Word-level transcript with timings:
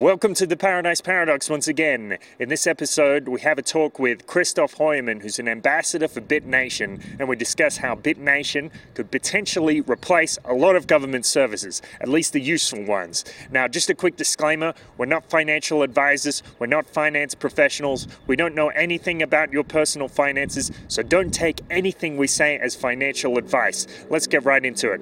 Welcome 0.00 0.34
to 0.34 0.46
the 0.46 0.56
Paradise 0.56 1.00
Paradox 1.00 1.50
once 1.50 1.66
again. 1.66 2.18
In 2.38 2.48
this 2.48 2.68
episode, 2.68 3.26
we 3.26 3.40
have 3.40 3.58
a 3.58 3.62
talk 3.62 3.98
with 3.98 4.28
Christoph 4.28 4.76
Heuermann, 4.76 5.22
who's 5.22 5.40
an 5.40 5.48
ambassador 5.48 6.06
for 6.06 6.20
BitNation, 6.20 7.02
and 7.18 7.28
we 7.28 7.34
discuss 7.34 7.78
how 7.78 7.96
BitNation 7.96 8.70
could 8.94 9.10
potentially 9.10 9.80
replace 9.80 10.38
a 10.44 10.54
lot 10.54 10.76
of 10.76 10.86
government 10.86 11.26
services, 11.26 11.82
at 12.00 12.06
least 12.06 12.32
the 12.32 12.40
useful 12.40 12.84
ones. 12.84 13.24
Now, 13.50 13.66
just 13.66 13.90
a 13.90 13.94
quick 13.94 14.14
disclaimer 14.14 14.72
we're 14.98 15.06
not 15.06 15.28
financial 15.28 15.82
advisors, 15.82 16.44
we're 16.60 16.68
not 16.68 16.86
finance 16.86 17.34
professionals, 17.34 18.06
we 18.28 18.36
don't 18.36 18.54
know 18.54 18.68
anything 18.68 19.20
about 19.20 19.52
your 19.52 19.64
personal 19.64 20.06
finances, 20.06 20.70
so 20.86 21.02
don't 21.02 21.34
take 21.34 21.60
anything 21.70 22.16
we 22.16 22.28
say 22.28 22.56
as 22.56 22.76
financial 22.76 23.36
advice. 23.36 23.88
Let's 24.08 24.28
get 24.28 24.44
right 24.44 24.64
into 24.64 24.92
it. 24.92 25.00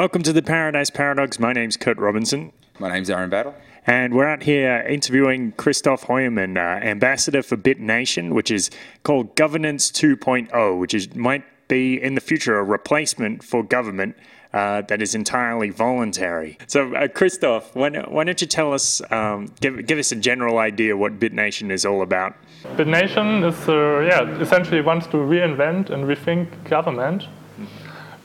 Welcome 0.00 0.22
to 0.22 0.32
the 0.32 0.40
Paradise 0.40 0.88
Paradox. 0.88 1.38
My 1.38 1.52
name's 1.52 1.76
Kurt 1.76 1.98
Robinson. 1.98 2.52
My 2.78 2.90
name's 2.90 3.10
Aaron 3.10 3.28
Battle. 3.28 3.54
And 3.86 4.14
we're 4.14 4.26
out 4.26 4.44
here 4.44 4.80
interviewing 4.88 5.52
Christoph 5.52 6.04
Heuermann, 6.04 6.56
uh, 6.56 6.82
ambassador 6.82 7.42
for 7.42 7.58
BitNation, 7.58 8.32
which 8.32 8.50
is 8.50 8.70
called 9.02 9.36
Governance 9.36 9.90
2.0, 9.90 10.78
which 10.78 10.94
is 10.94 11.14
might 11.14 11.44
be 11.68 12.02
in 12.02 12.14
the 12.14 12.22
future 12.22 12.58
a 12.58 12.64
replacement 12.64 13.44
for 13.44 13.62
government 13.62 14.16
uh, 14.54 14.80
that 14.88 15.02
is 15.02 15.14
entirely 15.14 15.68
voluntary. 15.68 16.56
So, 16.66 16.94
uh, 16.94 17.06
Christoph, 17.08 17.76
why, 17.76 17.90
why, 17.90 18.24
don't 18.24 18.40
you 18.40 18.46
tell 18.46 18.72
us, 18.72 19.02
um, 19.12 19.52
give, 19.60 19.86
give 19.86 19.98
us 19.98 20.12
a 20.12 20.16
general 20.16 20.56
idea 20.56 20.96
what 20.96 21.18
BitNation 21.18 21.70
is 21.70 21.84
all 21.84 22.00
about? 22.00 22.36
BitNation 22.68 23.46
is, 23.46 23.68
uh, 23.68 24.00
yeah, 24.00 24.40
essentially 24.40 24.80
wants 24.80 25.08
to 25.08 25.18
reinvent 25.18 25.90
and 25.90 26.04
rethink 26.04 26.48
government. 26.64 27.26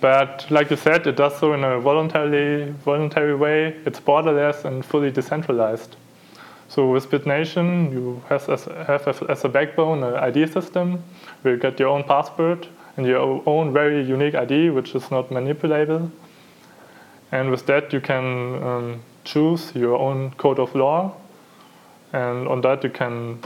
But 0.02 0.46
like 0.50 0.70
you 0.70 0.78
said, 0.78 1.08
it 1.08 1.16
does 1.16 1.38
so 1.38 1.54
in 1.54 1.64
a 1.64 1.80
voluntary, 1.80 2.72
voluntary 2.84 3.36
way. 3.36 3.76
It's 3.86 4.00
borderless 4.00 4.66
and 4.66 4.86
fully 4.86 5.12
decentralized. 5.12 5.96
So 6.68 6.92
with 6.92 7.10
BitNation, 7.10 7.92
you 7.92 8.22
have 8.28 8.50
as, 8.50 8.66
have 8.66 9.08
as 9.30 9.46
a 9.46 9.50
backbone 9.50 10.04
an 10.04 10.16
ID 10.16 10.48
system 10.48 11.04
where 11.42 11.54
you 11.54 11.60
get 11.60 11.80
your 11.80 11.90
own 11.90 12.04
password 12.04 12.68
and 12.98 13.06
your 13.06 13.42
own 13.46 13.72
very 13.74 14.04
unique 14.04 14.36
ID, 14.36 14.70
which 14.72 14.96
is 14.96 15.12
not 15.12 15.30
manipulable. 15.30 16.12
And 17.32 17.52
with 17.52 17.66
that, 17.68 17.94
you 17.94 18.02
can 18.02 18.64
um, 18.64 19.02
choose 19.24 19.74
your 19.76 19.98
own 19.98 20.32
code 20.32 20.60
of 20.60 20.74
law, 20.76 21.16
and 22.14 22.48
on 22.48 22.62
that, 22.62 22.84
you 22.84 22.90
can 22.90 23.40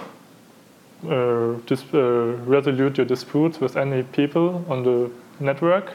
uh, 1.09 1.53
dis- 1.65 1.93
uh, 1.93 2.37
resolve 2.45 2.77
your 2.77 3.05
disputes 3.05 3.59
with 3.59 3.77
any 3.77 4.03
people 4.03 4.63
on 4.69 4.83
the 4.83 5.09
network. 5.39 5.93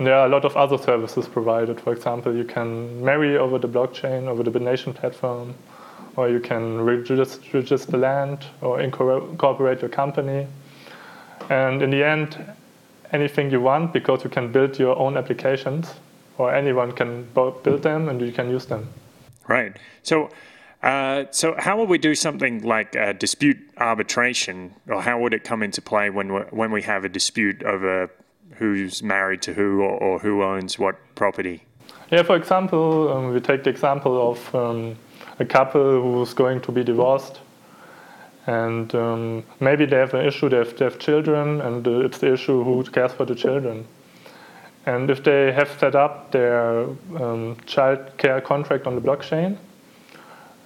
There 0.00 0.14
are 0.14 0.24
a 0.24 0.30
lot 0.30 0.46
of 0.46 0.56
other 0.56 0.78
services 0.78 1.28
provided. 1.28 1.78
For 1.78 1.92
example, 1.92 2.34
you 2.34 2.44
can 2.44 3.04
marry 3.04 3.36
over 3.36 3.58
the 3.58 3.68
blockchain, 3.68 4.28
over 4.28 4.42
the 4.42 4.50
BitNation 4.50 4.94
platform, 4.94 5.54
or 6.16 6.30
you 6.30 6.40
can 6.40 6.80
register, 6.80 7.98
land 7.98 8.46
or 8.62 8.80
incorporate 8.80 9.82
your 9.82 9.90
company. 9.90 10.46
And 11.50 11.82
in 11.82 11.90
the 11.90 12.02
end, 12.02 12.38
anything 13.12 13.50
you 13.50 13.60
want 13.60 13.92
because 13.92 14.24
you 14.24 14.30
can 14.30 14.50
build 14.50 14.78
your 14.78 14.98
own 14.98 15.18
applications 15.18 15.92
or 16.38 16.54
anyone 16.54 16.92
can 16.92 17.24
build 17.34 17.82
them 17.82 18.08
and 18.08 18.22
you 18.22 18.32
can 18.32 18.48
use 18.48 18.64
them. 18.64 18.88
Right. 19.48 19.76
So, 20.02 20.30
uh, 20.82 21.24
so 21.30 21.54
how 21.58 21.76
will 21.76 21.86
we 21.86 21.98
do 21.98 22.14
something 22.14 22.62
like 22.62 22.96
uh, 22.96 23.12
dispute 23.12 23.58
arbitration, 23.76 24.74
or 24.88 25.02
how 25.02 25.20
would 25.20 25.34
it 25.34 25.44
come 25.44 25.62
into 25.62 25.82
play 25.82 26.08
when 26.08 26.28
when 26.28 26.70
we 26.70 26.80
have 26.82 27.04
a 27.04 27.08
dispute 27.08 27.62
over 27.64 28.10
who's 28.60 29.02
married 29.02 29.42
to 29.42 29.54
who 29.54 29.80
or, 29.80 29.98
or 29.98 30.18
who 30.20 30.44
owns 30.44 30.78
what 30.78 30.96
property? 31.16 31.64
Yeah. 32.12 32.22
For 32.22 32.36
example, 32.36 33.12
um, 33.12 33.34
we 33.34 33.40
take 33.40 33.64
the 33.64 33.70
example 33.70 34.30
of 34.30 34.54
um, 34.54 34.96
a 35.40 35.44
couple 35.44 36.02
who's 36.02 36.34
going 36.34 36.60
to 36.60 36.70
be 36.70 36.84
divorced 36.84 37.40
and 38.46 38.94
um, 38.94 39.44
maybe 39.60 39.86
they 39.86 39.96
have 39.96 40.14
an 40.14 40.26
issue, 40.26 40.48
they 40.48 40.56
have, 40.56 40.76
they 40.76 40.84
have 40.84 40.98
children, 40.98 41.60
and 41.60 41.86
uh, 41.86 42.00
it's 42.00 42.18
the 42.18 42.32
issue 42.32 42.64
who 42.64 42.82
cares 42.84 43.12
for 43.12 43.24
the 43.24 43.34
children. 43.34 43.86
And 44.86 45.10
if 45.10 45.22
they 45.22 45.52
have 45.52 45.70
set 45.78 45.94
up 45.94 46.32
their 46.32 46.84
um, 47.20 47.56
child 47.66 48.16
care 48.16 48.40
contract 48.40 48.86
on 48.86 48.94
the 48.94 49.00
blockchain, 49.00 49.58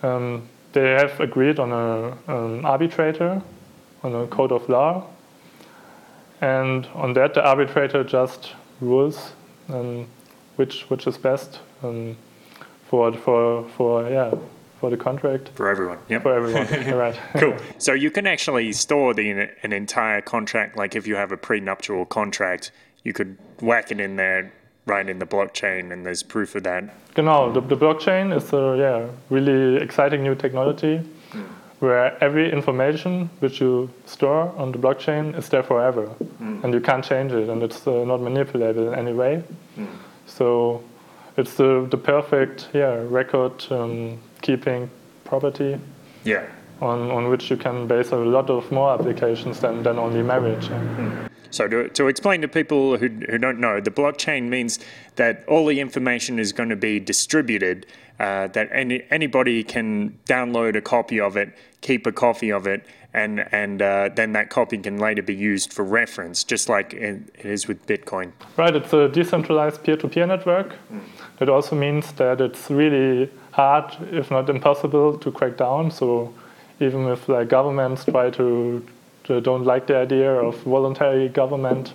um, 0.03 0.49
they 0.73 0.91
have 0.91 1.19
agreed 1.21 1.59
on 1.59 1.73
an 1.73 2.19
um, 2.29 2.65
arbitrator, 2.65 3.43
on 4.03 4.15
a 4.15 4.27
code 4.29 4.53
of 4.53 4.69
law, 4.69 5.07
and 6.45 6.87
on 6.95 7.15
that 7.15 7.35
the 7.35 7.43
arbitrator 7.43 8.05
just 8.05 8.53
rules 8.81 9.33
um, 9.69 10.07
which 10.57 10.83
which 10.91 11.07
is 11.07 11.17
best 11.17 11.61
um, 11.83 12.17
for 12.89 13.13
for 13.13 13.69
for 13.77 14.09
yeah 14.09 14.35
for 14.81 14.91
the 14.91 14.97
contract. 14.97 15.49
For 15.55 15.69
everyone, 15.69 15.99
yeah. 16.09 16.19
For 16.19 16.35
everyone, 16.35 16.67
right. 17.05 17.19
cool. 17.39 17.57
So 17.79 17.95
you 17.95 18.11
can 18.11 18.27
actually 18.27 18.73
store 18.73 19.15
the 19.15 19.49
an 19.63 19.73
entire 19.73 20.21
contract. 20.21 20.77
Like 20.77 20.95
if 20.95 21.07
you 21.07 21.17
have 21.17 21.33
a 21.33 21.37
prenuptial 21.37 22.05
contract, 22.05 22.71
you 23.05 23.13
could 23.13 23.39
whack 23.61 23.91
it 23.91 24.01
in 24.01 24.17
there 24.17 24.53
right 24.87 25.09
in 25.09 25.19
the 25.19 25.27
blockchain, 25.27 25.93
and 25.93 26.05
there's 26.05 26.23
proof 26.23 26.55
of 26.55 26.65
that. 26.65 26.85
Genau, 27.15 27.51
the, 27.51 27.61
the 27.63 27.77
blockchain 27.77 28.37
is 28.37 28.53
a 28.53 28.77
yeah 28.79 29.09
really 29.31 29.83
exciting 29.83 30.23
new 30.23 30.35
technology. 30.35 31.01
Where 31.81 32.23
every 32.23 32.51
information 32.51 33.29
which 33.41 33.61
you 33.61 33.91
store 34.07 34.55
on 34.57 34.73
the 34.73 34.79
blockchain 34.79 35.37
is 35.37 35.49
there 35.49 35.63
forever, 35.63 36.07
mm. 36.41 36.65
and 36.65 36.73
you 36.73 36.81
can't 36.81 37.05
change 37.05 37.33
it, 37.33 37.49
and 37.49 37.63
it's 37.63 37.87
uh, 37.87 38.05
not 38.05 38.21
manipulable 38.21 38.93
in 38.93 38.99
any 38.99 39.13
way. 39.13 39.43
Mm. 39.77 39.87
So 40.27 40.83
it's 41.37 41.55
the, 41.55 41.87
the 41.91 41.97
perfect 41.97 42.69
yeah 42.73 43.03
record 43.09 43.65
um, 43.71 44.19
keeping 44.43 44.91
property 45.25 45.79
yeah 46.25 46.47
on, 46.81 47.11
on 47.11 47.29
which 47.29 47.51
you 47.51 47.57
can 47.57 47.87
base 47.87 48.11
a 48.11 48.17
lot 48.17 48.51
of 48.51 48.71
more 48.71 48.93
applications 48.93 49.61
than, 49.61 49.83
than 49.83 49.99
only 49.99 50.23
marriage 50.23 50.69
mm. 50.69 51.29
So 51.55 51.69
to, 51.69 51.89
to 51.91 52.09
explain 52.09 52.41
to 52.41 52.49
people 52.49 52.97
who, 52.97 53.09
who 53.31 53.39
don't 53.39 53.59
know 53.59 53.81
the 53.81 53.91
blockchain 53.91 54.49
means 54.49 54.79
that 55.17 55.45
all 55.49 55.67
the 55.67 55.81
information 55.81 56.39
is 56.39 56.53
going 56.53 56.69
to 56.69 56.77
be 56.77 57.01
distributed 57.01 57.87
uh, 58.21 58.47
that 58.49 58.69
any, 58.73 59.03
anybody 59.11 59.65
can 59.65 60.19
download 60.27 60.77
a 60.77 60.81
copy 60.81 61.21
of 61.21 61.37
it 61.37 61.57
keep 61.81 62.07
a 62.07 62.13
copy 62.13 62.51
of 62.51 62.67
it 62.67 62.87
and 63.15 63.47
and 63.53 63.81
uh, 63.81 64.11
then 64.15 64.33
that 64.33 64.51
copy 64.51 64.77
can 64.77 64.99
later 64.99 65.23
be 65.23 65.35
used 65.35 65.73
for 65.73 65.85
reference, 65.85 66.43
just 66.45 66.69
like 66.69 66.93
it 66.93 67.23
is 67.39 67.69
with 67.69 67.87
Bitcoin. 67.87 68.33
Right, 68.57 68.75
it's 68.75 68.93
a 68.93 69.09
decentralized 69.09 69.83
peer-to-peer 69.85 70.27
network. 70.27 70.75
Mm. 70.93 71.01
That 71.39 71.49
also 71.49 71.77
means 71.77 72.13
that 72.13 72.41
it's 72.41 72.69
really 72.71 73.31
hard, 73.53 73.97
if 74.11 74.31
not 74.31 74.51
impossible, 74.51 75.17
to 75.19 75.31
crack 75.31 75.57
down. 75.57 75.93
So 75.93 76.35
even 76.81 77.07
if 77.07 77.29
like 77.29 77.49
governments 77.49 78.05
try 78.05 78.31
to, 78.31 78.85
to 78.85 78.94
don't 79.27 79.65
like 79.65 79.87
the 79.87 79.97
idea 79.97 80.33
of 80.33 80.57
voluntary 80.63 81.29
government, 81.29 81.93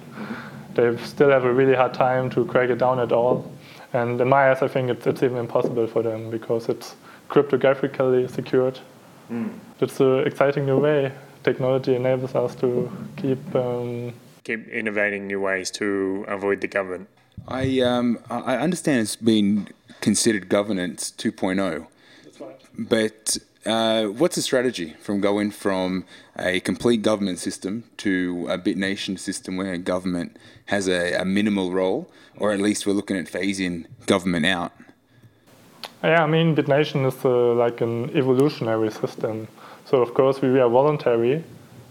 they 0.75 0.95
still 0.97 1.29
have 1.29 1.45
a 1.45 1.53
really 1.53 1.75
hard 1.75 1.93
time 1.93 2.29
to 2.31 2.45
crack 2.45 2.69
it 2.69 2.77
down 2.77 2.99
at 2.99 3.11
all. 3.11 3.51
And 3.93 4.21
in 4.21 4.29
my 4.29 4.51
eyes, 4.51 4.61
I 4.61 4.67
think 4.67 4.89
it's, 4.89 5.07
it's 5.07 5.23
even 5.23 5.37
impossible 5.37 5.87
for 5.87 6.03
them 6.03 6.29
because 6.29 6.69
it's 6.69 6.95
cryptographically 7.29 8.29
secured. 8.29 8.79
Mm. 9.31 9.51
It's 9.79 9.99
an 9.99 10.27
exciting 10.27 10.65
new 10.65 10.77
way. 10.77 11.11
Technology 11.43 11.95
enables 11.95 12.35
us 12.35 12.55
to 12.55 12.91
keep 13.15 13.55
um, 13.55 14.13
keep 14.43 14.67
innovating 14.67 15.27
new 15.27 15.39
ways 15.39 15.71
to 15.71 16.25
avoid 16.27 16.61
the 16.61 16.67
government. 16.67 17.07
I 17.47 17.79
um, 17.79 18.19
I 18.29 18.57
understand 18.57 19.01
it's 19.01 19.15
been 19.15 19.69
considered 20.01 20.49
governance 20.49 21.13
2.0. 21.17 21.87
That's 22.23 22.41
right. 22.41 22.61
But 22.77 23.37
uh, 23.65 24.05
what's 24.05 24.35
the 24.35 24.41
strategy 24.41 24.95
from 25.01 25.19
going 25.19 25.51
from 25.51 26.05
a 26.37 26.59
complete 26.61 27.01
government 27.01 27.39
system 27.39 27.83
to 27.97 28.47
a 28.49 28.57
BitNation 28.57 29.19
system 29.19 29.57
where 29.57 29.77
government 29.77 30.37
has 30.67 30.87
a, 30.87 31.13
a 31.13 31.25
minimal 31.25 31.71
role, 31.71 32.09
or 32.37 32.51
at 32.51 32.59
least 32.59 32.87
we're 32.87 32.93
looking 32.93 33.17
at 33.17 33.25
phasing 33.25 33.85
government 34.05 34.45
out? 34.45 34.71
Yeah, 36.03 36.23
I 36.23 36.27
mean, 36.27 36.55
BitNation 36.55 37.05
is 37.05 37.25
uh, 37.25 37.53
like 37.53 37.81
an 37.81 38.15
evolutionary 38.15 38.91
system. 38.91 39.47
So, 39.85 40.01
of 40.01 40.13
course, 40.13 40.41
we 40.41 40.57
are 40.59 40.69
voluntary, 40.69 41.43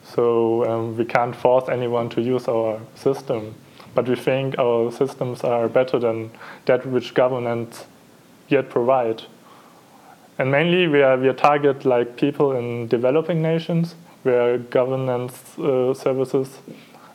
so 0.05 0.65
um, 0.65 0.97
we 0.97 1.05
can't 1.05 1.37
force 1.37 1.69
anyone 1.69 2.09
to 2.11 2.23
use 2.23 2.49
our 2.49 2.81
system. 2.94 3.55
But 3.94 4.09
we 4.09 4.17
think 4.17 4.59
our 4.59 4.91
systems 4.93 5.43
are 5.43 5.69
better 5.69 5.99
than 5.99 6.31
that 6.65 6.87
which 6.87 7.12
governments 7.15 7.85
yet 8.49 8.70
provide. 8.70 9.23
And 10.38 10.52
mainly 10.52 10.87
we 10.87 11.02
are, 11.02 11.17
we 11.17 11.32
target 11.32 11.85
like 11.85 12.17
people 12.17 12.52
in 12.52 12.87
developing 12.87 13.43
nations 13.43 13.96
where 14.23 14.58
governance 14.58 15.58
uh, 15.58 15.93
services 15.94 16.58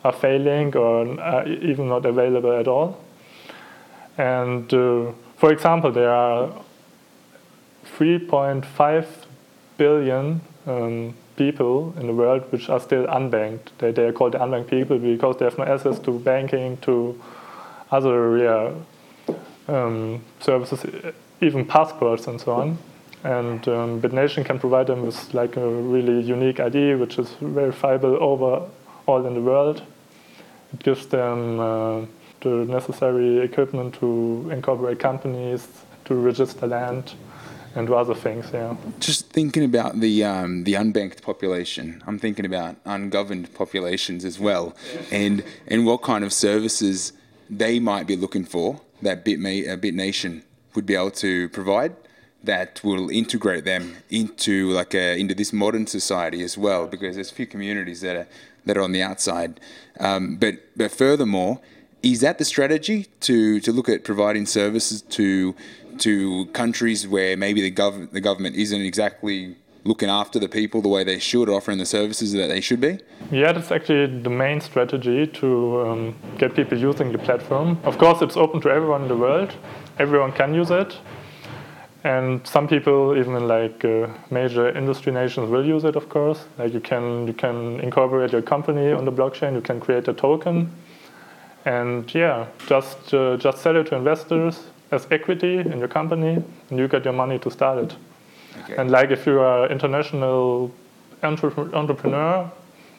are 0.04 0.12
failing 0.12 0.76
or 0.76 1.18
are 1.20 1.48
even 1.48 1.88
not 1.88 2.04
available 2.04 2.52
at 2.52 2.68
all. 2.68 3.02
And 4.18 4.72
uh, 4.72 5.12
for 5.36 5.52
example, 5.52 5.90
there 5.90 6.10
are 6.10 6.52
3.5 7.98 9.06
billion 9.78 10.40
um, 10.66 11.14
people 11.36 11.94
in 11.98 12.06
the 12.06 12.12
world 12.12 12.44
which 12.50 12.68
are 12.68 12.80
still 12.80 13.06
unbanked. 13.06 13.70
They, 13.78 13.90
they 13.90 14.06
are 14.06 14.12
called 14.12 14.32
the 14.32 14.38
unbanked 14.38 14.68
people 14.68 14.98
because 14.98 15.38
they 15.38 15.46
have 15.46 15.58
no 15.58 15.64
access 15.64 15.98
to 16.00 16.18
banking, 16.18 16.76
to 16.78 17.20
other 17.90 18.38
yeah, 18.38 19.34
um, 19.68 20.22
services, 20.40 20.84
even 21.40 21.64
passports 21.64 22.26
and 22.26 22.40
so 22.40 22.52
on. 22.52 22.78
And 23.24 23.66
um, 23.68 24.02
BitNation 24.02 24.44
can 24.44 24.58
provide 24.58 24.86
them 24.86 25.02
with 25.02 25.32
like 25.32 25.56
a 25.56 25.66
really 25.66 26.20
unique 26.20 26.60
ID, 26.60 26.94
which 26.96 27.18
is 27.18 27.30
verifiable 27.40 28.22
over 28.22 28.68
all 29.06 29.26
in 29.26 29.34
the 29.34 29.40
world. 29.40 29.82
It 30.74 30.82
gives 30.82 31.06
them 31.06 31.58
uh, 31.58 32.02
the 32.42 32.66
necessary 32.66 33.40
equipment 33.40 33.94
to 33.94 34.50
incorporate 34.52 34.98
companies, 34.98 35.66
to 36.04 36.14
register 36.14 36.66
land, 36.66 37.14
and 37.74 37.90
other 37.90 38.14
things. 38.14 38.50
Yeah. 38.52 38.76
Just 39.00 39.30
thinking 39.30 39.64
about 39.64 40.00
the 40.00 40.24
um, 40.24 40.64
the 40.64 40.74
unbanked 40.74 41.22
population, 41.22 42.02
I'm 42.06 42.18
thinking 42.18 42.44
about 42.44 42.76
ungoverned 42.84 43.54
populations 43.54 44.24
as 44.24 44.38
well, 44.38 44.76
and 45.10 45.42
and 45.66 45.86
what 45.86 46.02
kind 46.02 46.24
of 46.24 46.32
services 46.32 47.12
they 47.50 47.80
might 47.80 48.06
be 48.06 48.16
looking 48.16 48.44
for 48.44 48.80
that 49.02 49.24
BitMa- 49.24 49.68
uh, 49.68 49.76
BitNation 49.76 50.42
would 50.74 50.86
be 50.86 50.94
able 50.94 51.10
to 51.10 51.48
provide 51.50 51.94
that 52.44 52.82
will 52.84 53.10
integrate 53.10 53.64
them 53.64 53.96
into 54.10 54.70
like 54.70 54.94
a, 54.94 55.18
into 55.18 55.34
this 55.34 55.52
modern 55.52 55.86
society 55.86 56.42
as 56.42 56.56
well 56.58 56.86
because 56.86 57.16
there's 57.16 57.30
a 57.30 57.34
few 57.34 57.46
communities 57.46 58.00
that 58.00 58.16
are 58.16 58.26
that 58.66 58.76
are 58.76 58.82
on 58.82 58.92
the 58.92 59.02
outside 59.02 59.60
um, 60.00 60.36
but 60.36 60.54
but 60.76 60.90
furthermore 60.90 61.60
is 62.02 62.20
that 62.20 62.38
the 62.38 62.44
strategy 62.44 63.06
to 63.20 63.60
to 63.60 63.72
look 63.72 63.88
at 63.88 64.04
providing 64.04 64.46
services 64.46 65.02
to 65.02 65.54
to 65.98 66.46
countries 66.46 67.06
where 67.06 67.36
maybe 67.36 67.60
the 67.60 67.70
gov- 67.70 68.10
the 68.12 68.20
government 68.20 68.56
isn't 68.56 68.80
exactly 68.80 69.56
looking 69.84 70.08
after 70.08 70.38
the 70.38 70.48
people 70.48 70.80
the 70.80 70.88
way 70.88 71.04
they 71.04 71.18
should, 71.18 71.48
offering 71.48 71.78
the 71.78 71.86
services 71.86 72.32
that 72.32 72.48
they 72.48 72.60
should 72.60 72.80
be? 72.80 72.98
Yeah, 73.30 73.52
that's 73.52 73.70
actually 73.70 74.06
the 74.20 74.30
main 74.30 74.60
strategy 74.60 75.26
to 75.26 75.80
um, 75.86 76.14
get 76.38 76.54
people 76.54 76.78
using 76.78 77.12
the 77.12 77.18
platform. 77.18 77.78
Of 77.84 77.98
course, 77.98 78.22
it's 78.22 78.36
open 78.36 78.60
to 78.62 78.70
everyone 78.70 79.02
in 79.02 79.08
the 79.08 79.16
world. 79.16 79.54
Everyone 79.98 80.32
can 80.32 80.54
use 80.54 80.70
it. 80.70 80.98
And 82.04 82.46
some 82.46 82.68
people, 82.68 83.16
even 83.16 83.34
in 83.34 83.48
like 83.48 83.82
uh, 83.82 84.08
major 84.30 84.68
industry 84.68 85.10
nations, 85.10 85.50
will 85.50 85.64
use 85.64 85.84
it. 85.84 85.96
Of 85.96 86.10
course, 86.10 86.44
like 86.58 86.74
you 86.74 86.80
can 86.80 87.26
you 87.26 87.32
can 87.32 87.80
incorporate 87.80 88.30
your 88.30 88.42
company 88.42 88.92
on 88.92 89.06
the 89.06 89.12
blockchain. 89.12 89.54
You 89.54 89.62
can 89.62 89.80
create 89.80 90.06
a 90.06 90.12
token, 90.12 90.70
and 91.64 92.14
yeah, 92.14 92.46
just 92.66 93.14
uh, 93.14 93.38
just 93.38 93.62
sell 93.62 93.76
it 93.76 93.86
to 93.86 93.96
investors 93.96 94.64
as 94.90 95.06
equity 95.10 95.56
in 95.58 95.78
your 95.78 95.88
company, 95.88 96.42
and 96.68 96.78
you 96.78 96.88
get 96.88 97.04
your 97.04 97.14
money 97.14 97.38
to 97.38 97.50
start 97.50 97.78
it. 97.78 97.96
Okay. 98.64 98.76
And 98.76 98.90
like 98.90 99.10
if 99.10 99.26
you 99.26 99.40
are 99.40 99.66
international 99.70 100.70
entre- 101.22 101.74
entrepreneur 101.74 102.50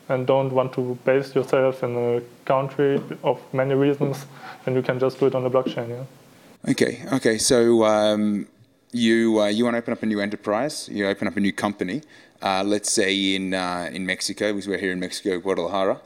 and 0.09 0.25
don't 0.27 0.51
want 0.51 0.73
to 0.73 0.97
base 1.05 1.35
yourself 1.35 1.83
in 1.83 1.95
a 1.95 2.21
country 2.45 3.01
of 3.23 3.39
many 3.53 3.75
reasons, 3.75 4.25
then 4.65 4.75
you 4.75 4.81
can 4.81 4.99
just 4.99 5.19
do 5.19 5.27
it 5.27 5.35
on 5.35 5.43
the 5.43 5.49
blockchain. 5.49 5.89
Yeah. 5.89 6.71
Okay, 6.71 7.03
okay. 7.13 7.37
So 7.37 7.85
um, 7.85 8.47
you 8.95 9.41
uh, 9.41 9.47
you 9.47 9.65
want 9.65 9.73
to 9.73 9.79
open 9.79 9.93
up 9.93 10.03
a 10.03 10.05
new 10.05 10.21
enterprise? 10.21 10.87
You 10.89 11.07
open 11.07 11.27
up 11.27 11.35
a 11.35 11.39
new 11.39 11.51
company. 11.51 12.01
Uh, 12.41 12.63
let's 12.63 12.91
say 12.91 13.35
in 13.35 13.53
uh, 13.53 13.89
in 13.91 14.05
Mexico, 14.05 14.53
because 14.53 14.67
we're 14.67 14.77
here 14.77 14.93
in 14.93 14.99
Mexico, 14.99 15.39
Guadalajara. 15.39 15.99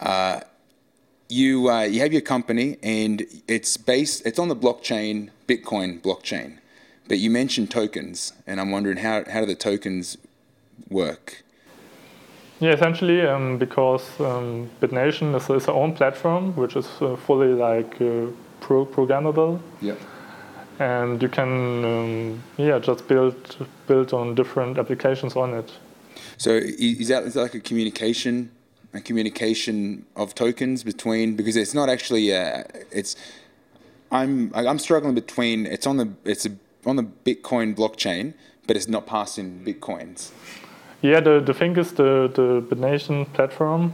Uh, 0.00 0.40
you 1.28 1.70
uh, 1.70 1.82
you 1.82 2.00
have 2.00 2.12
your 2.12 2.22
company, 2.22 2.78
and 2.82 3.24
it's 3.46 3.76
based. 3.76 4.26
It's 4.26 4.38
on 4.38 4.48
the 4.48 4.56
blockchain, 4.56 5.30
Bitcoin 5.46 6.00
blockchain. 6.00 6.58
But 7.08 7.18
you 7.18 7.30
mentioned 7.30 7.70
tokens, 7.70 8.32
and 8.46 8.60
I'm 8.60 8.70
wondering 8.70 8.98
how 8.98 9.24
how 9.30 9.40
do 9.40 9.46
the 9.46 9.54
tokens 9.54 10.18
work? 10.90 11.44
Yeah, 12.58 12.70
essentially, 12.70 13.22
um, 13.22 13.58
because 13.58 14.04
um, 14.20 14.70
BitNation 14.80 15.34
is 15.34 15.50
its 15.50 15.68
own 15.68 15.94
platform, 15.94 16.54
which 16.54 16.76
is 16.76 16.86
uh, 17.00 17.16
fully 17.16 17.54
like 17.54 18.00
uh, 18.00 18.26
pro- 18.60 18.86
programmable, 18.86 19.60
Yep. 19.80 19.98
And 20.78 21.22
you 21.22 21.28
can 21.28 21.84
um, 21.84 22.42
yeah 22.56 22.78
just 22.78 23.06
build 23.08 23.68
build 23.86 24.12
on 24.12 24.34
different 24.34 24.78
applications 24.78 25.36
on 25.36 25.54
it. 25.54 25.70
So 26.36 26.50
is 26.50 27.08
that, 27.08 27.24
is 27.24 27.34
that 27.34 27.42
like 27.42 27.54
a 27.54 27.60
communication, 27.60 28.50
a 28.94 29.00
communication 29.00 30.06
of 30.16 30.34
tokens 30.34 30.82
between 30.82 31.36
because 31.36 31.56
it's 31.56 31.74
not 31.74 31.88
actually 31.88 32.34
uh 32.34 32.64
it's 32.90 33.16
I'm 34.10 34.52
I'm 34.54 34.78
struggling 34.78 35.14
between 35.14 35.66
it's 35.66 35.86
on 35.86 35.96
the 35.96 36.08
it's 36.24 36.46
a, 36.46 36.52
on 36.84 36.96
the 36.96 37.04
Bitcoin 37.04 37.74
blockchain, 37.74 38.34
but 38.66 38.76
it's 38.76 38.88
not 38.88 39.06
passing 39.06 39.62
bitcoins. 39.64 40.30
Yeah, 41.00 41.20
the, 41.20 41.40
the 41.40 41.52
thing 41.52 41.76
is 41.76 41.92
the, 41.92 42.30
the 42.32 42.62
BitNation 42.62 43.32
platform 43.32 43.92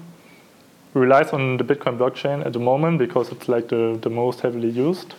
relies 0.92 1.30
on 1.30 1.56
the 1.56 1.64
Bitcoin 1.64 1.96
blockchain 1.96 2.44
at 2.44 2.52
the 2.52 2.58
moment 2.58 2.98
because 2.98 3.32
it's 3.32 3.48
like 3.48 3.68
the, 3.68 3.98
the 4.02 4.10
most 4.10 4.40
heavily 4.40 4.68
used. 4.68 5.14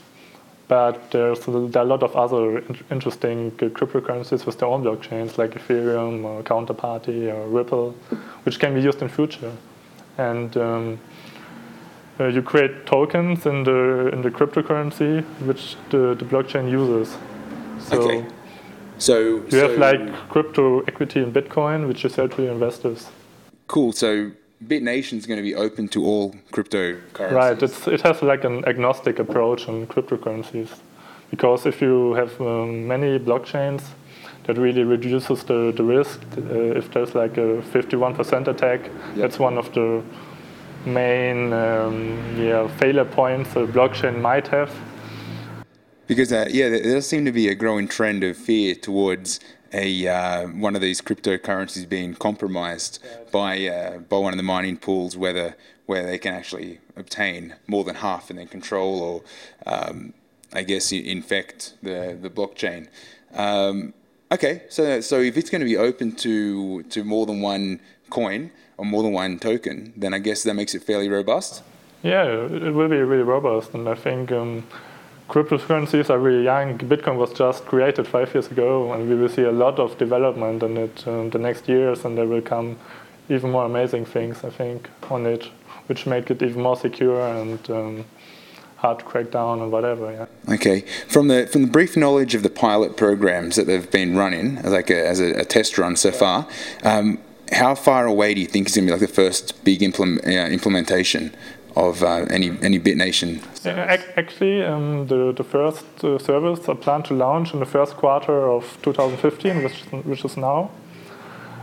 But 0.70 1.10
there's 1.12 1.48
a, 1.48 1.52
there 1.52 1.82
are 1.82 1.86
a 1.86 1.90
lot 1.90 2.04
of 2.04 2.16
other 2.16 2.60
in- 2.60 2.86
interesting 2.92 3.52
uh, 3.56 3.66
cryptocurrencies 3.78 4.46
with 4.46 4.60
their 4.60 4.70
own 4.70 4.84
blockchains 4.84 5.38
like 5.38 5.52
Ethereum 5.56 6.24
or 6.24 6.44
Counterparty 6.44 7.34
or 7.34 7.48
Ripple, 7.48 7.96
which 8.44 8.60
can 8.60 8.76
be 8.76 8.82
used 8.82 9.02
in 9.02 9.10
future. 9.10 9.52
And 10.20 10.56
um, 10.58 11.00
uh, 12.20 12.28
you 12.28 12.44
create 12.44 12.86
tokens 12.86 13.46
in 13.46 13.64
the 13.64 14.10
in 14.14 14.22
the 14.22 14.30
cryptocurrency 14.30 15.24
which 15.48 15.76
the, 15.90 16.14
the 16.14 16.26
blockchain 16.26 16.70
uses. 16.70 17.18
So 17.80 18.02
Okay. 18.02 18.26
So 19.00 19.44
you 19.50 19.58
have 19.58 19.78
like 19.78 20.30
crypto 20.30 20.82
equity 20.82 21.22
in 21.22 21.32
Bitcoin, 21.32 21.88
which 21.88 22.04
you 22.04 22.10
sell 22.10 22.30
to 22.30 22.44
your 22.44 22.52
investors. 22.52 23.10
cool. 23.68 23.92
So 23.94 24.32
BitNation 24.64 25.18
is 25.18 25.26
going 25.26 25.38
to 25.38 25.44
be 25.44 25.56
open 25.56 25.88
to 25.90 26.06
all 26.06 26.36
cryptocurrencies. 26.52 27.32
Right. 27.32 27.64
It's, 27.64 27.88
it 27.88 28.02
has 28.02 28.22
like 28.22 28.44
an 28.44 28.66
agnostic 28.66 29.20
approach 29.20 29.68
on 29.70 29.88
cryptocurrencies, 29.88 30.70
because 31.30 31.66
if 31.66 31.82
you 31.82 32.14
have 32.14 32.40
um, 32.42 32.88
many 32.88 33.20
blockchains, 33.20 33.84
that 34.44 34.58
really 34.58 34.84
reduces 34.84 35.44
the, 35.44 35.72
the 35.76 35.84
risk. 35.84 36.20
Uh, 36.36 36.78
if 36.78 36.92
there's 36.92 37.16
like 37.16 37.38
a 37.38 37.62
51% 37.72 38.48
attack, 38.48 38.90
that's 39.16 39.38
one 39.40 39.58
of 39.58 39.72
the 39.74 40.04
main 40.86 41.52
um, 41.52 42.18
yeah 42.38 42.66
failure 42.78 43.06
points 43.06 43.52
a 43.52 43.68
blockchain 43.68 44.20
might 44.20 44.48
have. 44.48 44.74
Because 46.08 46.34
uh, 46.34 46.48
yeah, 46.50 46.70
there 46.70 46.82
there 46.82 46.96
does 46.96 47.08
seem 47.08 47.26
to 47.26 47.32
be 47.32 47.48
a 47.48 47.56
growing 47.56 47.88
trend 47.88 48.24
of 48.24 48.36
fear 48.36 48.74
towards 48.74 49.40
a 49.74 50.08
uh, 50.08 50.48
one 50.48 50.76
of 50.76 50.82
these 50.82 51.02
cryptocurrencies 51.02 51.88
being 51.88 52.16
compromised 52.16 53.00
by 53.32 53.68
uh, 53.68 53.98
by 54.00 54.18
one 54.18 54.34
of 54.34 54.38
the 54.38 54.44
mining 54.44 54.78
pools, 54.78 55.16
whether 55.18 55.56
where 55.86 56.06
they 56.06 56.18
can 56.18 56.34
actually 56.34 56.80
obtain 56.96 57.56
more 57.68 57.84
than 57.84 57.96
half 57.96 58.30
and 58.30 58.38
then 58.38 58.48
control 58.48 59.02
or 59.02 59.22
um, 59.66 60.14
I 60.54 60.64
guess 60.64 60.92
infect 60.92 61.74
the 61.82 62.18
the 62.20 62.30
blockchain. 62.30 62.88
Um, 63.34 63.94
okay, 64.32 64.64
so 64.70 65.02
so 65.02 65.20
if 65.20 65.38
it's 65.38 65.50
going 65.50 65.62
to 65.62 65.66
be 65.66 65.78
open 65.78 66.16
to 66.18 66.84
to 66.84 67.04
more 67.04 67.26
than 67.26 67.42
one 67.42 67.80
coin 68.10 68.52
or 68.78 68.86
more 68.86 69.04
than 69.04 69.14
one 69.14 69.40
token, 69.40 69.94
then 69.96 70.14
I 70.14 70.20
guess 70.20 70.44
that 70.44 70.54
makes 70.54 70.74
it 70.74 70.84
fairly 70.84 71.10
robust. 71.10 71.64
Yeah, 72.02 72.24
it 72.24 72.74
will 72.74 72.88
be 72.88 72.96
really 72.96 73.24
robust, 73.24 73.74
and 73.74 73.90
I 73.90 73.96
think 73.96 74.32
um, 74.32 74.66
cryptocurrencies 75.30 76.10
are 76.10 76.20
really 76.20 76.44
young. 76.44 76.78
Bitcoin 76.78 77.16
was 77.16 77.32
just 77.34 77.66
created 77.66 78.08
five 78.08 78.34
years 78.34 78.48
ago, 78.48 78.92
and 78.92 79.08
we 79.08 79.16
will 79.16 79.30
see 79.30 79.44
a 79.44 79.52
lot 79.52 79.80
of 79.80 79.98
development 79.98 80.64
in 80.64 80.76
it 80.76 81.08
um, 81.08 81.30
the 81.30 81.38
next 81.38 81.70
years, 81.70 82.04
and 82.04 82.18
there 82.18 82.26
will 82.26 82.42
come 82.42 82.78
even 83.30 83.52
more 83.52 83.66
amazing 83.66 84.06
things, 84.06 84.44
I 84.44 84.50
think, 84.50 84.90
on 85.10 85.26
it, 85.28 85.46
which 85.88 86.08
make 86.08 86.32
it 86.32 86.42
even 86.42 86.64
more 86.64 86.76
secure 86.76 87.22
and 87.22 87.70
um, 87.70 88.06
hard 88.78 89.00
to 89.00 89.06
crack 89.06 89.30
down 89.30 89.62
and 89.62 89.72
whatever. 89.72 90.12
Yeah. 90.12 90.54
Okay, 90.56 90.82
from 91.08 91.28
the 91.28 91.48
from 91.48 91.62
the 91.62 91.68
brief 91.68 91.96
knowledge 91.96 92.34
of 92.34 92.42
the 92.42 92.50
pilot 92.50 92.98
programs 92.98 93.56
that 93.56 93.68
they've 93.68 93.92
been 93.92 94.18
running, 94.18 94.62
like 94.64 94.90
a, 94.90 95.08
as 95.08 95.20
a, 95.20 95.42
a 95.42 95.46
test 95.46 95.78
run 95.78 95.96
so 95.96 96.12
far, 96.12 96.48
um, 96.84 97.20
how 97.52 97.76
far 97.76 98.08
away 98.08 98.34
do 98.34 98.42
you 98.42 98.48
think 98.48 98.68
is 98.68 98.76
going 98.76 98.88
to 98.88 98.94
be 98.94 99.00
like 99.00 99.08
the 99.08 99.14
first 99.14 99.64
big 99.64 99.84
implement, 99.84 100.26
uh, 100.26 100.52
implementation 100.52 101.36
of 101.80 102.04
uh, 102.04 102.26
any 102.30 102.50
any 102.62 102.80
BitNation? 102.80 103.40
Actually, 104.18 104.64
um, 104.64 105.08
the, 105.08 105.34
the 105.36 105.44
first 105.44 105.86
uh, 106.04 106.18
service 106.20 106.68
are 106.68 106.76
planned 106.76 107.06
to 107.06 107.14
launch 107.14 107.54
in 107.54 107.60
the 107.60 107.66
first 107.66 107.96
quarter 107.96 108.50
of 108.50 108.78
2015, 108.82 109.64
which, 109.64 109.80
which 110.06 110.26
is 110.26 110.38
now. 110.38 110.70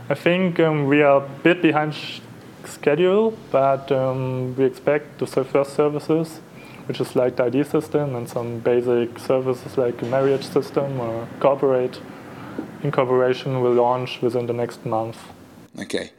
I 0.09 0.15
think 0.15 0.59
um, 0.59 0.87
we 0.87 1.01
are 1.01 1.17
a 1.23 1.29
bit 1.43 1.61
behind 1.61 1.93
sh- 1.93 2.19
schedule, 2.65 3.37
but 3.51 3.91
um, 3.91 4.55
we 4.55 4.65
expect 4.65 5.19
the 5.19 5.27
first 5.27 5.75
services, 5.75 6.39
which 6.87 6.99
is 7.01 7.15
like 7.15 7.35
the 7.35 7.43
ID 7.45 7.63
system 7.63 8.15
and 8.15 8.27
some 8.27 8.59
basic 8.59 9.19
services 9.19 9.77
like 9.77 10.01
a 10.01 10.05
marriage 10.05 10.45
system 10.45 10.99
or 10.99 11.27
corporate 11.39 11.99
incorporation 12.83 13.61
will 13.61 13.73
launch 13.73 14.21
within 14.21 14.47
the 14.47 14.53
next 14.53 14.85
month. 14.85 15.17
Okay, 15.79 16.11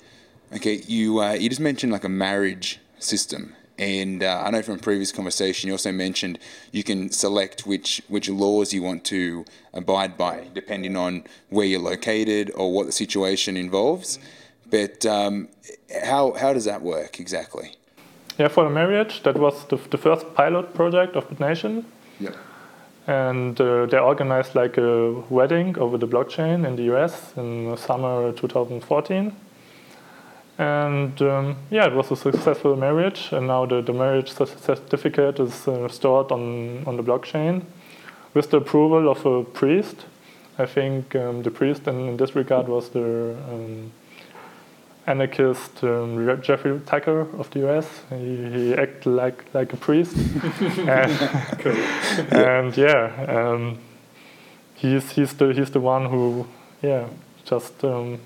okay. 0.55 0.83
You 0.87 1.21
uh, 1.21 1.33
you 1.33 1.49
just 1.49 1.61
mentioned 1.61 1.93
like 1.93 2.05
a 2.05 2.09
marriage 2.11 2.79
system. 2.99 3.55
And 3.79 4.25
uh, 4.25 4.43
I 4.45 4.51
know 4.51 4.63
from 4.63 4.75
a 4.75 4.79
previous 4.79 5.13
conversation, 5.13 5.69
you 5.69 5.75
also 5.75 5.93
mentioned 5.93 6.41
you 6.73 6.83
can 6.83 7.11
select 7.11 7.67
which 7.67 8.03
which 8.09 8.29
laws 8.29 8.75
you 8.75 8.83
want 8.83 9.05
to 9.05 9.45
abide 9.73 10.19
by, 10.19 10.49
depending 10.53 10.97
on 10.97 11.25
where 11.49 11.67
you're 11.67 11.81
located 11.81 12.51
or 12.57 12.73
what 12.73 12.87
the 12.87 12.93
situation 12.93 13.57
involves. 13.57 14.19
But 14.69 15.07
um, 15.07 15.49
how 16.05 16.33
how 16.33 16.53
does 16.53 16.65
that 16.65 16.83
work 16.83 17.21
exactly? 17.21 17.77
Yeah, 18.39 18.49
for 18.49 18.65
the 18.65 18.71
marriage, 18.71 19.23
that 19.23 19.37
was 19.37 19.65
the, 19.67 19.77
the 19.91 19.99
first 19.99 20.35
pilot 20.35 20.75
project 20.75 21.17
of 21.17 21.29
BitNation. 21.29 21.85
Yeah. 22.21 22.31
And 23.07 23.61
uh, 23.61 23.87
they 23.87 23.99
organized 23.99 24.55
like 24.55 24.77
a 24.77 25.13
wedding 25.31 25.79
over 25.79 25.99
the 25.99 26.07
blockchain 26.07 26.67
in 26.67 26.77
the 26.77 26.95
US 26.95 27.33
in 27.37 27.77
summer 27.77 28.33
2014. 28.33 29.35
And 30.59 31.23
um, 31.23 31.57
yeah, 31.71 31.87
it 31.87 31.95
was 31.95 32.11
a 32.11 32.17
successful 32.17 32.75
marriage, 32.75 33.29
and 33.31 33.47
now 33.47 33.65
the, 33.65 33.81
the 33.81 33.93
marriage 33.93 34.33
certificate 34.33 35.39
is 35.39 35.69
uh, 35.69 35.87
stored 35.87 36.33
on, 36.33 36.85
on 36.85 36.97
the 36.97 37.03
blockchain 37.03 37.63
with 38.35 38.51
the 38.51 38.57
approval 38.57 39.09
of 39.09 39.25
a 39.25 39.45
priest. 39.45 40.05
I 40.59 40.67
think 40.67 41.15
um, 41.15 41.43
the 41.45 41.53
priest 41.53 41.87
in, 41.87 42.09
in, 42.09 42.17
this 42.17 42.35
regard 42.35 42.69
was 42.69 42.89
the 42.89 43.37
um, 43.49 43.93
anarchist 45.07 45.85
um, 45.85 46.41
Jeffrey 46.43 46.81
Tucker 46.85 47.21
of 47.39 47.49
the 47.51 47.69
US. 47.69 47.87
He, 48.11 48.51
he 48.51 48.75
acted 48.75 49.07
like, 49.07 49.45
like 49.55 49.73
a 49.73 49.77
priest. 49.77 50.17
and, 50.79 51.13
and, 52.33 52.77
yeah, 52.77 53.27
um, 53.29 53.79
he's, 54.75 55.11
he's, 55.13 55.35
the, 55.35 55.53
he's 55.53 55.71
the 55.71 55.81
one 55.81 56.07
who, 56.07 56.49
yeah, 56.83 57.07
just 57.45 57.85
um, 57.85 58.19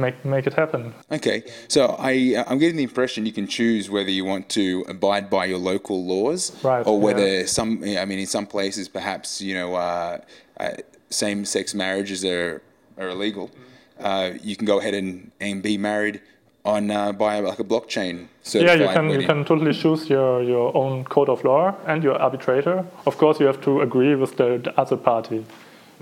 make 0.00 0.24
make 0.24 0.46
it 0.46 0.54
happen. 0.54 0.94
Okay, 1.10 1.42
so 1.68 1.96
I 1.98 2.44
I'm 2.46 2.58
getting 2.58 2.76
the 2.76 2.82
impression 2.82 3.26
you 3.26 3.32
can 3.32 3.46
choose 3.46 3.90
whether 3.90 4.10
you 4.10 4.24
want 4.24 4.48
to 4.50 4.84
abide 4.88 5.30
by 5.30 5.44
your 5.46 5.58
local 5.58 6.04
laws, 6.04 6.52
right, 6.64 6.86
or 6.86 7.00
whether 7.00 7.26
yeah. 7.26 7.46
some 7.46 7.82
I 7.84 8.04
mean 8.04 8.18
in 8.18 8.26
some 8.26 8.46
places 8.46 8.88
perhaps 8.88 9.40
you 9.40 9.54
know 9.54 9.74
uh, 9.74 10.18
uh, 10.58 10.70
same-sex 11.10 11.74
marriages 11.74 12.24
are 12.24 12.62
are 12.98 13.08
illegal. 13.08 13.50
Uh, 13.98 14.32
you 14.42 14.56
can 14.56 14.66
go 14.66 14.78
ahead 14.78 14.94
and, 14.94 15.30
and 15.40 15.62
be 15.62 15.76
married 15.76 16.20
on 16.64 16.90
uh, 16.90 17.12
by 17.12 17.40
like 17.40 17.58
a 17.58 17.64
blockchain. 17.64 18.26
Yeah, 18.52 18.74
you 18.74 18.86
can 18.88 19.08
wedding. 19.08 19.20
you 19.20 19.26
can 19.26 19.44
totally 19.44 19.72
choose 19.72 20.08
your, 20.08 20.42
your 20.42 20.74
own 20.76 21.04
code 21.04 21.28
of 21.28 21.44
law 21.44 21.74
and 21.86 22.02
your 22.02 22.16
arbitrator. 22.16 22.84
Of 23.06 23.18
course, 23.18 23.40
you 23.40 23.46
have 23.46 23.60
to 23.62 23.80
agree 23.80 24.14
with 24.14 24.36
the, 24.36 24.58
the 24.58 24.78
other 24.80 24.96
party 24.96 25.44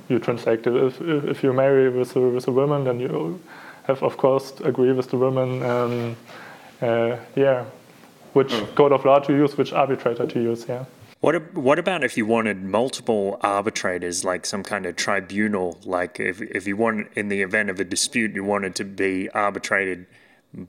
you 0.09 0.19
transacted. 0.19 0.75
If, 0.77 1.01
if, 1.01 1.25
if 1.25 1.43
you 1.43 1.53
marry 1.53 1.91
with 1.91 2.15
a, 2.17 2.21
with 2.21 2.49
a 2.49 2.53
woman, 2.53 2.85
then 2.85 3.01
you 3.01 3.41
have, 3.89 4.03
of 4.03 4.17
course, 4.17 4.53
agree 4.61 4.93
with 4.93 5.11
the 5.11 5.17
women. 5.17 5.63
Um, 5.63 6.17
uh, 6.81 7.17
yeah, 7.35 7.65
which 8.35 8.53
oh. 8.53 8.69
code 8.77 8.93
of 8.93 9.05
law 9.05 9.19
to 9.19 9.33
use, 9.33 9.57
which 9.57 9.73
arbitrator 9.73 10.27
to 10.27 10.41
use. 10.41 10.67
Yeah. 10.69 10.85
What 11.21 11.55
what 11.55 11.81
about 11.81 12.05
if 12.05 12.17
you 12.17 12.27
wanted 12.27 12.63
multiple 12.63 13.41
arbitrators, 13.43 14.25
like 14.25 14.47
some 14.47 14.63
kind 14.63 14.87
of 14.87 14.95
tribunal? 14.95 15.81
Like 15.85 16.21
if 16.21 16.41
if 16.41 16.67
you 16.69 16.77
want, 16.77 17.09
in 17.17 17.29
the 17.29 17.43
event 17.43 17.71
of 17.71 17.81
a 17.81 17.85
dispute, 17.85 18.35
you 18.37 18.45
wanted 18.45 18.77
to 18.77 18.85
be 18.85 19.29
arbitrated 19.31 20.07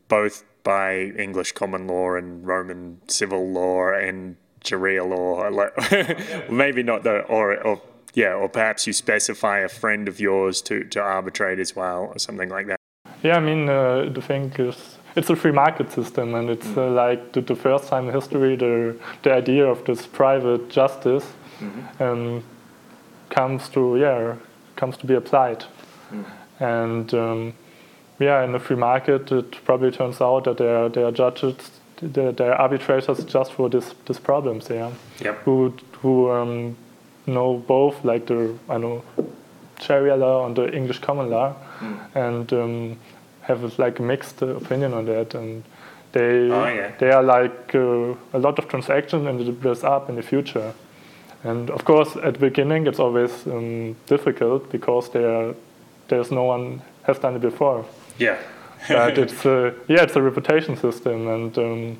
both 0.07 0.43
by 0.63 1.01
English 1.25 1.51
common 1.51 1.87
law 1.87 2.15
and 2.15 2.47
Roman 2.47 3.01
civil 3.07 3.47
law 3.47 3.93
and 3.93 4.37
Sharia 4.63 5.03
law. 5.03 5.49
Maybe 6.49 6.81
not 6.81 7.03
the 7.03 7.19
or 7.27 7.55
or 7.61 7.81
yeah, 8.15 8.33
or 8.33 8.49
perhaps 8.49 8.87
you 8.87 8.93
specify 8.93 9.59
a 9.59 9.69
friend 9.69 10.07
of 10.07 10.19
yours 10.19 10.63
to 10.63 10.83
to 10.85 10.99
arbitrate 10.99 11.59
as 11.59 11.75
well, 11.75 12.05
or 12.05 12.17
something 12.17 12.49
like 12.49 12.65
that. 12.67 12.78
Yeah, 13.23 13.37
I 13.37 13.39
mean, 13.39 13.67
uh, 13.67 14.09
the 14.13 14.21
thing 14.21 14.53
is, 14.57 14.97
it's 15.15 15.29
a 15.29 15.35
free 15.35 15.51
market 15.51 15.91
system, 15.91 16.35
and 16.35 16.49
it's 16.49 16.77
uh, 16.77 16.89
like 16.89 17.33
the, 17.33 17.41
the, 17.41 17.55
first 17.55 17.87
time 17.89 18.07
in 18.07 18.13
history 18.13 18.55
the, 18.55 18.95
the 19.23 19.33
idea 19.33 19.65
of 19.65 19.83
this 19.85 20.05
private 20.05 20.69
justice 20.69 21.25
mm-hmm. 21.59 22.03
um, 22.03 22.43
comes 23.29 23.69
to 23.69 23.97
yeah 23.97 24.35
comes 24.75 24.95
to 24.97 25.05
be 25.05 25.15
applied, 25.15 25.65
mm. 26.11 26.25
and 26.59 27.13
um, 27.13 27.53
yeah, 28.19 28.43
in 28.43 28.51
the 28.51 28.59
free 28.59 28.77
market, 28.77 29.31
it 29.31 29.65
probably 29.65 29.91
turns 29.91 30.21
out 30.21 30.45
that 30.45 30.57
there 30.57 30.89
there 30.89 31.05
are 31.05 31.11
judges, 31.11 31.55
there, 32.01 32.31
there 32.31 32.53
are 32.53 32.61
arbitrators 32.61 33.23
just 33.25 33.51
for 33.53 33.69
this 33.69 33.93
these 34.05 34.19
problems, 34.19 34.69
yeah, 34.69 34.91
yep. 35.19 35.37
who 35.43 35.73
who 36.01 36.31
um, 36.31 36.77
know 37.25 37.57
both 37.67 38.05
like 38.05 38.27
the 38.27 38.55
I 38.69 38.77
know 38.77 39.03
Sharia 39.79 40.15
law 40.15 40.45
and 40.45 40.55
the 40.55 40.73
English 40.73 40.99
common 40.99 41.29
law, 41.29 41.55
mm. 41.79 42.15
and 42.15 42.53
um, 42.53 42.97
have 43.41 43.79
like 43.79 43.99
a 43.99 44.03
mixed 44.03 44.41
opinion 44.41 44.93
on 44.93 45.05
that. 45.05 45.33
And 45.33 45.63
they 46.11 46.51
oh, 46.51 46.67
yeah. 46.67 46.91
they 46.99 47.11
are 47.11 47.23
like 47.23 47.75
uh, 47.75 48.15
a 48.33 48.39
lot 48.39 48.59
of 48.59 48.67
transactions, 48.67 49.27
and 49.27 49.41
it 49.41 49.61
builds 49.61 49.83
up 49.83 50.09
in 50.09 50.15
the 50.15 50.23
future. 50.23 50.73
And 51.43 51.69
of 51.69 51.85
course, 51.85 52.15
at 52.17 52.33
the 52.33 52.39
beginning, 52.39 52.87
it's 52.87 52.99
always 52.99 53.47
um, 53.47 53.95
difficult 54.07 54.71
because 54.71 55.09
there 55.11 55.53
there's 56.07 56.31
no 56.31 56.43
one 56.43 56.81
has 57.03 57.19
done 57.19 57.35
it 57.35 57.41
before. 57.41 57.85
Yeah. 58.17 58.37
but 58.87 59.17
it's 59.23 59.45
a, 59.45 59.73
yeah, 59.87 60.03
it's 60.03 60.15
a 60.15 60.21
reputation 60.21 60.75
system 60.75 61.27
and 61.27 61.57
um, 61.57 61.97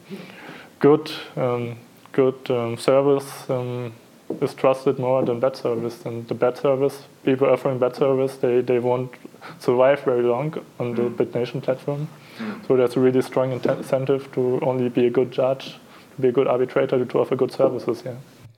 good 0.79 1.11
um, 1.35 1.77
good 2.11 2.39
um, 2.49 2.77
service 2.77 3.49
um, 3.49 3.93
is 4.41 4.53
trusted 4.53 4.99
more 4.99 5.23
than 5.25 5.39
bad 5.39 5.55
service. 5.55 6.05
And 6.05 6.27
the 6.27 6.35
bad 6.35 6.57
service, 6.57 7.03
people 7.23 7.47
offering 7.49 7.79
bad 7.79 7.95
service, 7.95 8.35
they, 8.37 8.61
they 8.61 8.79
won't 8.79 9.11
survive 9.59 10.01
very 10.01 10.23
long 10.23 10.53
on 10.79 10.95
the 10.95 11.03
mm. 11.03 11.15
BitNation 11.15 11.61
platform. 11.61 12.07
Mm. 12.37 12.67
So 12.67 12.77
there's 12.77 12.95
a 12.95 12.99
really 12.99 13.21
strong 13.21 13.51
incentive 13.51 14.31
to 14.33 14.59
only 14.61 14.89
be 14.89 15.05
a 15.07 15.09
good 15.09 15.31
judge, 15.31 15.75
to 16.15 16.21
be 16.21 16.29
a 16.29 16.31
good 16.31 16.47
arbitrator, 16.47 17.03
to 17.03 17.19
offer 17.19 17.35
good 17.35 17.51
services. 17.51 18.03
Yeah. 18.05 18.15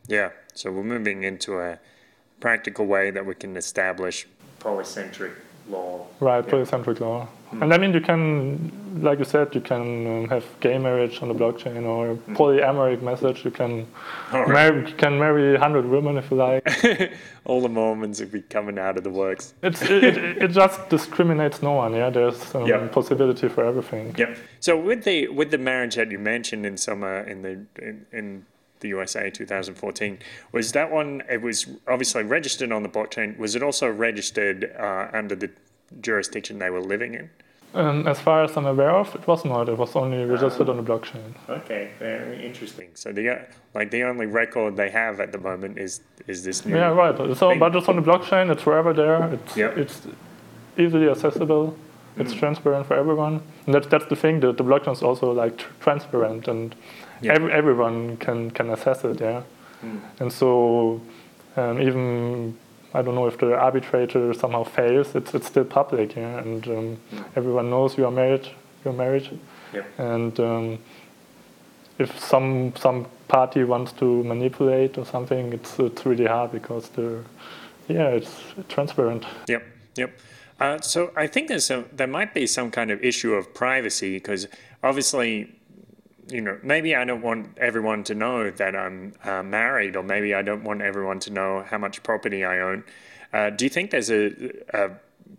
Yeah. 0.07 0.29
So 0.53 0.71
we're 0.71 0.83
moving 0.83 1.23
into 1.23 1.59
a 1.59 1.79
practical 2.39 2.85
way 2.85 3.11
that 3.11 3.25
we 3.25 3.35
can 3.35 3.55
establish 3.55 4.27
polycentric 4.59 5.33
law. 5.69 6.07
Right, 6.19 6.43
yeah. 6.45 6.51
polycentric 6.51 6.99
law. 6.99 7.27
Mm. 7.51 7.63
And 7.63 7.73
I 7.73 7.77
mean, 7.77 7.93
you 7.93 8.01
can, 8.01 8.71
like 9.01 9.19
you 9.19 9.25
said, 9.25 9.53
you 9.53 9.61
can 9.61 10.07
um, 10.07 10.29
have 10.29 10.45
gay 10.61 10.77
marriage 10.77 11.21
on 11.21 11.27
the 11.27 11.33
blockchain 11.33 11.85
or 11.85 12.15
mm. 12.15 12.35
polyamorous 12.35 13.01
message. 13.01 13.43
You 13.43 13.51
can 13.51 13.87
right. 14.31 14.47
marry, 14.47 14.89
you 14.89 14.95
can 14.95 15.19
marry 15.19 15.57
hundred 15.57 15.85
women 15.85 16.17
if 16.17 16.31
you 16.31 16.37
like. 16.37 17.13
All 17.45 17.61
the 17.61 17.69
Mormons 17.69 18.21
will 18.21 18.27
be 18.27 18.41
coming 18.41 18.79
out 18.79 18.97
of 18.97 19.03
the 19.03 19.09
works. 19.09 19.53
It's, 19.63 19.81
it, 19.81 20.03
it, 20.03 20.17
it, 20.43 20.51
just 20.51 20.89
discriminates 20.89 21.61
no 21.61 21.73
one. 21.73 21.93
Yeah, 21.93 22.09
there's 22.09 22.55
um, 22.55 22.65
yep. 22.65 22.91
possibility 22.91 23.49
for 23.49 23.65
everything. 23.65 24.15
Yep. 24.17 24.37
So 24.59 24.79
with 24.79 25.03
the 25.03 25.27
with 25.27 25.51
the 25.51 25.57
marriage 25.57 25.95
that 25.95 26.11
you 26.11 26.19
mentioned 26.19 26.65
in 26.65 26.77
summer 26.77 27.21
in 27.21 27.41
the 27.41 27.51
in, 27.81 28.05
in 28.11 28.45
the 28.81 28.89
USA 28.89 29.29
2014. 29.29 30.17
Was 30.51 30.71
that 30.73 30.91
one? 30.91 31.21
It 31.29 31.41
was 31.41 31.67
obviously 31.87 32.23
registered 32.23 32.71
on 32.71 32.83
the 32.83 32.89
blockchain. 32.89 33.37
Was 33.37 33.55
it 33.55 33.63
also 33.63 33.87
registered 33.89 34.75
uh, 34.77 35.07
under 35.13 35.35
the 35.35 35.51
jurisdiction 35.99 36.59
they 36.59 36.69
were 36.69 36.81
living 36.81 37.13
in? 37.15 37.29
Um, 37.73 38.05
as 38.05 38.19
far 38.19 38.43
as 38.43 38.57
I'm 38.57 38.65
aware 38.65 38.91
of, 38.91 39.15
it 39.15 39.25
was 39.25 39.45
not. 39.45 39.69
It 39.69 39.77
was 39.77 39.95
only 39.95 40.25
registered 40.25 40.67
on 40.67 40.75
the 40.75 40.83
blockchain. 40.83 41.33
Okay, 41.47 41.91
very 41.99 42.45
interesting. 42.45 42.89
So 42.95 43.13
the 43.13 43.47
like 43.73 43.91
the 43.91 44.03
only 44.03 44.25
record 44.25 44.75
they 44.75 44.89
have 44.89 45.21
at 45.21 45.31
the 45.31 45.37
moment 45.37 45.77
is 45.77 46.01
is 46.27 46.43
this 46.43 46.65
new. 46.65 46.75
Yeah, 46.75 46.89
right. 46.89 47.15
So, 47.37 47.57
but 47.57 47.73
it's 47.75 47.87
on 47.87 47.95
the 47.95 48.01
blockchain. 48.01 48.51
It's 48.51 48.61
forever 48.61 48.91
there. 48.93 49.23
It's 49.33 49.55
yep. 49.55 49.77
it's 49.77 50.01
easily 50.77 51.07
accessible. 51.09 51.77
It's 52.17 52.33
mm. 52.33 52.39
transparent 52.39 52.87
for 52.87 52.95
everyone. 52.95 53.41
And 53.65 53.73
that's 53.73 53.87
that's 53.87 54.05
the 54.07 54.17
thing. 54.17 54.41
That 54.41 54.57
the 54.57 54.65
blockchain 54.65 54.91
is 54.91 55.01
also 55.01 55.31
like 55.31 55.57
tr- 55.57 55.69
transparent, 55.79 56.49
and 56.49 56.75
yep. 57.21 57.37
every, 57.37 57.53
everyone 57.53 58.17
can 58.17 58.51
can 58.51 58.69
access 58.69 59.05
it. 59.05 59.21
Yeah, 59.21 59.43
mm. 59.81 60.01
and 60.19 60.33
so 60.33 60.99
um, 61.55 61.81
even 61.81 62.57
I 62.93 63.01
don't 63.01 63.15
know 63.15 63.27
if 63.27 63.37
the 63.37 63.55
arbitrator 63.55 64.33
somehow 64.33 64.63
fails, 64.63 65.15
it's 65.15 65.33
it's 65.33 65.47
still 65.47 65.63
public, 65.63 66.15
yeah, 66.15 66.39
and 66.39 66.67
um, 66.67 66.97
mm. 67.11 67.25
everyone 67.35 67.69
knows 67.69 67.97
you 67.97 68.05
are 68.05 68.11
married. 68.11 68.47
You're 68.83 68.93
married, 68.93 69.39
yep. 69.73 69.85
and 69.97 70.39
um, 70.39 70.79
if 71.99 72.19
some 72.19 72.73
some 72.75 73.05
party 73.27 73.63
wants 73.63 73.91
to 73.93 74.23
manipulate 74.23 74.97
or 74.97 75.05
something, 75.05 75.53
it's 75.53 75.79
it's 75.79 76.05
really 76.05 76.25
hard 76.25 76.51
because 76.51 76.89
the 76.89 77.23
yeah, 77.87 78.07
it's 78.07 78.41
transparent. 78.67 79.25
Yep, 79.47 79.63
yep. 79.95 80.19
Uh, 80.59 80.79
so 80.79 81.11
I 81.15 81.27
think 81.27 81.47
there's 81.47 81.71
a, 81.71 81.85
there 81.91 82.07
might 82.07 82.33
be 82.33 82.45
some 82.45 82.69
kind 82.71 82.91
of 82.91 83.03
issue 83.03 83.33
of 83.33 83.53
privacy 83.53 84.13
because 84.17 84.47
obviously 84.83 85.55
you 86.31 86.41
know, 86.41 86.57
maybe 86.63 86.95
I 86.95 87.03
don't 87.03 87.21
want 87.21 87.57
everyone 87.57 88.03
to 88.05 88.15
know 88.15 88.49
that 88.49 88.75
I'm 88.75 89.13
uh, 89.23 89.43
married, 89.43 89.95
or 89.95 90.03
maybe 90.03 90.33
I 90.33 90.41
don't 90.41 90.63
want 90.63 90.81
everyone 90.81 91.19
to 91.21 91.29
know 91.29 91.63
how 91.69 91.77
much 91.77 92.01
property 92.03 92.43
I 92.45 92.59
own. 92.59 92.83
Uh, 93.33 93.49
do 93.49 93.65
you 93.65 93.69
think 93.69 93.91
there's 93.91 94.11
a, 94.11 94.31
a, 94.73 94.91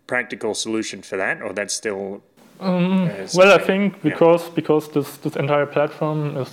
practical 0.07 0.53
solution 0.53 1.01
for 1.01 1.17
that, 1.17 1.41
or 1.41 1.53
that's 1.53 1.73
still? 1.73 2.21
Um, 2.59 3.09
well, 3.33 3.51
I 3.51 3.57
think 3.57 4.01
because 4.01 4.43
yeah. 4.43 4.55
because 4.55 4.89
this 4.89 5.17
this 5.17 5.35
entire 5.35 5.65
platform 5.65 6.37
is 6.37 6.49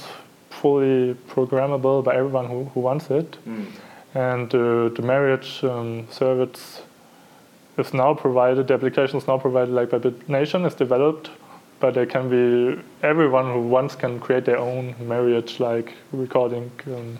fully 0.51 1.15
programmable 1.29 2.03
by 2.05 2.15
everyone 2.17 2.47
who, 2.47 2.65
who 2.65 2.81
wants 2.81 3.11
it, 3.11 3.37
mm. 3.47 3.67
and 4.15 4.55
uh, 4.55 4.89
the 4.89 5.03
marriage 5.03 5.65
um, 5.65 6.07
service 6.11 6.83
is 7.79 7.95
now 7.95 8.15
provided. 8.15 8.69
The 8.69 8.75
application 8.75 9.19
is 9.19 9.27
now 9.27 9.39
provided 9.39 9.73
like 9.73 9.91
by 9.91 9.99
BitNation 9.99 10.67
is 10.67 10.75
developed 10.75 11.31
but 11.81 11.95
there 11.95 12.07
can 12.07 12.29
be 12.29 12.81
everyone 13.03 13.47
who 13.53 13.61
wants 13.61 13.97
can 13.97 14.21
create 14.21 14.45
their 14.45 14.59
own 14.59 14.95
marriage 15.01 15.59
like 15.61 15.95
recording 16.13 16.71
um, 16.87 17.19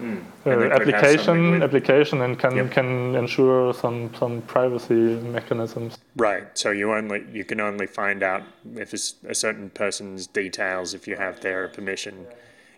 uh, 0.00 0.50
And 0.50 0.62
they 0.62 0.68
could 0.70 0.94
have 0.94 1.20
something 1.20 1.54
application 1.54 1.62
application 1.62 2.22
and 2.22 2.38
can 2.38 2.56
Yep. 2.56 2.70
can 2.72 3.14
ensure 3.14 3.72
some 3.72 4.10
some 4.14 4.42
privacy 4.42 5.20
mechanisms. 5.38 5.98
Right. 6.16 6.46
So 6.54 6.70
you 6.70 6.92
only 6.92 7.24
you 7.32 7.44
can 7.44 7.60
only 7.60 7.86
find 7.86 8.22
out 8.22 8.42
if 8.76 8.92
it's 8.92 9.14
a 9.28 9.34
certain 9.34 9.70
person's 9.70 10.26
details 10.26 10.94
if 10.94 11.06
you 11.08 11.16
have 11.16 11.40
their 11.40 11.68
permission. 11.68 12.26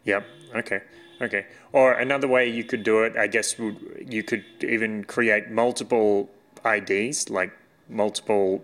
Yep. 0.05 0.25
Okay. 0.57 0.81
Okay. 1.23 1.47
Or 1.73 1.95
another 1.95 2.29
way 2.29 2.49
you 2.49 2.65
could 2.65 2.83
do 2.83 3.03
it, 3.03 3.17
I 3.17 3.27
guess, 3.27 3.59
would 3.59 3.77
you 4.09 4.23
could 4.23 4.45
even 4.61 5.05
create 5.05 5.51
multiple 5.51 6.29
IDs, 6.65 7.31
like 7.31 7.53
multiple 7.89 8.63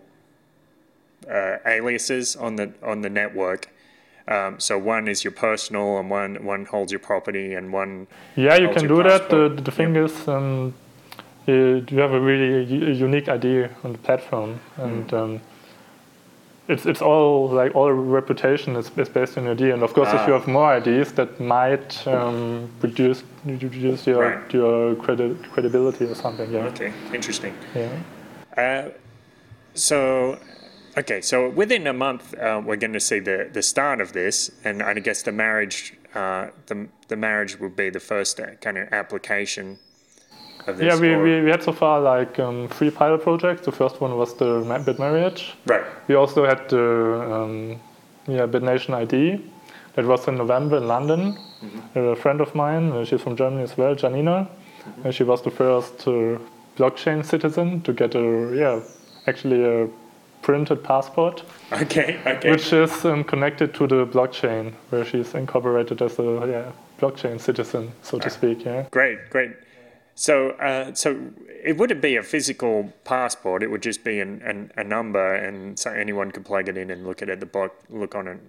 uh, 1.30 1.58
aliases 1.66 2.36
on 2.36 2.56
the 2.56 2.72
on 2.82 3.02
the 3.02 3.10
network. 3.10 3.68
Um, 4.28 4.60
so 4.60 4.78
one 4.78 5.08
is 5.08 5.24
your 5.24 5.32
personal, 5.32 5.98
and 5.98 6.08
one 6.10 6.44
one 6.44 6.64
holds 6.66 6.92
your 6.92 7.00
property, 7.00 7.54
and 7.54 7.72
one. 7.72 8.06
Yeah, 8.36 8.56
you 8.56 8.68
can 8.70 8.86
do 8.88 9.02
that. 9.02 9.28
The, 9.30 9.48
the 9.48 9.70
thing 9.72 9.96
is, 9.96 10.28
um, 10.28 10.74
uh, 11.48 11.52
you 11.52 11.98
have 11.98 12.12
a 12.12 12.20
really 12.20 12.64
unique 12.94 13.28
ID 13.28 13.66
on 13.84 13.92
the 13.92 13.98
platform, 13.98 14.60
and 14.76 15.10
Hmm. 15.10 15.16
um, 15.16 15.40
it's 16.68 16.86
it's 16.86 17.02
all 17.02 17.48
like 17.48 17.74
all 17.74 17.90
reputation 17.92 18.76
is, 18.76 18.90
is 18.96 19.08
based 19.08 19.36
on 19.36 19.44
your 19.44 19.52
ID. 19.54 19.70
And 19.72 19.82
of 19.82 19.92
course, 19.92 20.08
if 20.14 20.26
you 20.28 20.34
Ah. 20.34 20.38
have 20.38 20.46
more 20.46 20.76
IDs, 20.76 21.12
that 21.14 21.40
might 21.40 22.06
um, 22.06 22.70
reduce 22.80 23.24
reduce 23.44 24.06
your 24.06 24.20
Right. 24.22 24.54
your 24.54 24.94
credi- 24.94 25.36
credibility 25.52 26.04
or 26.04 26.14
something. 26.14 26.48
Yeah, 26.52 26.66
Okay. 26.70 26.92
Interesting. 27.12 27.54
yeah. 27.74 27.88
Uh, 28.56 28.90
so, 29.74 30.38
okay, 30.96 31.20
so 31.20 31.48
within 31.48 31.86
a 31.86 31.92
month, 31.92 32.34
uh, 32.34 32.60
we're 32.64 32.76
going 32.76 32.92
to 32.92 33.00
see 33.00 33.18
the, 33.18 33.48
the 33.52 33.62
start 33.62 34.00
of 34.00 34.12
this, 34.12 34.50
and 34.64 34.82
I 34.82 34.94
guess 34.94 35.22
the 35.22 35.32
marriage, 35.32 35.94
uh, 36.14 36.48
the, 36.66 36.88
the 37.08 37.16
marriage 37.16 37.58
will 37.58 37.70
be 37.70 37.90
the 37.90 38.00
first 38.00 38.40
uh, 38.40 38.54
kind 38.60 38.78
of 38.78 38.92
application 38.92 39.78
of 40.66 40.78
this. 40.78 40.86
Yeah, 40.86 41.00
we, 41.00 41.16
we, 41.16 41.42
we 41.42 41.50
had 41.50 41.62
so 41.62 41.72
far 41.72 42.00
like 42.00 42.38
um, 42.38 42.68
three 42.68 42.90
pilot 42.90 43.22
projects. 43.22 43.64
The 43.64 43.72
first 43.72 44.00
one 44.00 44.16
was 44.16 44.34
the 44.36 44.82
bit 44.84 44.98
marriage. 44.98 45.54
right. 45.66 45.84
We 46.08 46.14
also 46.14 46.44
had 46.46 46.68
the 46.68 47.32
um, 47.32 47.80
yeah, 48.26 48.46
BitNation 48.46 48.94
ID. 48.94 49.40
That 49.94 50.06
was 50.06 50.26
in 50.26 50.36
November 50.36 50.78
in 50.78 50.88
London. 50.88 51.36
A 51.94 52.16
friend 52.16 52.40
of 52.40 52.54
mine, 52.54 52.90
uh, 52.92 53.04
she's 53.04 53.20
from 53.20 53.36
Germany 53.36 53.62
as 53.62 53.76
well, 53.76 53.94
Janina. 53.94 54.48
Uh, 55.04 55.10
she 55.10 55.22
was 55.22 55.42
the 55.42 55.50
first 55.50 56.08
uh, 56.08 56.38
blockchain 56.76 57.24
citizen 57.24 57.82
to 57.82 57.92
get 57.92 58.14
a 58.14 58.52
yeah, 58.54 58.80
actually 59.26 59.62
a 59.62 59.88
printed 60.42 60.82
passport, 60.82 61.44
Okay, 61.72 62.20
okay. 62.26 62.50
which 62.50 62.72
is 62.72 63.04
um, 63.04 63.24
connected 63.24 63.72
to 63.74 63.86
the 63.86 64.06
blockchain, 64.06 64.74
where 64.90 65.04
she's 65.04 65.34
incorporated 65.34 66.02
as 66.02 66.18
a 66.18 66.22
yeah, 66.22 66.72
blockchain 67.00 67.40
citizen, 67.40 67.92
so 68.02 68.18
to 68.18 68.28
speak. 68.28 68.64
Yeah. 68.64 68.86
Great, 68.90 69.30
great. 69.30 69.52
So, 70.14 70.50
uh, 70.50 70.92
so 70.94 71.30
it 71.64 71.78
wouldn't 71.78 72.02
be 72.02 72.16
a 72.16 72.22
physical 72.22 72.92
passport. 73.04 73.62
It 73.62 73.70
would 73.70 73.82
just 73.82 74.04
be 74.04 74.20
an, 74.20 74.42
an, 74.42 74.70
a 74.76 74.84
number, 74.84 75.34
and 75.34 75.78
so 75.78 75.90
anyone 75.90 76.30
could 76.30 76.44
plug 76.44 76.68
it 76.68 76.76
in 76.76 76.90
and 76.90 77.06
look 77.06 77.22
at 77.22 77.28
it. 77.28 77.40
The 77.40 77.46
block, 77.46 77.72
look 77.88 78.14
on 78.14 78.28
it. 78.28 78.40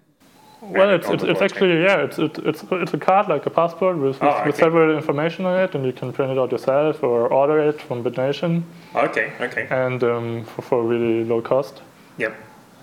Well, 0.69 0.89
it's, 0.91 1.07
it's, 1.09 1.23
it's 1.23 1.41
actually 1.41 1.83
yeah, 1.83 2.03
it's 2.03 2.17
it, 2.17 2.37
it's 2.39 2.63
it's 2.71 2.93
a 2.93 2.97
card 2.97 3.27
like 3.27 3.45
a 3.45 3.49
passport 3.49 3.97
with, 3.97 4.21
with, 4.21 4.23
Oh, 4.23 4.43
with 4.45 4.55
okay. 4.55 4.63
several 4.63 4.95
information 4.95 5.45
on 5.45 5.59
it, 5.59 5.75
and 5.75 5.85
you 5.85 5.91
can 5.93 6.13
print 6.13 6.31
it 6.31 6.37
out 6.39 6.51
yourself 6.51 7.03
or 7.03 7.27
order 7.27 7.59
it 7.59 7.81
from 7.81 8.03
BitNation, 8.03 8.63
Okay, 8.95 9.33
okay. 9.41 9.67
and 9.69 10.03
um, 10.03 10.45
for, 10.45 10.61
for 10.61 10.83
really 10.83 11.23
low 11.25 11.41
cost. 11.41 11.81
Yep. 12.17 12.33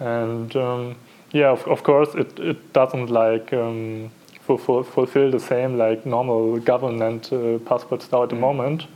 And 0.01 0.55
um, 0.57 0.97
yeah, 1.33 1.51
of, 1.51 1.67
of 1.69 1.83
course, 1.83 2.15
it, 2.15 2.39
it 2.39 2.73
doesn't 2.75 3.09
like 3.11 3.53
um, 3.55 4.11
fu- 4.41 4.59
fu- 4.59 4.83
fulfill 4.83 5.31
the 5.31 5.41
same 5.41 5.79
like 5.79 6.05
normal 6.05 6.59
government 6.59 7.33
uh, 7.33 7.59
passports 7.61 8.13
now 8.13 8.23
at 8.25 8.29
the 8.29 8.37
moment, 8.37 8.87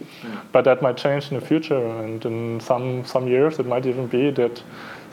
but 0.52 0.64
that 0.64 0.82
might 0.82 0.96
change 0.98 1.30
in 1.32 1.40
the 1.40 1.46
future. 1.46 1.86
And 1.86 2.24
in 2.24 2.60
some 2.60 3.04
some 3.06 3.28
years, 3.28 3.58
it 3.58 3.66
might 3.66 3.86
even 3.86 4.06
be 4.08 4.30
that 4.32 4.62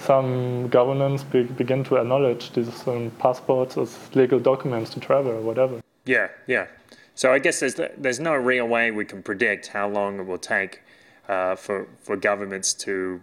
some 0.02 0.68
governments 0.70 1.24
be, 1.24 1.44
begin 1.44 1.84
to 1.86 1.98
acknowledge 1.98 2.52
these 2.54 2.88
um, 2.88 3.12
passports 3.20 3.78
as 3.78 3.98
legal 4.16 4.40
documents 4.40 4.90
to 4.92 5.00
travel 5.00 5.32
or 5.32 5.42
whatever. 5.42 5.82
Yeah, 6.06 6.30
yeah. 6.48 6.68
So 7.16 7.34
I 7.34 7.40
guess 7.40 7.60
there's 7.60 7.76
there's 7.98 8.20
no 8.20 8.34
real 8.34 8.68
way 8.68 8.92
we 8.92 9.06
can 9.06 9.22
predict 9.22 9.68
how 9.68 9.88
long 9.88 10.20
it 10.20 10.26
will 10.26 10.38
take 10.38 10.82
uh, 11.30 11.56
for 11.56 11.88
for 12.02 12.16
governments 12.16 12.74
to 12.86 13.22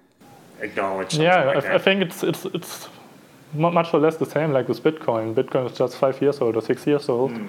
acknowledge. 0.60 1.16
Yeah, 1.18 1.44
like 1.44 1.64
I. 1.64 1.74
I 1.74 1.78
think 1.78 2.02
it's 2.02 2.22
it's 2.22 2.44
it's 2.46 2.88
much 3.54 3.94
or 3.94 4.00
less 4.00 4.16
the 4.16 4.26
same 4.26 4.52
like 4.52 4.68
with 4.68 4.82
Bitcoin. 4.82 5.34
Bitcoin 5.34 5.70
is 5.70 5.76
just 5.76 5.96
five 5.96 6.20
years 6.20 6.40
old 6.40 6.56
or 6.56 6.62
six 6.62 6.86
years 6.86 7.08
old, 7.08 7.30
Mm, 7.30 7.48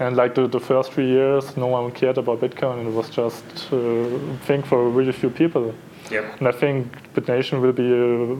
and 0.00 0.16
like 0.16 0.34
the, 0.34 0.46
the 0.48 0.60
first 0.60 0.92
three 0.92 1.08
years, 1.08 1.56
no 1.56 1.66
one 1.66 1.90
cared 1.92 2.18
about 2.18 2.40
Bitcoin, 2.40 2.78
and 2.80 2.88
it 2.88 2.94
was 2.94 3.10
just 3.10 3.44
a 3.72 4.36
thing 4.46 4.62
for 4.62 4.88
really 4.88 5.12
few 5.12 5.30
people. 5.30 5.74
Yep. 6.10 6.38
And 6.40 6.48
I 6.48 6.52
think 6.52 6.86
BitNation 7.14 7.60
will 7.60 7.72
be 7.72 7.92
a 7.92 8.36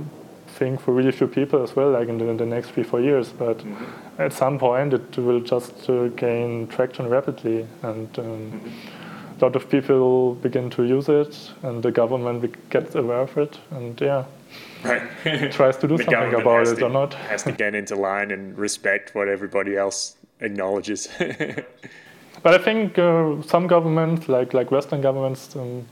thing 0.59 0.79
for 0.79 0.93
really 0.93 1.13
few 1.13 1.27
people 1.29 1.63
as 1.63 1.77
well, 1.77 1.91
like 1.91 2.09
in 2.09 2.19
the, 2.19 2.29
in 2.29 2.37
the 2.37 2.47
next 2.47 2.71
three 2.71 2.83
four 2.85 3.01
years. 3.01 3.29
But 3.31 3.59
Mm-hmm. 3.59 4.23
at 4.23 4.33
some 4.33 4.59
point, 4.59 4.95
it 4.95 5.17
will 5.19 5.41
just 5.41 5.89
uh, 5.91 6.09
gain 6.17 6.67
traction 6.69 7.09
rapidly, 7.09 7.67
and. 7.83 8.19
Um, 8.19 8.53
Mm-hmm. 8.53 8.69
A 9.41 9.45
lot 9.45 9.55
of 9.55 9.71
people 9.71 10.35
begin 10.43 10.69
to 10.71 10.83
use 10.83 11.09
it, 11.09 11.53
and 11.63 11.81
the 11.81 11.93
government 11.93 12.43
gets 12.71 12.97
aware 12.97 13.21
of 13.21 13.39
it, 13.39 13.57
and 13.71 14.01
yeah, 14.01 14.25
Right. 14.83 15.03
tries 15.53 15.77
to 15.77 15.87
do 15.87 15.97
The 15.97 16.03
something 16.03 16.35
about 16.41 16.67
it 16.67 16.75
to, 16.79 16.87
or 16.87 16.91
not. 16.91 17.15
has 17.15 17.45
to 17.45 17.53
get 17.53 17.73
into 17.77 17.95
line 17.95 18.33
and 18.33 18.59
respect 18.59 19.15
what 19.15 19.29
everybody 19.29 19.77
else 19.77 20.17
acknowledges. 20.41 21.09
But 22.43 22.55
I 22.55 22.59
think 22.59 22.99
uh, 22.99 23.43
some 23.43 23.69
governments, 23.69 24.29
like 24.29 24.55
like 24.55 24.73
Western 24.73 25.01
governments, 25.03 25.55
um, 25.57 25.87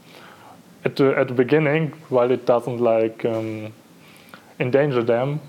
at 0.86 0.96
the 0.96 1.06
at 1.18 1.26
the 1.28 1.34
beginning, 1.34 1.92
while 2.16 2.30
it 2.30 2.46
doesn't 2.46 2.78
like 2.78 3.24
um, 3.24 3.72
endanger 4.58 5.02
them, 5.02 5.40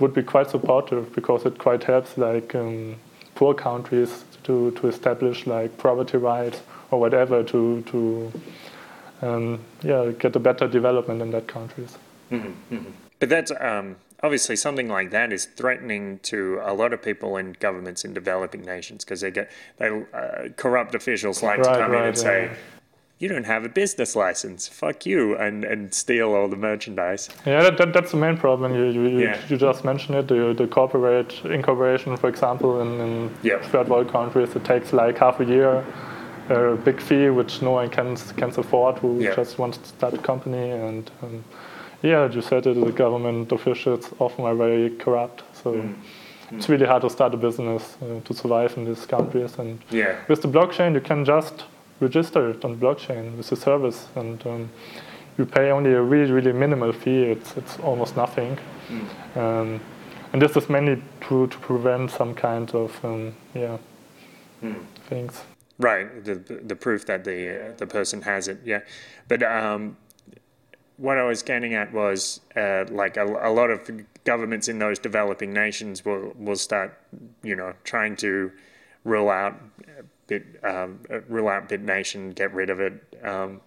would 0.00 0.14
be 0.14 0.22
quite 0.22 0.48
supportive 0.50 1.12
because 1.14 1.44
it 1.44 1.58
quite 1.58 1.84
helps 1.84 2.16
like 2.16 2.54
um, 2.54 2.96
poor 3.34 3.52
countries 3.54 4.24
to 4.44 4.70
to 4.78 4.88
establish 4.88 5.46
like 5.46 5.76
property 5.76 6.18
rights 6.18 6.62
or 6.90 7.00
whatever 7.00 7.42
to 7.52 7.60
to 7.90 8.32
um, 9.22 9.60
yeah 9.82 10.12
get 10.22 10.36
a 10.36 10.38
better 10.48 10.68
development 10.68 11.20
in 11.20 11.30
that 11.32 11.46
countries. 11.48 11.98
But 13.20 13.28
that's 13.28 13.52
um, 13.60 13.96
obviously 14.22 14.56
something 14.56 14.88
like 14.88 15.10
that 15.10 15.32
is 15.32 15.46
threatening 15.46 16.20
to 16.30 16.60
a 16.62 16.72
lot 16.74 16.92
of 16.92 17.02
people 17.02 17.36
in 17.36 17.56
governments 17.60 18.04
in 18.04 18.14
developing 18.14 18.62
nations 18.62 19.04
because 19.04 19.20
they 19.20 19.30
get 19.30 19.50
they 19.78 19.88
uh, 20.14 20.48
corrupt 20.56 20.94
officials 20.94 21.42
like 21.42 21.62
to 21.62 21.68
Right, 21.68 21.80
come 21.80 21.92
in 21.94 22.00
right, 22.00 22.08
and 22.08 22.18
say. 22.18 22.50
You 23.18 23.28
don't 23.28 23.44
have 23.44 23.64
a 23.64 23.70
business 23.70 24.14
license. 24.14 24.68
Fuck 24.68 25.06
you, 25.06 25.36
and, 25.38 25.64
and 25.64 25.94
steal 25.94 26.34
all 26.34 26.48
the 26.48 26.56
merchandise. 26.56 27.30
Yeah, 27.46 27.62
that, 27.62 27.78
that, 27.78 27.92
that's 27.94 28.10
the 28.10 28.18
main 28.18 28.36
problem. 28.36 28.74
You, 28.74 28.84
you, 28.90 29.02
you- 29.08 29.18
Yeah. 29.20 29.38
you 29.48 29.56
just 29.56 29.84
mentioned 29.84 30.18
it, 30.18 30.28
the, 30.28 30.52
the 30.52 30.66
corporate 30.66 31.32
incorporation, 31.46 32.14
for 32.18 32.28
example, 32.28 32.80
in, 32.82 33.00
in 33.00 33.30
Yep. 33.42 33.64
third 33.64 33.88
world 33.88 34.12
countries, 34.12 34.54
it 34.54 34.64
takes 34.64 34.92
like 34.92 35.16
half 35.18 35.40
a 35.40 35.44
year, 35.46 35.82
a 36.50 36.76
big 36.76 37.00
fee 37.00 37.30
which 37.30 37.62
no 37.62 37.70
one 37.72 37.88
can, 37.88 38.16
can 38.36 38.50
afford 38.50 38.98
who 38.98 39.18
Yeah. 39.18 39.34
just 39.34 39.58
wants 39.58 39.78
to 39.78 39.88
start 39.88 40.12
a 40.14 40.18
company. 40.18 40.70
And 40.70 41.10
um, 41.22 41.42
yeah, 42.02 42.30
you 42.30 42.42
said 42.42 42.66
it, 42.66 42.74
the 42.78 42.92
government 42.92 43.50
officials 43.50 44.12
often 44.18 44.44
are 44.44 44.54
very 44.54 44.90
corrupt. 44.90 45.42
So 45.54 45.72
Mm. 45.72 45.94
it's 46.52 46.68
really 46.68 46.86
hard 46.86 47.00
to 47.02 47.08
start 47.10 47.32
a 47.34 47.36
business 47.38 47.96
uh, 48.02 48.20
to 48.26 48.34
survive 48.34 48.76
in 48.76 48.84
these 48.84 49.06
countries. 49.06 49.58
And 49.58 49.78
Yeah. 49.90 50.16
with 50.28 50.42
the 50.42 50.48
blockchain, 50.48 50.92
you 50.94 51.00
can 51.00 51.24
just 51.24 51.64
register 52.00 52.50
it 52.50 52.64
on 52.64 52.76
blockchain 52.76 53.36
with 53.36 53.48
the 53.48 53.56
service, 53.56 54.08
and 54.14 54.46
um, 54.46 54.70
you 55.38 55.46
pay 55.46 55.70
only 55.70 55.92
a 55.92 56.02
really, 56.02 56.32
really 56.32 56.52
minimal 56.52 56.92
fee. 56.92 57.22
It's 57.24 57.56
it's 57.56 57.78
almost 57.78 58.16
nothing, 58.16 58.58
um, 59.34 59.80
and 60.32 60.42
this 60.42 60.56
is 60.56 60.68
mainly 60.68 61.02
to 61.28 61.46
to 61.46 61.58
prevent 61.58 62.10
some 62.10 62.34
kind 62.34 62.70
of 62.74 63.04
um, 63.04 63.34
yeah 63.54 63.78
things. 65.08 65.42
Right, 65.78 66.24
the 66.24 66.34
the 66.34 66.76
proof 66.76 67.06
that 67.06 67.24
the 67.24 67.68
uh, 67.68 67.72
the 67.76 67.86
person 67.86 68.22
has 68.22 68.48
it, 68.48 68.58
yeah. 68.64 68.80
But 69.28 69.42
um, 69.42 69.96
what 70.96 71.18
I 71.18 71.24
was 71.24 71.42
getting 71.42 71.74
at 71.74 71.92
was 71.92 72.40
uh, 72.56 72.86
like 72.90 73.16
a, 73.16 73.24
a 73.24 73.52
lot 73.52 73.70
of 73.70 73.90
governments 74.24 74.68
in 74.68 74.78
those 74.78 74.98
developing 74.98 75.52
nations 75.52 76.04
will 76.04 76.32
will 76.38 76.56
start, 76.56 76.98
you 77.42 77.54
know, 77.54 77.74
trying 77.84 78.16
to 78.16 78.52
rule 79.04 79.28
out 79.28 79.60
bit 80.26 80.44
um, 80.64 81.00
rule 81.28 81.48
out 81.48 81.68
BitNation, 81.68 82.34
get 82.34 82.52
rid 82.52 82.70
of 82.70 82.80
it. 82.80 82.94
Um, 83.22 83.60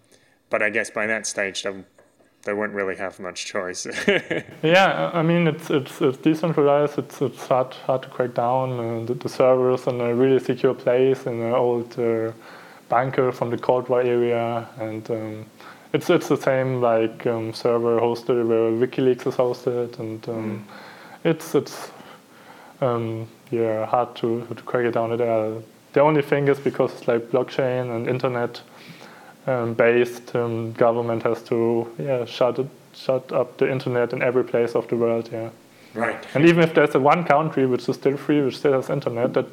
but 0.49 0.61
I 0.61 0.69
guess 0.69 0.89
by 0.89 1.05
that 1.07 1.27
stage, 1.27 1.63
they, 1.63 1.73
they 2.43 2.53
won't 2.53 2.73
really 2.73 2.95
have 2.95 3.19
much 3.19 3.45
choice. 3.45 3.85
Yeah, 4.63 5.11
I 5.13 5.21
mean 5.21 5.47
it's 5.47 5.69
it's, 5.69 6.01
it's 6.01 6.17
decentralized. 6.17 6.97
It's 6.97 7.21
it's 7.21 7.47
hard 7.47 7.73
hard 7.73 8.03
to 8.03 8.09
crack 8.09 8.33
down 8.33 8.79
uh, 8.79 9.05
the, 9.05 9.13
the 9.13 9.29
servers 9.29 9.87
in 9.87 10.01
a 10.01 10.13
really 10.13 10.39
secure 10.39 10.73
place 10.73 11.25
in 11.25 11.39
an 11.41 11.53
old 11.53 11.97
uh, 11.99 12.31
bunker 12.89 13.31
from 13.31 13.51
the 13.51 13.57
Cold 13.57 13.87
War 13.87 14.01
area, 14.01 14.67
and 14.79 15.09
um, 15.11 15.45
it's 15.93 16.09
it's 16.09 16.27
the 16.27 16.37
same 16.37 16.81
like 16.81 17.25
um, 17.25 17.53
server 17.53 17.99
hosted 17.99 18.47
where 18.47 18.87
WikiLeaks 18.87 19.27
is 19.27 19.35
hosted, 19.35 19.97
and 19.99 20.27
um, 20.27 20.67
it's 21.23 21.55
it's 21.55 21.91
um, 22.81 23.27
yeah 23.51 23.85
hard 23.85 24.15
to 24.17 24.45
to 24.45 24.63
crack 24.63 24.85
it 24.85 24.91
down. 24.91 25.15
There, 25.15 25.61
the 25.93 26.01
only 26.01 26.21
thing 26.21 26.47
is 26.47 26.59
because 26.59 26.91
it's 26.93 27.07
like 27.07 27.29
blockchain 27.31 27.95
and 27.95 28.07
internet 28.07 28.61
um, 29.47 29.73
based, 29.73 30.35
um, 30.35 30.73
government 30.73 31.23
has 31.23 31.41
to 31.43 31.87
yeah 31.97 32.25
shut 32.25 32.59
it, 32.59 32.67
shut 32.93 33.31
up 33.31 33.57
the 33.57 33.69
internet 33.71 34.13
in 34.13 34.21
every 34.21 34.43
place 34.43 34.75
of 34.75 34.87
the 34.87 34.95
world. 34.95 35.29
Yeah. 35.31 35.49
Right. 35.95 36.23
And 36.35 36.45
even 36.45 36.63
if 36.63 36.73
there's 36.75 36.93
a 36.95 36.99
one 36.99 37.23
country 37.23 37.65
which 37.65 37.89
is 37.89 37.95
still 37.95 38.17
free, 38.17 38.41
which 38.41 38.57
still 38.57 38.73
has 38.73 38.89
internet, 38.89 39.33
that 39.33 39.45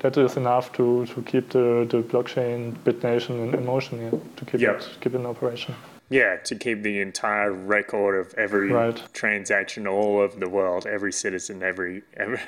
that 0.00 0.16
is 0.16 0.36
enough 0.36 0.72
to, 0.72 1.06
to 1.06 1.22
keep 1.22 1.50
the, 1.50 1.86
the 1.88 2.02
blockchain 2.02 2.74
BitNation 2.84 3.30
in, 3.48 3.54
in 3.54 3.66
motion, 3.66 4.00
yeah, 4.00 4.10
to 4.36 4.44
keep 4.44 4.60
Yep. 4.60 4.76
it 4.80 4.88
keep 5.00 5.14
it 5.14 5.18
in 5.18 5.26
operation. 5.26 5.74
Yeah, 6.08 6.36
to 6.44 6.54
keep 6.56 6.82
the 6.82 7.00
entire 7.00 7.52
record 7.52 8.18
of 8.18 8.34
every 8.34 8.70
Right. 8.72 9.00
transaction 9.12 9.86
all 9.86 10.18
over 10.18 10.36
the 10.38 10.48
world, 10.48 10.86
every 10.86 11.12
citizen, 11.12 11.62
every. 11.62 12.02
every 12.16 12.40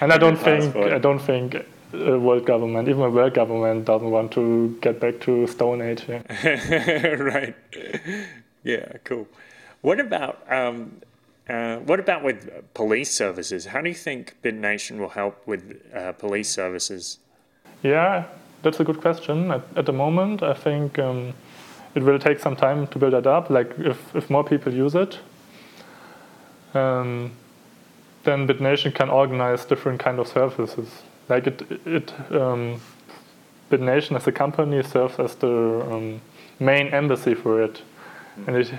And 0.00 0.12
I 0.12 0.18
don't 0.24 0.38
every 0.46 0.70
think. 0.70 0.76
I 0.92 0.98
don't 0.98 1.18
think 1.20 1.56
world 1.92 2.46
government, 2.46 2.88
even 2.88 3.02
a 3.02 3.10
world 3.10 3.34
government, 3.34 3.84
doesn't 3.84 4.10
want 4.10 4.32
to 4.32 4.76
get 4.80 5.00
back 5.00 5.20
to 5.20 5.46
Stone 5.46 5.82
Age. 5.82 6.04
Yeah. 6.08 7.08
right. 7.16 7.54
Yeah, 8.64 8.92
cool. 9.04 9.28
What 9.80 10.00
about 10.00 10.44
um, 10.50 11.00
uh, 11.48 11.76
what 11.78 11.98
about 11.98 12.22
with 12.22 12.50
police 12.74 13.12
services? 13.12 13.66
How 13.66 13.80
do 13.80 13.88
you 13.88 13.94
think 13.94 14.36
BitNation 14.42 14.98
will 14.98 15.10
help 15.10 15.46
with 15.46 15.82
uh, 15.94 16.12
police 16.12 16.48
services? 16.48 17.18
Yeah, 17.82 18.24
that's 18.62 18.78
a 18.80 18.84
good 18.84 19.00
question. 19.00 19.50
At, 19.50 19.62
at 19.76 19.86
the 19.86 19.92
moment, 19.92 20.42
I 20.42 20.54
think 20.54 20.98
um, 20.98 21.34
it 21.94 22.02
will 22.02 22.18
take 22.18 22.38
some 22.38 22.54
time 22.54 22.86
to 22.88 22.98
build 22.98 23.12
that 23.12 23.26
up. 23.26 23.50
Like 23.50 23.72
if, 23.78 24.14
if 24.14 24.30
more 24.30 24.44
people 24.44 24.72
use 24.72 24.94
it, 24.94 25.18
um, 26.74 27.32
then 28.24 28.46
BitNation 28.46 28.94
can 28.94 29.10
organize 29.10 29.64
different 29.64 30.00
kind 30.00 30.20
of 30.20 30.28
services. 30.28 31.02
Like 31.28 31.46
it, 31.46 31.62
it 31.86 32.12
um, 32.30 32.80
BitNation 33.70 34.16
as 34.16 34.26
a 34.26 34.32
company 34.32 34.82
serves 34.82 35.18
as 35.18 35.34
the 35.36 35.48
um, 35.90 36.20
main 36.60 36.88
embassy 36.88 37.34
for 37.34 37.62
it, 37.62 37.82
and 38.46 38.56
it, 38.56 38.72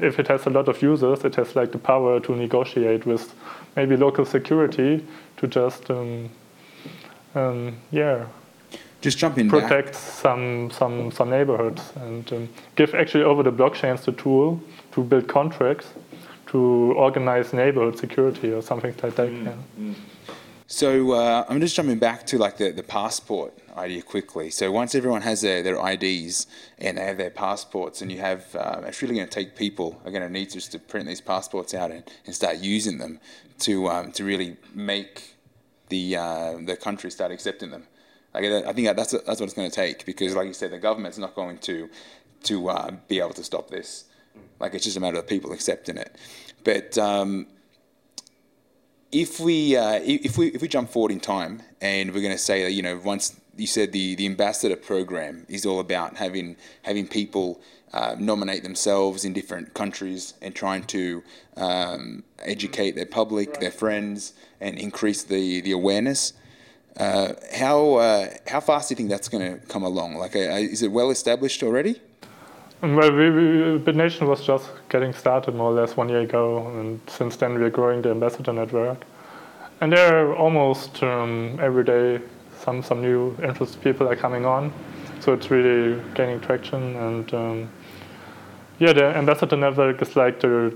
if 0.00 0.18
it 0.18 0.28
has 0.28 0.46
a 0.46 0.50
lot 0.50 0.68
of 0.68 0.82
users, 0.82 1.24
it 1.24 1.34
has 1.36 1.56
like 1.56 1.72
the 1.72 1.78
power 1.78 2.20
to 2.20 2.34
negotiate 2.36 3.06
with 3.06 3.34
maybe 3.76 3.96
local 3.96 4.24
security 4.24 5.04
to 5.36 5.46
just 5.46 5.90
um, 5.90 6.28
um, 7.34 7.76
yeah 7.90 8.24
Just 9.00 9.18
jumping 9.18 9.48
back. 9.48 9.62
protect 9.62 9.94
some 9.94 10.70
some 10.70 11.10
some 11.12 11.30
neighborhoods 11.30 11.92
and 11.96 12.32
um, 12.32 12.48
give 12.76 12.94
actually 12.94 13.24
over 13.24 13.42
the 13.42 13.52
blockchains 13.52 14.04
the 14.04 14.12
tool 14.12 14.60
to 14.92 15.02
build 15.02 15.26
contracts 15.28 15.86
to 16.46 16.58
organize 16.96 17.52
neighborhood 17.52 17.98
security 17.98 18.52
or 18.52 18.62
something 18.62 18.94
like 19.02 19.14
that. 19.16 19.28
yeah. 19.30 19.54
So 20.70 21.12
uh, 21.12 21.46
I'm 21.48 21.62
just 21.62 21.74
jumping 21.74 21.98
back 21.98 22.26
to 22.26 22.36
like 22.36 22.58
the, 22.58 22.72
the 22.72 22.82
passport 22.82 23.54
idea 23.74 24.02
quickly. 24.02 24.50
So 24.50 24.70
once 24.70 24.94
everyone 24.94 25.22
has 25.22 25.40
their, 25.40 25.62
their 25.62 25.76
IDs 25.76 26.46
and 26.76 26.98
they 26.98 27.04
have 27.06 27.16
their 27.16 27.30
passports, 27.30 28.02
and 28.02 28.12
you 28.12 28.18
have, 28.18 28.54
uh, 28.54 28.82
it's 28.84 29.00
really 29.00 29.14
going 29.14 29.26
to 29.26 29.32
take 29.32 29.56
people 29.56 29.98
are 30.04 30.10
going 30.10 30.22
to 30.22 30.28
need 30.28 30.50
just 30.50 30.70
to 30.72 30.78
print 30.78 31.06
these 31.06 31.22
passports 31.22 31.72
out 31.72 31.90
and, 31.90 32.04
and 32.26 32.34
start 32.34 32.58
using 32.58 32.98
them 32.98 33.18
to 33.60 33.88
um, 33.88 34.12
to 34.12 34.24
really 34.24 34.58
make 34.74 35.36
the 35.88 36.16
uh, 36.16 36.58
the 36.62 36.76
country 36.76 37.10
start 37.10 37.32
accepting 37.32 37.70
them. 37.70 37.84
Like, 38.34 38.44
I 38.44 38.72
think 38.74 38.94
that's 38.94 39.12
that's 39.12 39.40
what 39.40 39.44
it's 39.44 39.54
going 39.54 39.70
to 39.70 39.74
take 39.74 40.04
because, 40.04 40.36
like 40.36 40.48
you 40.48 40.52
said, 40.52 40.70
the 40.70 40.78
government's 40.78 41.16
not 41.16 41.34
going 41.34 41.58
to 41.60 41.88
to 42.44 42.68
uh, 42.68 42.90
be 43.08 43.20
able 43.20 43.32
to 43.32 43.42
stop 43.42 43.70
this. 43.70 44.04
Like 44.60 44.74
it's 44.74 44.84
just 44.84 44.98
a 44.98 45.00
matter 45.00 45.18
of 45.18 45.26
people 45.26 45.52
accepting 45.52 45.96
it. 45.96 46.14
But 46.62 46.98
um, 46.98 47.46
if 49.12 49.40
we 49.40 49.76
uh, 49.76 50.00
if 50.02 50.36
we 50.36 50.48
if 50.48 50.60
we 50.60 50.68
jump 50.68 50.90
forward 50.90 51.12
in 51.12 51.20
time 51.20 51.62
and 51.80 52.12
we're 52.12 52.20
going 52.20 52.32
to 52.32 52.38
say 52.38 52.62
that 52.64 52.72
you 52.72 52.82
know 52.82 53.00
once 53.04 53.38
you 53.56 53.66
said 53.66 53.92
the 53.92 54.14
the 54.14 54.26
ambassador 54.26 54.76
program 54.76 55.46
is 55.48 55.64
all 55.64 55.80
about 55.80 56.16
having 56.16 56.56
having 56.82 57.06
people 57.06 57.60
uh, 57.92 58.14
nominate 58.18 58.62
themselves 58.62 59.24
in 59.24 59.32
different 59.32 59.72
countries 59.72 60.34
and 60.42 60.54
trying 60.54 60.84
to 60.84 61.22
um, 61.56 62.22
educate 62.40 62.94
their 62.96 63.06
public, 63.06 63.60
their 63.60 63.70
friends, 63.70 64.34
and 64.60 64.78
increase 64.78 65.22
the 65.22 65.60
the 65.62 65.72
awareness. 65.72 66.34
Uh, 66.98 67.32
how 67.54 67.94
uh, 67.94 68.28
how 68.46 68.60
fast 68.60 68.88
do 68.88 68.92
you 68.92 68.96
think 68.96 69.08
that's 69.08 69.28
going 69.28 69.58
to 69.58 69.66
come 69.68 69.84
along? 69.84 70.16
Like, 70.16 70.36
uh, 70.36 70.40
is 70.40 70.82
it 70.82 70.92
well 70.92 71.10
established 71.10 71.62
already? 71.62 72.00
Well, 72.80 73.12
we, 73.12 73.30
we, 73.30 73.78
BitNation 73.80 74.28
was 74.28 74.44
just 74.44 74.70
getting 74.88 75.12
started 75.12 75.54
more 75.54 75.72
or 75.72 75.74
less 75.74 75.96
one 75.96 76.08
year 76.08 76.20
ago, 76.20 76.68
and 76.68 77.00
since 77.08 77.36
then 77.36 77.54
we're 77.58 77.70
growing 77.70 78.02
the 78.02 78.10
ambassador 78.10 78.52
network. 78.52 79.04
And 79.80 79.92
there 79.92 80.26
are 80.26 80.34
almost 80.36 81.02
um, 81.02 81.58
every 81.60 81.84
day 81.84 82.20
some 82.60 82.82
some 82.82 83.00
new 83.00 83.36
interested 83.42 83.80
people 83.82 84.08
are 84.08 84.16
coming 84.16 84.44
on, 84.44 84.72
so 85.20 85.32
it's 85.32 85.50
really 85.50 86.00
gaining 86.14 86.40
traction. 86.40 86.96
And 86.96 87.34
um, 87.34 87.68
yeah, 88.78 88.92
the 88.92 89.06
ambassador 89.16 89.56
network 89.56 90.00
is 90.00 90.14
like 90.14 90.38
the 90.40 90.72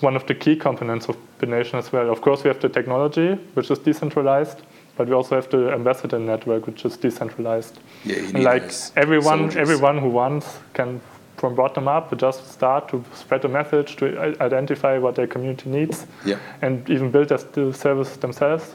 one 0.00 0.14
of 0.16 0.26
the 0.26 0.34
key 0.34 0.54
components 0.56 1.08
of 1.08 1.16
BitNation 1.40 1.74
as 1.74 1.92
well. 1.92 2.10
Of 2.10 2.20
course, 2.20 2.44
we 2.44 2.48
have 2.48 2.60
the 2.60 2.68
technology, 2.68 3.34
which 3.54 3.70
is 3.70 3.78
decentralized, 3.80 4.62
but 4.96 5.08
we 5.08 5.14
also 5.14 5.34
have 5.34 5.50
the 5.50 5.72
ambassador 5.72 6.18
network, 6.18 6.66
which 6.66 6.84
is 6.84 6.96
decentralized. 6.96 7.80
Yeah, 8.04 8.16
you 8.16 8.26
And 8.34 8.44
like 8.44 8.72
everyone, 8.96 9.50
soldiers. 9.50 9.56
everyone 9.56 9.98
who 9.98 10.08
wants 10.08 10.58
can, 10.74 11.00
from 11.40 11.54
bottom 11.54 11.88
up, 11.88 12.16
just 12.18 12.52
start 12.52 12.88
to 12.90 13.02
spread 13.14 13.40
the 13.42 13.48
message, 13.48 13.96
to 13.96 14.04
identify 14.42 14.98
what 14.98 15.14
their 15.14 15.26
community 15.26 15.70
needs, 15.70 16.06
Yeah. 16.24 16.38
and 16.60 16.88
even 16.90 17.10
build 17.10 17.28
the- 17.28 17.72
service 17.72 18.16
themselves, 18.18 18.74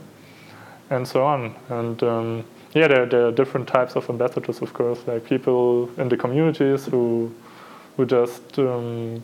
and 0.90 1.08
so 1.08 1.24
on. 1.24 1.54
And 1.70 2.02
um, 2.04 2.44
yeah, 2.74 2.88
there, 2.88 3.06
there 3.06 3.28
are 3.28 3.32
different 3.32 3.68
types 3.68 3.96
of 3.96 4.10
ambassadors, 4.10 4.62
of 4.62 4.74
course, 4.74 5.00
like 5.08 5.24
people 5.26 5.90
in 5.98 6.10
the 6.10 6.18
communities 6.18 6.86
who 6.92 7.32
who 7.98 8.06
just 8.06 8.60
um, 8.60 9.24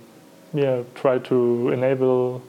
yeah 0.54 0.84
try 0.96 1.18
to 1.20 1.70
enable 1.74 2.42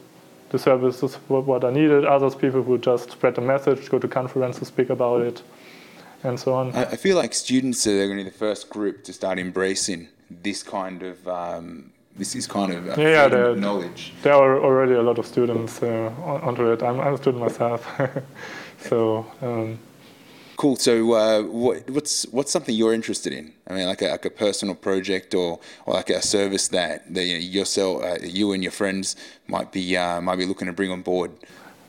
the 0.51 0.59
services 0.59 1.15
what, 1.27 1.45
what 1.45 1.63
are 1.63 1.71
needed. 1.71 2.05
Others 2.05 2.35
people 2.35 2.61
who 2.63 2.77
just 2.77 3.11
spread 3.11 3.33
the 3.35 3.41
message, 3.41 3.89
go 3.89 3.99
to 3.99 4.07
conferences, 4.07 4.67
speak 4.67 4.89
about 4.91 5.21
it, 5.21 5.41
and 6.23 6.39
so 6.39 6.53
on. 6.53 6.71
I, 6.75 6.83
I 6.83 6.95
feel 6.97 7.17
like 7.17 7.33
students 7.33 7.85
are 7.87 8.05
going 8.07 8.17
to 8.19 8.23
be 8.23 8.29
the 8.29 8.37
first 8.37 8.69
group 8.69 9.03
to 9.05 9.11
start 9.13 9.39
embracing 9.39 10.07
this 10.41 10.63
kind 10.63 11.03
of 11.03 11.27
um, 11.27 11.91
this 12.15 12.35
is 12.35 12.47
kind 12.47 12.71
of 12.71 12.85
Yeah, 12.85 12.97
yeah, 12.97 13.23
freedom 13.29 13.45
of 13.49 13.55
the- 13.55 13.61
knowledge. 13.61 14.13
There 14.21 14.33
are 14.33 14.59
already 14.59 14.93
a 14.93 15.01
lot 15.01 15.17
of 15.19 15.25
students 15.25 15.81
uh, 15.81 16.11
on- 16.23 16.41
onto 16.41 16.71
it. 16.71 16.81
I'm, 16.83 16.99
I'm 16.99 17.13
a 17.13 17.17
student 17.17 17.43
myself, 17.43 17.87
so 18.89 19.25
um, 19.41 19.79
Cool. 20.55 20.75
So, 20.75 21.13
uh, 21.13 21.41
what, 21.41 21.89
what's 21.89 22.23
what's 22.31 22.51
something 22.51 22.75
you're 22.75 22.93
interested 22.93 23.33
in? 23.33 23.53
I 23.67 23.73
mean, 23.73 23.87
like 23.87 24.03
a, 24.03 24.09
like 24.09 24.25
a 24.25 24.29
personal 24.29 24.75
project 24.75 25.33
or, 25.33 25.59
or 25.85 25.95
like 25.95 26.11
a 26.11 26.21
service 26.21 26.67
that, 26.69 27.09
know, 27.09 27.21
yourself, 27.21 28.03
uh, 28.03 28.17
you 28.21 28.53
and 28.53 28.61
your 28.63 28.71
friends 28.71 29.15
might 29.47 29.71
be 29.71 29.97
uh, 29.97 30.21
might 30.21 30.37
be 30.37 30.45
looking 30.45 30.67
to 30.67 30.73
bring 30.73 30.91
on 30.91 31.01
board 31.01 31.31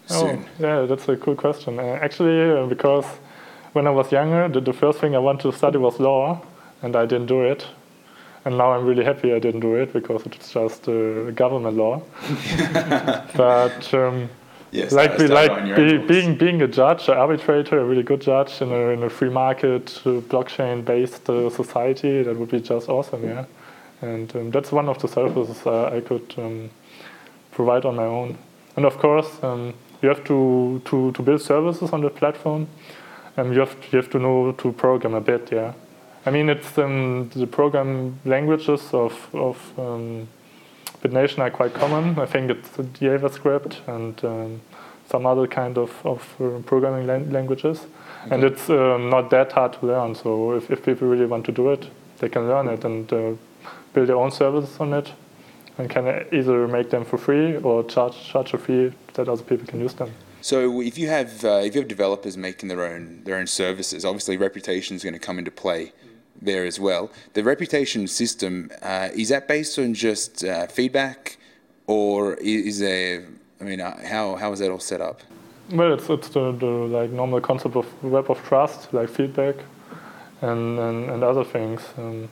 soon. 0.06 0.44
oh 0.44 0.48
yeah, 0.58 0.86
that's 0.86 1.06
a 1.08 1.16
cool 1.16 1.36
question. 1.36 1.78
Uh, 1.78 1.98
actually, 2.00 2.50
uh, 2.50 2.66
because 2.66 3.04
when 3.74 3.86
I 3.86 3.90
was 3.90 4.10
younger, 4.10 4.48
the, 4.48 4.60
the 4.60 4.72
first 4.72 4.98
thing 4.98 5.14
I 5.14 5.18
wanted 5.18 5.42
to 5.50 5.52
study 5.56 5.76
was 5.78 6.00
law, 6.00 6.40
and 6.82 6.96
I 6.96 7.04
didn't 7.04 7.26
do 7.26 7.42
it. 7.42 7.66
And 8.44 8.58
now 8.58 8.72
I'm 8.72 8.84
really 8.84 9.04
happy 9.04 9.32
I 9.32 9.38
didn't 9.38 9.60
do 9.60 9.74
it 9.74 9.92
because 9.92 10.26
it's 10.26 10.52
just 10.52 10.88
uh, 10.88 11.30
government 11.30 11.76
law. 11.76 12.02
but 13.36 13.94
um, 13.94 14.28
Yes, 14.74 14.90
like 14.90 15.16
be, 15.16 15.28
like 15.28 15.76
be, 15.76 15.98
being 15.98 16.36
being 16.36 16.60
a 16.60 16.66
judge, 16.66 17.08
an 17.08 17.16
arbitrator, 17.16 17.78
a 17.78 17.84
really 17.84 18.02
good 18.02 18.20
judge 18.20 18.60
in 18.60 18.72
a, 18.72 18.88
in 18.88 19.04
a 19.04 19.08
free 19.08 19.30
market, 19.30 20.02
uh, 20.04 20.20
blockchain-based 20.32 21.30
uh, 21.30 21.48
society, 21.48 22.24
that 22.24 22.36
would 22.36 22.50
be 22.50 22.60
just 22.60 22.88
awesome, 22.88 23.22
yeah. 23.22 23.44
And 24.02 24.34
um, 24.34 24.50
that's 24.50 24.72
one 24.72 24.88
of 24.88 24.98
the 24.98 25.06
services 25.06 25.64
uh, 25.64 25.96
I 25.96 26.00
could 26.00 26.34
um, 26.38 26.70
provide 27.52 27.84
on 27.84 27.94
my 27.94 28.04
own. 28.04 28.36
And 28.74 28.84
of 28.84 28.98
course, 28.98 29.28
um, 29.44 29.74
you 30.02 30.08
have 30.08 30.24
to, 30.24 30.82
to, 30.86 31.12
to 31.12 31.22
build 31.22 31.40
services 31.40 31.92
on 31.92 32.00
the 32.00 32.10
platform, 32.10 32.66
and 33.36 33.54
you 33.54 33.60
have 33.60 33.76
you 33.92 33.98
have 33.98 34.10
to 34.10 34.18
know 34.18 34.50
to 34.58 34.72
program 34.72 35.14
a 35.14 35.20
bit, 35.20 35.52
yeah. 35.52 35.72
I 36.26 36.30
mean, 36.30 36.48
it's 36.48 36.78
um, 36.78 37.30
the 37.34 37.46
program 37.46 38.18
languages 38.24 38.82
of 38.92 39.28
of 39.34 39.78
um, 39.78 40.28
BitNation 41.02 41.40
are 41.40 41.50
quite 41.50 41.74
common. 41.74 42.18
I 42.18 42.26
think 42.26 42.50
it's 42.50 42.68
JavaScript 43.00 43.86
and 43.86 44.24
um, 44.24 44.60
some 45.10 45.26
other 45.26 45.46
kind 45.46 45.76
of, 45.76 45.90
of 46.04 46.34
uh, 46.40 46.60
programming 46.60 47.06
lan- 47.06 47.30
languages. 47.30 47.86
And 48.30 48.42
it's 48.42 48.70
um, 48.70 49.10
not 49.10 49.28
that 49.30 49.52
hard 49.52 49.74
to 49.74 49.86
learn. 49.86 50.14
So 50.14 50.52
if, 50.54 50.70
if 50.70 50.82
people 50.82 51.06
really 51.08 51.26
want 51.26 51.44
to 51.46 51.52
do 51.52 51.70
it, 51.70 51.90
they 52.18 52.30
can 52.30 52.48
learn 52.48 52.68
it 52.68 52.84
and 52.84 53.12
uh, 53.12 53.32
build 53.92 54.08
their 54.08 54.16
own 54.16 54.30
services 54.30 54.80
on 54.80 54.94
it 54.94 55.12
and 55.76 55.90
can 55.90 56.26
either 56.32 56.66
make 56.68 56.88
them 56.88 57.04
for 57.04 57.18
free 57.18 57.56
or 57.56 57.84
charge, 57.84 58.16
charge 58.24 58.54
a 58.54 58.58
fee 58.58 58.92
that 59.12 59.28
other 59.28 59.42
people 59.42 59.66
can 59.66 59.80
use 59.80 59.92
them. 59.92 60.10
So, 60.40 60.80
if 60.80 60.98
you 60.98 61.08
have 61.08 61.44
uh, 61.44 61.62
if 61.64 61.74
you 61.74 61.80
have 61.80 61.88
developers 61.88 62.36
making 62.36 62.68
their 62.68 62.84
own 62.84 63.22
their 63.24 63.36
own 63.36 63.46
services, 63.46 64.04
obviously 64.04 64.36
reputation 64.36 64.94
is 64.94 65.02
going 65.02 65.14
to 65.14 65.18
come 65.18 65.38
into 65.38 65.50
play 65.50 65.92
there 66.40 66.64
as 66.64 66.78
well. 66.78 67.10
The 67.34 67.42
reputation 67.42 68.06
system 68.06 68.70
uh, 68.82 69.08
is 69.14 69.28
that 69.28 69.48
based 69.48 69.78
on 69.78 69.94
just 69.94 70.44
uh, 70.44 70.66
feedback, 70.66 71.38
or 71.86 72.34
is 72.34 72.80
there 72.80 73.24
I 73.64 73.64
mean, 73.64 73.80
uh, 73.80 74.06
how 74.06 74.36
how 74.36 74.52
is 74.52 74.58
that 74.58 74.70
all 74.70 74.80
set 74.80 75.00
up? 75.00 75.20
Well, 75.70 75.94
it's 75.94 76.10
it's 76.10 76.28
the, 76.28 76.52
the 76.52 76.66
like 76.66 77.10
normal 77.10 77.40
concept 77.40 77.76
of 77.76 77.86
web 78.02 78.30
of 78.30 78.42
trust, 78.44 78.92
like 78.92 79.08
feedback, 79.08 79.56
and 80.42 80.78
and, 80.78 81.10
and 81.10 81.24
other 81.24 81.44
things. 81.44 81.80
Um, 81.96 82.28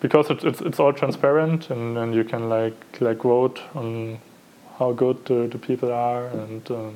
because 0.00 0.30
it's, 0.30 0.60
it's 0.60 0.78
all 0.78 0.92
transparent, 0.92 1.70
and, 1.70 1.98
and 1.98 2.14
you 2.14 2.22
can 2.22 2.48
like 2.48 3.00
like 3.00 3.22
vote 3.22 3.60
on 3.74 4.18
how 4.78 4.92
good 4.92 5.24
the, 5.24 5.48
the 5.48 5.58
people 5.58 5.90
are, 5.90 6.26
and 6.28 6.70
um, 6.70 6.94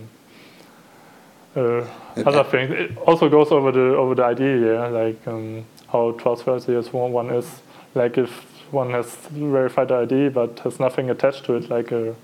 uh, 1.57 1.85
other 2.27 2.45
things. 2.45 2.71
It 2.73 2.97
also 2.99 3.29
goes 3.29 3.51
over 3.51 3.73
the 3.73 3.97
over 3.97 4.15
the 4.15 4.25
idea, 4.25 4.75
yeah, 4.75 4.87
like 4.89 5.27
um, 5.27 5.65
how 5.89 6.13
trustworthy 6.13 6.75
as 6.75 6.93
one 6.93 7.13
one 7.13 7.31
is. 7.31 7.47
Like 7.95 8.17
if 8.17 8.31
one 8.73 8.91
has 8.93 9.15
verified 9.31 9.89
the 9.89 9.97
ID 9.97 10.31
but 10.31 10.59
has 10.61 10.81
nothing 10.81 11.11
attached 11.11 11.45
to 11.45 11.55
it, 11.57 11.69
like 11.69 11.93
a 11.93 12.15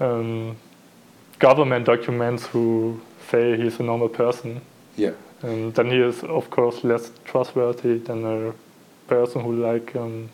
um, 0.00 0.56
government 1.38 1.86
documents 1.86 2.46
who 2.46 3.00
say 3.30 3.56
he's 3.56 3.80
a 3.80 3.82
normal 3.82 4.08
person. 4.08 4.60
Yeah. 4.96 5.12
And 5.42 5.74
then 5.74 5.90
he 5.90 5.98
is, 5.98 6.22
of 6.24 6.48
course, 6.50 6.84
less 6.84 7.10
trustworthy 7.24 7.98
than 7.98 8.24
a 8.24 8.54
person 9.08 9.42
who 9.42 9.54
like 9.56 9.94
um, 9.96 10.30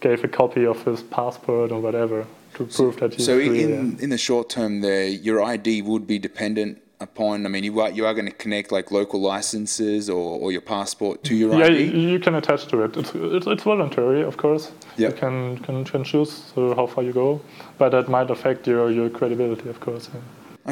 gave 0.00 0.24
a 0.24 0.28
copy 0.28 0.64
of 0.64 0.82
his 0.84 1.02
passport 1.02 1.70
or 1.72 1.80
whatever 1.80 2.26
to 2.54 2.64
prove 2.64 2.98
that 3.00 3.14
he's 3.14 3.26
So 3.26 3.36
really 3.36 3.64
in 3.64 3.70
there. 3.70 4.04
in 4.04 4.10
the 4.10 4.18
short 4.18 4.48
term, 4.48 4.80
there 4.80 5.06
your 5.06 5.42
ID 5.42 5.82
would 5.82 6.06
be 6.06 6.18
dependent 6.18 6.80
upon. 7.00 7.46
I 7.46 7.48
mean, 7.48 7.64
you 7.64 7.80
are 7.80 7.90
you 7.90 8.06
are 8.06 8.14
going 8.14 8.26
to 8.26 8.32
connect 8.32 8.72
like 8.72 8.90
local 8.90 9.20
licenses 9.20 10.08
or, 10.10 10.38
or 10.40 10.52
your 10.52 10.60
passport 10.60 11.22
to 11.24 11.34
your 11.34 11.54
Yeah, 11.58 11.66
ID. 11.66 11.84
you, 11.84 12.08
you 12.12 12.18
can 12.18 12.34
attach 12.34 12.66
to 12.68 12.82
it. 12.84 12.96
It's, 12.96 13.12
it's, 13.14 13.46
it's 13.46 13.62
voluntary, 13.62 14.22
of 14.22 14.36
course. 14.36 14.72
Yeah. 14.96 15.08
You 15.08 15.14
can, 15.14 15.58
can, 15.58 15.84
can 15.84 16.04
choose 16.04 16.52
uh, 16.56 16.74
how 16.74 16.86
far 16.86 17.04
you 17.04 17.12
go, 17.12 17.40
but 17.78 17.90
that 17.90 18.08
might 18.08 18.30
affect 18.30 18.66
your, 18.66 18.90
your 18.90 19.08
credibility, 19.10 19.68
of 19.68 19.80
course. 19.80 20.08
yeah. 20.12 20.20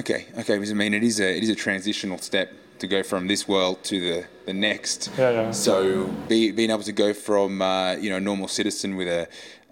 Okay, 0.01 0.27
okay. 0.39 0.57
Because 0.57 0.71
I 0.71 0.75
mean, 0.75 0.93
it 0.93 1.03
is 1.03 1.21
a 1.21 1.37
it 1.37 1.43
is 1.43 1.49
a 1.49 1.55
transitional 1.55 2.19
step 2.19 2.53
to 2.81 2.87
go 2.87 3.03
from 3.03 3.27
this 3.29 3.49
world 3.49 3.83
to 3.85 3.99
the, 3.99 4.27
the 4.45 4.53
next. 4.53 5.11
Yeah, 5.17 5.31
yeah. 5.31 5.51
So 5.53 6.09
be, 6.29 6.51
being 6.51 6.71
able 6.71 6.83
to 6.83 6.93
go 6.93 7.15
from 7.15 7.63
uh, 7.63 7.93
you 7.95 8.11
know 8.11 8.17
a 8.17 8.21
normal 8.21 8.49
citizen 8.49 8.97
with 8.97 9.09
a 9.09 9.27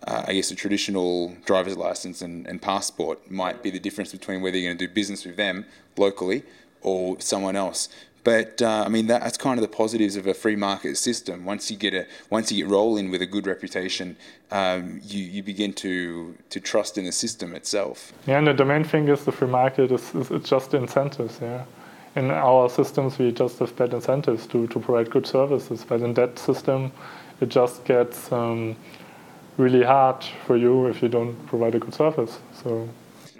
uh, 0.06 0.24
I 0.26 0.34
guess 0.34 0.50
a 0.50 0.54
traditional 0.54 1.34
driver's 1.44 1.76
license 1.76 2.22
and, 2.22 2.46
and 2.46 2.60
passport 2.60 3.30
might 3.30 3.62
be 3.62 3.70
the 3.70 3.80
difference 3.80 4.12
between 4.12 4.42
whether 4.42 4.56
you're 4.56 4.70
going 4.70 4.78
to 4.78 4.86
do 4.86 4.92
business 4.92 5.24
with 5.24 5.36
them 5.36 5.64
locally 5.96 6.42
or 6.82 7.18
someone 7.20 7.56
else. 7.56 7.88
But 8.24 8.62
uh, 8.62 8.84
I 8.86 8.88
mean 8.88 9.06
that, 9.08 9.22
that's 9.22 9.36
kind 9.36 9.58
of 9.58 9.62
the 9.62 9.76
positives 9.76 10.16
of 10.16 10.26
a 10.26 10.32
free 10.32 10.56
market 10.56 10.96
system. 10.96 11.44
Once 11.44 11.70
you 11.70 11.76
get 11.76 11.92
a 11.92 12.06
once 12.30 12.50
you 12.50 12.64
get 12.64 12.72
rolling 12.72 13.10
with 13.10 13.20
a 13.20 13.26
good 13.26 13.46
reputation, 13.46 14.16
um, 14.50 15.00
you 15.04 15.22
you 15.22 15.42
begin 15.42 15.74
to 15.74 16.34
to 16.48 16.58
trust 16.58 16.96
in 16.96 17.04
the 17.04 17.12
system 17.12 17.54
itself. 17.54 18.14
Yeah, 18.26 18.38
and 18.38 18.58
the, 18.58 18.64
main 18.64 18.82
thing 18.82 19.08
is 19.08 19.26
the 19.26 19.32
free 19.32 19.48
market 19.48 19.92
is, 19.92 20.14
is 20.14 20.30
it's 20.30 20.48
just 20.48 20.72
incentives. 20.72 21.38
Yeah, 21.42 21.64
in 22.16 22.30
our 22.30 22.70
systems 22.70 23.18
we 23.18 23.30
just 23.30 23.58
have 23.58 23.76
bad 23.76 23.92
incentives 23.92 24.46
to, 24.46 24.66
to 24.68 24.80
provide 24.80 25.10
good 25.10 25.26
services, 25.26 25.84
but 25.86 26.00
in 26.00 26.14
that 26.14 26.38
system, 26.38 26.92
it 27.42 27.50
just 27.50 27.84
gets 27.84 28.32
um, 28.32 28.74
really 29.56 29.82
hard 29.82 30.24
for 30.46 30.56
you 30.56 30.86
if 30.86 31.02
you 31.02 31.08
don't 31.08 31.34
provide 31.46 31.74
a 31.74 31.78
good 31.78 31.94
service. 31.94 32.38
So 32.62 32.88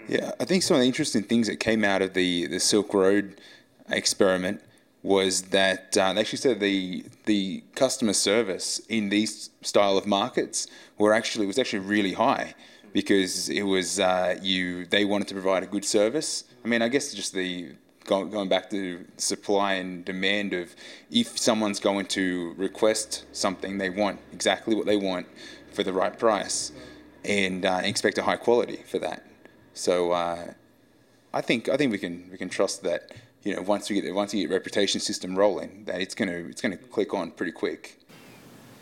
Yeah, 0.07 0.31
I 0.39 0.45
think 0.45 0.63
some 0.63 0.75
of 0.75 0.81
the 0.81 0.87
interesting 0.87 1.23
things 1.23 1.47
that 1.47 1.59
came 1.59 1.83
out 1.83 2.01
of 2.01 2.13
the, 2.13 2.47
the 2.47 2.59
Silk 2.59 2.93
Road 2.93 3.41
experiment 3.89 4.61
was 5.03 5.43
that 5.43 5.95
uh, 5.97 6.13
they 6.13 6.21
actually 6.21 6.39
said 6.39 6.59
the 6.59 7.05
the 7.25 7.63
customer 7.75 8.13
service 8.13 8.79
in 8.89 9.09
these 9.09 9.51
style 9.61 9.99
of 9.99 10.07
markets 10.07 10.67
were 10.97 11.13
actually 11.13 11.45
was 11.45 11.59
actually 11.59 11.79
really 11.79 12.13
high 12.13 12.55
because 12.91 13.49
it 13.49 13.61
was 13.61 13.99
uh, 13.99 14.35
you 14.41 14.85
they 14.87 15.05
wanted 15.05 15.27
to 15.27 15.35
provide 15.35 15.61
a 15.61 15.67
good 15.67 15.85
service. 15.85 16.45
I 16.63 16.67
mean, 16.67 16.81
I 16.81 16.87
guess 16.87 17.13
just 17.13 17.33
the 17.33 17.75
going 18.05 18.49
back 18.49 18.69
to 18.69 19.05
supply 19.17 19.73
and 19.73 20.05
demand 20.05 20.53
of 20.53 20.75
if 21.11 21.37
someone's 21.37 21.79
going 21.79 22.05
to 22.07 22.53
request 22.57 23.25
something, 23.31 23.77
they 23.77 23.89
want 23.89 24.19
exactly 24.31 24.75
what 24.75 24.85
they 24.85 24.97
want 24.97 25.27
for 25.73 25.83
the 25.83 25.93
right 25.93 26.17
price 26.17 26.71
and 27.23 27.65
uh, 27.65 27.81
expect 27.83 28.17
a 28.17 28.23
high 28.23 28.37
quality 28.37 28.77
for 28.87 28.99
that. 28.99 29.25
So 29.73 30.11
uh, 30.11 30.53
I 31.33 31.41
think 31.41 31.67
I 31.67 31.77
think 31.77 31.91
we 31.91 31.97
can 31.97 32.29
we 32.31 32.37
can 32.37 32.49
trust 32.49 32.83
that 32.83 33.11
you 33.43 33.53
know 33.55 33.61
once 33.61 33.89
we 33.89 33.99
get 33.99 34.13
once 34.15 34.33
you 34.33 34.47
get 34.47 34.53
reputation 34.53 35.01
system 35.01 35.35
rolling 35.35 35.83
that 35.85 35.99
it's 36.01 36.15
gonna 36.15 36.45
it's 36.49 36.61
gonna 36.61 36.77
click 36.77 37.13
on 37.13 37.31
pretty 37.31 37.51
quick. 37.51 37.99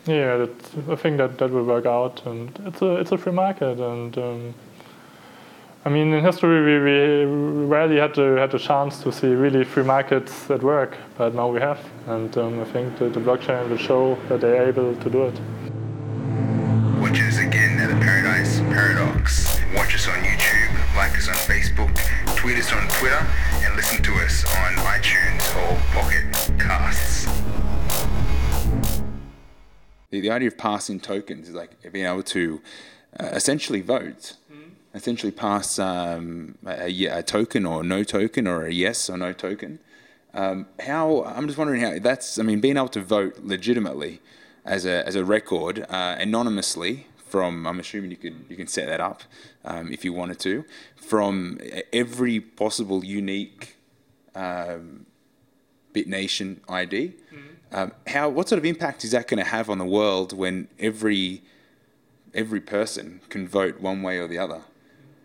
yeah, 0.06 0.46
I 0.88 0.96
think 0.96 1.18
that 1.18 1.38
that 1.38 1.50
will 1.50 1.64
work 1.64 1.86
out, 1.86 2.24
and 2.26 2.56
it's 2.66 2.80
a 2.82 2.96
it's 2.96 3.12
a 3.12 3.18
free 3.18 3.32
market, 3.32 3.80
and 3.80 4.16
um, 4.18 4.54
I 5.86 5.90
mean 5.90 6.14
in 6.14 6.24
history 6.24 6.64
we, 6.64 6.78
we 6.82 7.66
rarely 7.66 7.98
had 7.98 8.14
the 8.14 8.36
had 8.40 8.50
the 8.50 8.58
chance 8.58 9.02
to 9.02 9.12
see 9.12 9.34
really 9.34 9.64
free 9.64 9.82
markets 9.84 10.50
at 10.50 10.62
work, 10.62 10.96
but 11.18 11.34
now 11.34 11.48
we 11.48 11.60
have, 11.60 11.78
and 12.06 12.34
um, 12.38 12.58
I 12.58 12.64
think 12.64 12.96
the, 12.98 13.10
the 13.10 13.20
blockchain 13.20 13.68
will 13.68 13.76
show 13.76 14.16
that 14.30 14.40
they're 14.40 14.66
able 14.66 14.96
to 14.96 15.10
do 15.10 15.24
it. 15.24 15.38
Watch 17.02 17.20
us 17.20 17.36
again 17.36 17.78
at 17.80 17.90
the 17.90 18.00
Paradise 18.00 18.60
Paradox. 18.60 19.60
Watch 19.74 19.94
us 19.94 20.08
on 20.08 20.14
YouTube, 20.24 20.96
like 20.96 21.18
us 21.18 21.28
on 21.28 21.34
Facebook, 21.34 21.94
tweet 22.34 22.56
us 22.56 22.72
on 22.72 22.88
Twitter, 22.88 23.26
and 23.62 23.76
listen 23.76 24.02
to 24.04 24.14
us 24.24 24.42
on 24.56 24.72
iTunes 24.86 25.44
or 25.60 25.76
Pocket 25.92 26.24
Casts. 26.58 27.26
The, 30.10 30.20
the 30.20 30.30
idea 30.30 30.48
of 30.48 30.56
passing 30.56 30.98
tokens 30.98 31.50
is 31.50 31.54
like 31.54 31.92
being 31.92 32.06
able 32.06 32.22
to 32.22 32.62
uh, 33.20 33.26
essentially 33.26 33.80
vote, 33.80 34.36
essentially 34.94 35.32
pass 35.32 35.78
um, 35.78 36.56
a, 36.66 37.06
a 37.06 37.22
token 37.22 37.66
or 37.66 37.82
no 37.82 38.04
token 38.04 38.46
or 38.46 38.64
a 38.64 38.72
yes 38.72 39.10
or 39.10 39.18
no 39.18 39.32
token. 39.32 39.80
Um, 40.32 40.66
how 40.80 41.24
I'm 41.24 41.46
just 41.46 41.58
wondering 41.58 41.80
how 41.80 41.98
that's. 41.98 42.38
I 42.38 42.42
mean, 42.42 42.60
being 42.60 42.76
able 42.76 42.88
to 42.88 43.00
vote 43.00 43.40
legitimately 43.42 44.20
as 44.64 44.86
a 44.86 45.06
as 45.06 45.16
a 45.16 45.24
record 45.24 45.86
uh, 45.88 46.16
anonymously 46.18 47.06
from. 47.16 47.66
I'm 47.66 47.78
assuming 47.78 48.10
you 48.10 48.16
could 48.16 48.44
you 48.48 48.56
can 48.56 48.66
set 48.66 48.86
that 48.86 49.00
up 49.00 49.22
um, 49.64 49.92
if 49.92 50.04
you 50.04 50.12
wanted 50.12 50.38
to 50.40 50.64
from 50.96 51.60
every 51.92 52.40
possible 52.40 53.04
unique 53.04 53.76
um, 54.34 55.06
BitNation 55.92 56.58
ID. 56.68 57.12
Um, 57.72 57.92
how 58.08 58.28
what 58.28 58.48
sort 58.48 58.58
of 58.58 58.64
impact 58.64 59.04
is 59.04 59.12
that 59.12 59.28
going 59.28 59.42
to 59.42 59.48
have 59.48 59.70
on 59.70 59.78
the 59.78 59.84
world 59.84 60.32
when 60.32 60.68
every 60.80 61.42
every 62.32 62.60
person 62.60 63.20
can 63.28 63.46
vote 63.46 63.80
one 63.80 64.02
way 64.02 64.18
or 64.18 64.26
the 64.26 64.38
other 64.38 64.62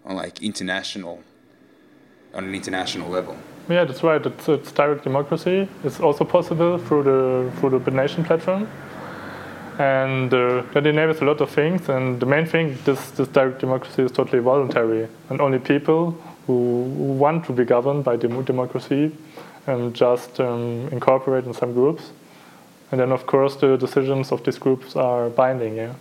on 0.06 0.16
like 0.16 0.42
international 0.42 1.24
on 2.34 2.44
an 2.44 2.54
international 2.54 3.10
level? 3.10 3.36
Yeah, 3.70 3.86
that's 3.86 4.04
right. 4.04 4.24
It's, 4.26 4.50
it's 4.50 4.72
direct 4.72 5.04
democracy. 5.04 5.68
It's 5.84 6.00
also 6.00 6.24
possible 6.24 6.78
through 6.78 7.04
the 7.04 7.52
through 7.60 7.72
the 7.72 7.80
BitNation 7.80 8.26
platform, 8.26 8.68
and 9.78 10.34
uh, 10.34 10.64
that 10.74 10.88
enables 10.88 11.22
a 11.22 11.26
lot 11.26 11.42
of 11.42 11.50
things. 11.50 11.90
And 11.90 12.20
the 12.20 12.26
main 12.26 12.46
thing, 12.46 12.78
this 12.86 13.12
this 13.12 13.28
direct 13.28 13.60
democracy 13.60 14.04
is 14.04 14.12
totally 14.12 14.42
voluntary, 14.42 15.08
and 15.30 15.42
only 15.42 15.60
people 15.60 16.12
who, 16.48 16.92
who 16.98 17.14
want 17.14 17.46
to 17.46 17.54
be 17.54 17.64
governed 17.64 18.04
by 18.04 18.16
dem- 18.16 18.44
democracy 18.44 19.12
and 19.68 19.94
just 19.94 20.40
um, 20.40 20.90
incorporate 20.92 21.46
in 21.46 21.54
some 21.54 21.74
groups. 21.74 22.12
And 22.92 23.00
then, 23.00 23.12
of 23.12 23.28
course, 23.28 23.56
the 23.56 23.78
decisions 23.78 24.32
of 24.32 24.44
these 24.44 24.58
groups 24.58 24.96
are 24.96 25.30
binding. 25.30 25.76
Yeah, 25.76 25.94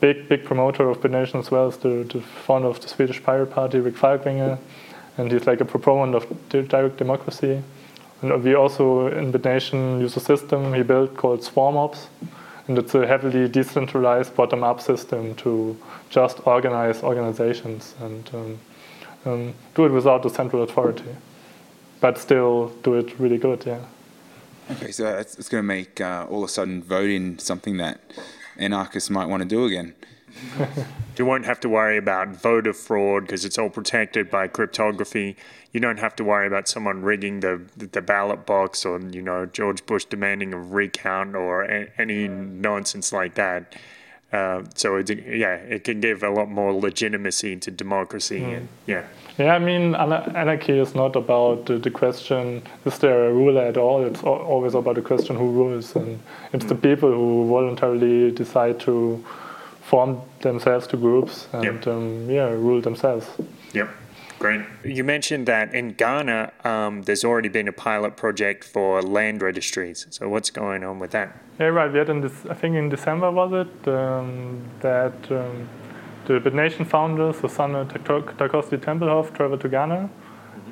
big 0.00 0.28
big 0.28 0.44
promoter 0.44 0.88
of 0.88 1.00
BitNation 1.00 1.40
as 1.40 1.50
well 1.50 1.68
is 1.68 1.76
the, 1.78 2.04
the 2.12 2.20
founder 2.20 2.68
of 2.68 2.80
the 2.80 2.88
Swedish 2.88 3.22
Pirate 3.22 3.50
Party, 3.50 3.80
Rick 3.80 3.96
Falkvinge 3.96 4.58
and 5.18 5.32
he's 5.32 5.46
like 5.46 5.60
a 5.60 5.64
proponent 5.64 6.14
of 6.14 6.48
direct 6.48 6.96
democracy. 6.96 7.62
And 8.22 8.42
we 8.42 8.54
also 8.54 9.08
in 9.08 9.32
BitNation 9.32 10.00
use 10.00 10.16
a 10.16 10.20
system 10.20 10.72
he 10.72 10.82
built 10.82 11.16
called 11.16 11.40
SwarmOps, 11.40 12.06
and 12.66 12.78
it's 12.78 12.94
a 12.94 13.06
heavily 13.06 13.48
decentralized 13.48 14.34
bottom-up 14.34 14.80
system 14.80 15.34
to 15.36 15.76
just 16.08 16.46
organize 16.46 17.02
organizations 17.02 17.94
and 18.00 18.30
um, 18.34 18.58
um, 19.24 19.54
do 19.74 19.84
it 19.86 19.92
without 19.92 20.24
a 20.24 20.30
central 20.30 20.62
authority, 20.62 21.16
but 22.00 22.18
still 22.18 22.68
do 22.82 22.94
it 22.94 23.18
really 23.18 23.38
good. 23.38 23.64
Yeah. 23.66 23.80
Okay, 24.70 24.92
so 24.92 25.06
it's, 25.06 25.38
it's 25.38 25.48
going 25.48 25.62
to 25.62 25.66
make 25.66 26.00
uh, 26.00 26.26
all 26.28 26.44
of 26.44 26.50
a 26.50 26.52
sudden 26.52 26.82
voting 26.82 27.38
something 27.38 27.78
that 27.78 28.00
anarchists 28.58 29.10
might 29.10 29.26
want 29.26 29.42
to 29.42 29.48
do 29.48 29.64
again. 29.64 29.94
You 31.18 31.26
won't 31.26 31.46
have 31.46 31.58
to 31.60 31.68
worry 31.68 31.98
about 31.98 32.28
voter 32.28 32.72
fraud 32.72 33.24
because 33.24 33.44
it's 33.44 33.58
all 33.58 33.70
protected 33.70 34.30
by 34.30 34.46
cryptography. 34.46 35.36
You 35.72 35.80
don't 35.80 35.98
have 35.98 36.14
to 36.16 36.24
worry 36.24 36.46
about 36.46 36.68
someone 36.68 37.02
rigging 37.02 37.40
the 37.40 37.60
the 37.76 38.00
ballot 38.00 38.46
box 38.46 38.84
or 38.84 39.00
you 39.00 39.20
know 39.20 39.46
George 39.46 39.84
Bush 39.84 40.04
demanding 40.04 40.54
a 40.54 40.60
recount 40.60 41.34
or 41.34 41.64
a, 41.64 41.88
any 41.98 42.28
nonsense 42.28 43.12
like 43.12 43.34
that. 43.34 43.74
Uh, 44.32 44.62
so 44.74 44.96
it, 44.96 45.10
yeah, 45.10 45.54
it 45.54 45.84
can 45.84 46.00
give 46.00 46.22
a 46.22 46.30
lot 46.30 46.48
more 46.48 46.72
legitimacy 46.72 47.56
to 47.56 47.70
democracy. 47.70 48.44
And, 48.44 48.68
yeah. 48.86 49.06
Yeah, 49.38 49.54
I 49.54 49.60
mean, 49.60 49.94
anarchy 49.94 50.78
is 50.80 50.96
not 50.96 51.14
about 51.14 51.66
the, 51.66 51.78
the 51.78 51.90
question, 51.90 52.60
is 52.84 52.98
there 52.98 53.28
a 53.28 53.32
ruler 53.32 53.62
at 53.62 53.76
all? 53.76 54.04
It's 54.04 54.22
always 54.24 54.74
about 54.74 54.96
the 54.96 55.02
question 55.02 55.36
who 55.36 55.50
rules. 55.52 55.94
And 55.94 56.18
it's 56.52 56.64
the 56.64 56.74
people 56.74 57.12
who 57.12 57.48
voluntarily 57.48 58.32
decide 58.32 58.80
to 58.80 59.24
form 59.82 60.20
themselves 60.40 60.88
to 60.88 60.96
groups 60.96 61.46
and 61.52 61.64
Yep. 61.64 61.86
um, 61.86 62.28
yeah, 62.28 62.48
rule 62.48 62.80
themselves. 62.80 63.26
Yep. 63.74 63.88
Great. 64.40 64.60
You 64.84 65.02
mentioned 65.04 65.46
that 65.46 65.72
in 65.74 65.94
Ghana, 65.94 66.52
um, 66.64 67.02
there's 67.02 67.24
already 67.24 67.48
been 67.48 67.68
a 67.68 67.72
pilot 67.72 68.16
project 68.16 68.64
for 68.64 69.02
land 69.02 69.40
registries. 69.42 70.06
So 70.10 70.28
what's 70.28 70.50
going 70.50 70.84
on 70.84 70.98
with 70.98 71.10
that? 71.12 71.36
Yeah, 71.58 71.66
right. 71.66 71.92
We 71.92 71.98
had 71.98 72.08
in 72.08 72.20
this, 72.20 72.46
I 72.48 72.54
think 72.54 72.76
in 72.76 72.88
December 72.88 73.30
was 73.30 73.52
it, 73.66 73.88
um, 73.88 74.62
that 74.80 75.14
um, 75.30 75.68
the 76.28 76.38
BitNation 76.38 76.86
founder, 76.86 77.32
Susanne 77.32 77.88
Tarkowski 77.88 78.76
Tempelhof, 78.76 79.34
traveled 79.34 79.62
to 79.62 79.68
Ghana. 79.68 80.10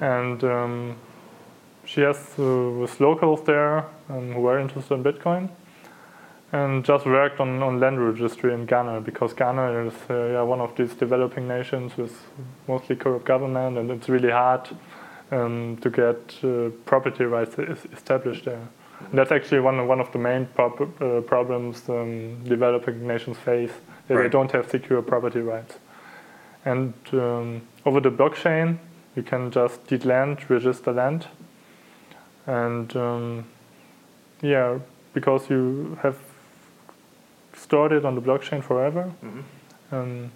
And 0.03 0.45
um, 0.45 0.97
she 1.87 2.03
has 2.03 2.19
uh, 2.39 2.43
with 2.79 3.01
locals 3.01 3.43
there 3.45 3.87
um, 4.11 4.33
who 4.33 4.41
were 4.43 4.59
interested 4.59 4.93
in 4.93 5.03
Bitcoin 5.03 5.49
and 6.53 6.85
just 6.85 7.07
worked 7.07 7.41
on, 7.41 7.63
on 7.63 7.81
land 7.81 7.99
registry 8.07 8.53
in 8.53 8.67
Ghana 8.67 9.01
because 9.01 9.33
Ghana 9.33 9.87
is 9.87 9.95
uh, 10.11 10.15
yeah, 10.15 10.43
one 10.43 10.61
of 10.61 10.77
these 10.77 10.95
developing 10.95 11.49
nations 11.49 11.97
with 11.97 12.15
mostly 12.69 12.95
corrupt 12.95 13.25
government 13.25 13.79
and 13.79 13.91
it's 13.91 14.11
really 14.11 14.31
hard 14.31 14.69
um, 15.33 15.79
to 15.81 15.89
get 15.89 16.45
uh, 16.45 16.69
property 16.85 17.25
rights 17.25 17.57
established 17.93 18.45
there. 18.45 18.69
And 19.01 19.19
that's 19.19 19.33
actually 19.33 19.61
one, 19.61 19.87
one 19.87 20.01
of 20.01 20.11
the 20.13 20.19
main 20.19 20.47
prob 20.47 20.81
uh, 21.01 21.21
problems 21.23 21.89
um, 21.89 22.43
developing 22.45 23.07
nations 23.07 23.37
face, 23.39 23.73
that 24.09 24.15
right. 24.15 24.23
they 24.25 24.29
don't 24.29 24.51
have 24.53 24.71
secure 24.71 25.03
property 25.03 25.41
rights. 25.41 25.77
And 26.65 26.95
um, 27.13 27.63
over 27.85 28.01
the 28.01 28.11
blockchain, 28.11 28.79
you 29.15 29.23
can 29.23 29.51
just 29.51 29.87
deed 29.87 30.05
land, 30.05 30.49
register 30.51 30.93
land, 30.93 31.27
and 32.47 32.95
um, 32.97 33.45
yeah, 34.43 34.79
because 35.15 35.49
you 35.49 35.99
have 36.03 36.19
stored 37.55 37.93
it 37.93 38.05
on 38.05 38.15
the 38.15 38.21
blockchain 38.21 38.63
forever. 38.63 39.13
Mm-hmm. 39.25 39.95
Um, 39.95 40.33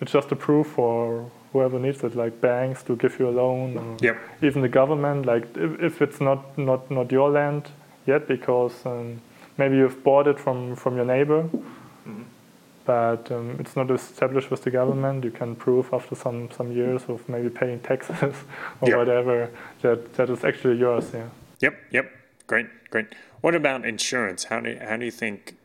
it's 0.00 0.12
just 0.12 0.30
a 0.32 0.36
proof 0.36 0.68
for 0.68 1.30
whoever 1.52 1.78
needs 1.78 2.02
it, 2.04 2.14
like 2.14 2.40
banks 2.40 2.82
to 2.84 2.96
give 2.96 3.18
you 3.18 3.28
a 3.28 3.30
loan, 3.30 3.76
or 3.76 3.96
yep. 4.00 4.18
even 4.42 4.62
the 4.62 4.68
government. 4.68 5.26
Like 5.26 5.44
if, 5.56 5.82
if, 5.82 6.02
it's 6.02 6.20
not, 6.20 6.56
not, 6.56 6.90
not 6.90 7.10
your 7.10 7.30
land 7.30 7.68
yet, 8.06 8.26
because 8.28 8.74
um, 8.86 9.20
maybe 9.56 9.76
you've 9.76 10.02
bought 10.02 10.26
it 10.26 10.38
from, 10.38 10.76
from 10.76 10.96
your 10.96 11.04
neighbor, 11.04 11.42
mm-hmm. 11.42 12.22
but 12.84 13.30
um, 13.30 13.56
it's 13.58 13.76
not 13.76 13.90
established 13.90 14.50
with 14.50 14.62
the 14.62 14.70
government. 14.70 15.24
You 15.24 15.30
can 15.30 15.56
prove 15.56 15.92
after 15.92 16.14
some, 16.14 16.50
some 16.50 16.72
years 16.72 17.02
of 17.08 17.28
maybe 17.28 17.50
paying 17.50 17.80
taxes 17.80 18.34
or 18.80 18.88
yep. 18.88 18.98
whatever 18.98 19.50
that 19.82 20.14
that 20.14 20.30
is 20.30 20.44
actually 20.44 20.78
yours. 20.78 21.10
Yeah. 21.12 21.28
Yep. 21.60 21.74
Yep. 21.90 22.10
Great. 22.46 22.66
Great. 22.90 23.14
What 23.40 23.54
about 23.54 23.84
insurance? 23.84 24.44
How 24.44 24.60
do 24.60 24.76
how 24.80 24.96
do 24.96 25.04
you 25.04 25.10
think 25.10 25.56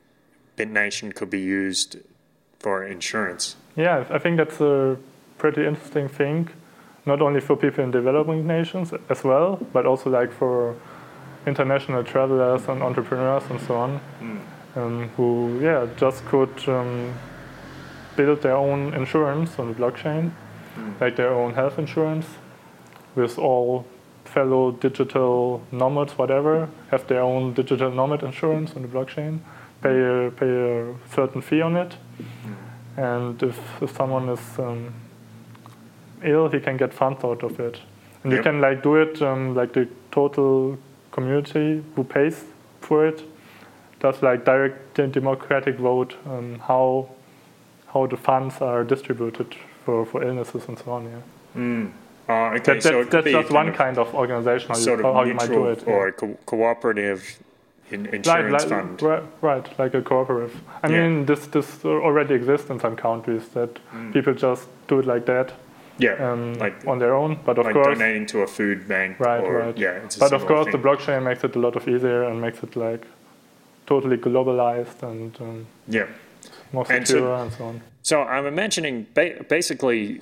BitNation 0.58 1.14
could 1.14 1.30
be 1.30 1.40
used 1.40 1.98
for 2.60 2.84
insurance. 2.84 3.56
Yeah, 3.76 4.06
I 4.10 4.18
think 4.18 4.38
that's 4.38 4.60
a 4.62 4.98
pretty 5.38 5.66
interesting 5.66 6.08
thing, 6.08 6.50
not 7.06 7.22
only 7.22 7.42
for 7.42 7.56
people 7.56 7.84
in 7.84 7.92
developing 7.92 8.48
nations 8.48 8.94
as 9.10 9.24
well, 9.24 9.60
but 9.74 9.86
also 9.86 10.10
like 10.10 10.32
for 10.32 10.76
international 11.46 12.04
travelers 12.04 12.68
and 12.68 12.82
entrepreneurs 12.82 13.44
and 13.50 13.60
so 13.62 13.76
on, 13.76 14.00
mm. 14.22 14.40
um, 14.78 15.10
who 15.16 15.60
yeah 15.62 15.88
just 15.98 16.26
could 16.26 16.68
um, 16.68 17.14
build 18.16 18.42
their 18.42 18.56
own 18.56 18.94
insurance 18.94 19.60
on 19.60 19.68
the 19.68 19.74
blockchain, 19.74 20.32
mm. 20.78 21.02
like 21.02 21.16
their 21.16 21.34
own 21.34 21.54
health 21.54 21.78
insurance, 21.78 22.26
with 23.16 23.38
all 23.38 23.86
fellow 24.24 24.72
digital 24.72 25.62
nomads, 25.72 26.18
whatever, 26.18 26.68
have 26.92 27.08
their 27.08 27.22
own 27.22 27.54
digital 27.54 27.92
nomad 27.92 28.24
insurance 28.24 28.76
on 28.76 28.82
the 28.82 28.88
blockchain 28.88 29.40
pay 29.86 30.28
a, 30.28 30.32
pay 30.32 30.50
a 30.50 30.94
certain 31.14 31.42
fee 31.42 31.62
on 31.62 31.76
it. 31.76 31.96
And 32.98 33.42
if, 33.44 33.60
if 33.82 33.96
someone 33.96 34.30
is 34.30 34.60
um, 34.60 34.94
ill, 36.24 36.50
he 36.50 36.60
can 36.60 36.78
get 36.78 36.94
funds 36.94 37.24
out 37.24 37.44
of 37.44 37.60
it. 37.60 37.80
And 38.24 38.32
yep. 38.32 38.40
you 38.40 38.44
can 38.44 38.62
like 38.62 38.82
do 38.82 38.96
it 38.96 39.22
um, 39.22 39.54
like 39.54 39.74
the 39.74 39.88
total 40.12 40.78
community 41.16 41.84
who 41.96 42.04
pays 42.04 42.38
for 42.82 43.08
it 43.08 43.20
does 44.00 44.22
like 44.22 44.46
direct 44.46 44.96
democratic 45.20 45.76
vote 45.78 46.12
um, 46.26 46.60
how 46.60 47.10
how 47.96 48.06
the 48.06 48.18
funds 48.18 48.56
are 48.62 48.84
distributed 48.84 49.56
for, 49.86 50.06
for 50.06 50.22
illnesses 50.24 50.64
and 50.68 50.78
so 50.78 50.92
on. 50.92 51.06
Yeah. 51.06 51.62
Mm. 51.62 51.92
Uh, 52.28 52.58
okay, 52.58 52.74
that, 52.74 52.84
so 52.84 53.04
that's 53.04 53.28
just 53.28 53.52
one 53.52 53.72
kind 53.72 53.98
of 53.98 54.14
organization 54.14 54.70
how, 54.72 54.78
you, 54.78 55.04
how 55.04 55.24
you 55.24 55.34
might 55.36 55.48
do 55.48 55.68
it. 55.68 55.88
Or 55.88 56.08
yeah. 56.08 56.12
co- 56.12 56.38
cooperative 56.46 57.40
in 57.92 58.08
insurance 58.08 58.54
like, 58.54 58.70
fund. 58.70 59.02
Right, 59.02 59.24
right, 59.42 59.80
like 59.80 59.94
a 59.94 60.02
cooperative. 60.02 60.60
I 60.84 60.90
yeah. 60.90 61.08
mean, 61.08 61.26
this 61.26 61.48
this 61.48 61.86
already 61.86 62.34
exists 62.34 62.70
in 62.70 62.80
some 62.80 62.96
countries 62.96 63.48
that 63.50 63.72
mm. 63.94 64.12
people 64.12 64.34
just 64.34 64.68
do 64.88 65.00
it 65.00 65.06
like 65.06 65.26
that. 65.28 65.54
Yeah, 65.98 66.32
um, 66.32 66.56
like 66.56 66.86
on 66.88 67.00
their 67.00 67.16
own. 67.16 67.40
But 67.46 67.58
of 67.58 67.66
like 67.66 67.74
course, 67.74 67.98
donating 67.98 68.26
to 68.28 68.42
a 68.42 68.48
food 68.48 68.88
bank. 68.88 69.20
Right, 69.20 69.40
or, 69.40 69.60
right. 69.60 69.78
Yeah, 69.78 70.08
but 70.20 70.34
of 70.34 70.46
course, 70.46 70.66
thing. 70.66 70.72
the 70.74 70.88
blockchain 70.88 71.24
makes 71.24 71.44
it 71.44 71.56
a 71.56 71.60
lot 71.60 71.76
of 71.76 71.88
easier 71.88 72.24
and 72.24 72.42
makes 72.42 72.62
it 72.64 72.76
like 72.76 73.06
totally 73.86 74.18
globalized 74.18 75.02
and 75.04 75.40
um, 75.42 75.68
yeah, 75.88 76.08
more 76.74 76.86
secure 76.86 77.00
and 77.00 77.08
so, 77.08 77.44
and 77.44 77.54
so 77.54 77.66
on. 77.66 77.82
So 78.04 78.22
I'm 78.24 78.46
imagining 78.46 79.08
ba- 79.14 79.46
basically, 79.48 80.22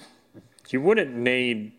you 0.69 0.81
wouldn't 0.81 1.15
need 1.15 1.73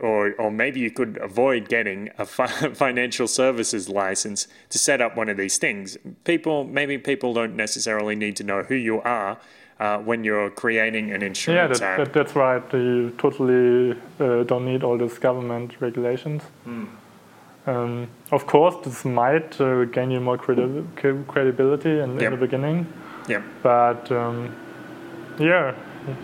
or, 0.00 0.32
or 0.38 0.50
maybe 0.50 0.80
you 0.80 0.90
could 0.90 1.18
avoid 1.18 1.68
getting 1.68 2.10
a 2.18 2.24
fi- 2.24 2.46
financial 2.74 3.28
services 3.28 3.88
license 3.88 4.48
to 4.70 4.78
set 4.78 5.00
up 5.00 5.16
one 5.16 5.28
of 5.28 5.36
these 5.36 5.58
things. 5.58 5.98
People, 6.24 6.64
maybe 6.64 6.98
people 6.98 7.34
don't 7.34 7.54
necessarily 7.54 8.16
need 8.16 8.36
to 8.36 8.44
know 8.44 8.62
who 8.62 8.74
you 8.74 9.00
are 9.02 9.38
uh, 9.80 9.98
when 9.98 10.22
you're 10.24 10.50
creating 10.50 11.10
an 11.10 11.22
insurance 11.22 11.80
yeah, 11.80 11.96
that, 11.96 12.04
that, 12.04 12.12
that's 12.12 12.36
right. 12.36 12.62
You 12.72 13.14
totally 13.16 13.98
uh, 14.20 14.44
don't 14.44 14.66
need 14.66 14.84
all 14.84 14.98
these 14.98 15.18
government 15.18 15.80
regulations. 15.80 16.42
Mm. 16.66 16.88
Um, 17.66 18.08
of 18.30 18.46
course, 18.46 18.76
this 18.84 19.04
might 19.04 19.60
uh, 19.60 19.84
gain 19.86 20.10
you 20.10 20.20
more 20.20 20.36
credi- 20.36 20.84
credibility 21.26 21.98
in, 21.98 22.14
yep. 22.14 22.22
in, 22.22 22.30
the 22.32 22.46
beginning. 22.46 22.92
Yeah. 23.26 23.42
But 23.62 24.12
um, 24.12 24.54
yeah, 25.38 25.74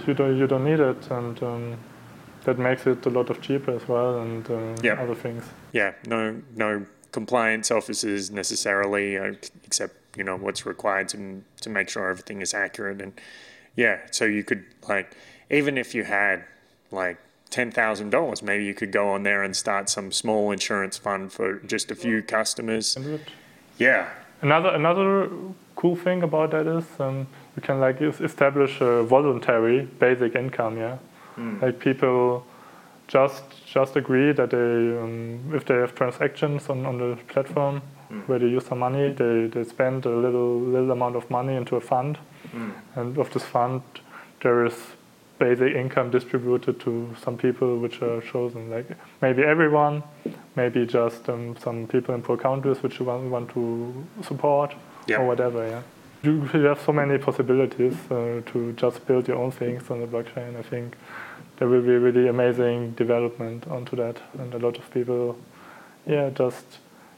you 0.07 0.15
don't 0.15 0.37
you 0.37 0.47
don't 0.47 0.65
need 0.65 0.81
it, 0.81 1.11
and 1.11 1.43
um, 1.43 1.77
that 2.45 2.59
makes 2.59 2.87
it 2.87 3.05
a 3.07 3.11
lot 3.11 3.31
of 3.31 3.41
cheaper 3.41 3.73
as 3.73 3.89
well 3.89 4.21
and 4.21 4.51
uh, 4.51 4.77
yep. 4.83 4.99
other 4.99 5.15
things. 5.15 5.45
Yeah, 5.73 5.93
no, 6.07 6.43
no 6.55 6.87
compliance 7.13 7.71
officers 7.71 8.31
necessarily, 8.31 9.17
uh, 9.17 9.33
except 9.65 9.95
you 10.17 10.25
know 10.25 10.37
what's 10.37 10.67
required 10.67 11.09
to 11.11 11.43
to 11.63 11.71
make 11.71 11.89
sure 11.89 12.09
everything 12.11 12.41
is 12.43 12.53
accurate. 12.55 13.01
And 13.01 13.13
yeah, 13.77 14.01
so 14.11 14.25
you 14.25 14.43
could 14.43 14.65
like 14.89 15.15
even 15.51 15.79
if 15.79 15.95
you 15.95 16.05
had 16.05 16.45
like 16.91 17.19
ten 17.51 17.71
thousand 17.71 18.11
dollars, 18.11 18.43
maybe 18.43 18.65
you 18.65 18.75
could 18.75 18.91
go 18.91 19.11
on 19.11 19.23
there 19.23 19.43
and 19.43 19.55
start 19.55 19.89
some 19.89 20.11
small 20.11 20.51
insurance 20.51 20.97
fund 20.97 21.33
for 21.33 21.61
just 21.61 21.91
a 21.91 21.95
few 21.95 22.23
customers. 22.23 22.97
Yeah. 23.79 24.09
Another 24.43 24.71
another 24.71 25.31
cool 25.77 25.97
thing 25.97 26.23
about 26.23 26.51
that 26.51 26.67
is 26.67 26.85
um, 26.99 27.27
you 27.55 27.63
can 27.63 27.81
like 27.81 28.01
establish 28.01 28.81
a 28.81 29.03
voluntary 29.03 29.83
basic 29.99 30.35
income. 30.35 30.79
Yeah. 30.79 30.99
Mm. 31.37 31.63
Like 31.63 31.79
people 31.79 32.47
just 33.09 33.45
just 33.67 33.97
agree 33.97 34.33
that 34.33 34.51
they 34.51 34.99
um, 34.99 35.55
if 35.55 35.65
they 35.67 35.75
have 35.75 35.95
transactions 35.95 36.69
on, 36.69 36.87
on 36.87 36.99
the 36.99 37.17
platform 37.29 37.83
mm. 38.11 38.27
where 38.29 38.39
they 38.39 38.47
use 38.47 38.67
some 38.67 38.79
money, 38.79 39.13
they, 39.13 39.47
they 39.47 39.65
spend 39.65 40.07
a 40.07 40.17
little 40.17 40.61
little 40.61 40.91
amount 40.91 41.17
of 41.17 41.31
money 41.31 41.55
into 41.55 41.77
a 41.77 41.81
fund, 41.81 42.19
mm. 42.55 42.73
and 42.95 43.19
of 43.19 43.33
this 43.33 43.45
fund 43.45 43.83
there 44.41 44.65
is 44.65 44.75
basic 45.39 45.75
income 45.75 46.11
distributed 46.11 46.81
to 46.81 47.15
some 47.23 47.37
people 47.37 47.79
which 47.79 48.01
are 48.03 48.21
chosen, 48.23 48.71
like 48.71 48.87
maybe 49.21 49.43
everyone, 49.43 50.03
maybe 50.55 50.87
just 50.87 51.29
um, 51.29 51.57
some 51.59 51.87
people 51.87 52.15
in 52.15 52.23
poor 52.23 52.37
countries 52.37 52.83
which 52.83 52.99
you 52.99 53.05
want, 53.05 53.31
want 53.31 53.51
to 53.51 53.93
support 54.23 54.75
or 55.11 55.27
whatever. 55.27 55.67
Yeah, 55.67 55.83
you 56.23 56.41
have 56.43 56.81
so 56.81 56.93
many 56.93 57.19
possibilities 57.19 57.95
uh, 58.11 58.41
to 58.47 58.73
just 58.77 59.07
build 59.07 59.29
your 59.29 59.37
own 59.37 59.51
things 59.51 59.91
on 59.91 60.01
the 60.01 60.07
blockchain. 60.07 60.57
I 60.57 60.63
think 60.63 60.97
there 61.59 61.69
will 61.69 61.83
be 61.83 61.97
really 61.97 62.29
amazing 62.29 62.93
development 62.93 63.67
onto 63.69 63.97
that, 63.97 64.17
and 64.39 64.55
a 64.55 64.59
lot 64.59 64.79
of 64.79 64.91
people, 64.91 65.37
yeah, 66.07 66.31
just 66.31 66.65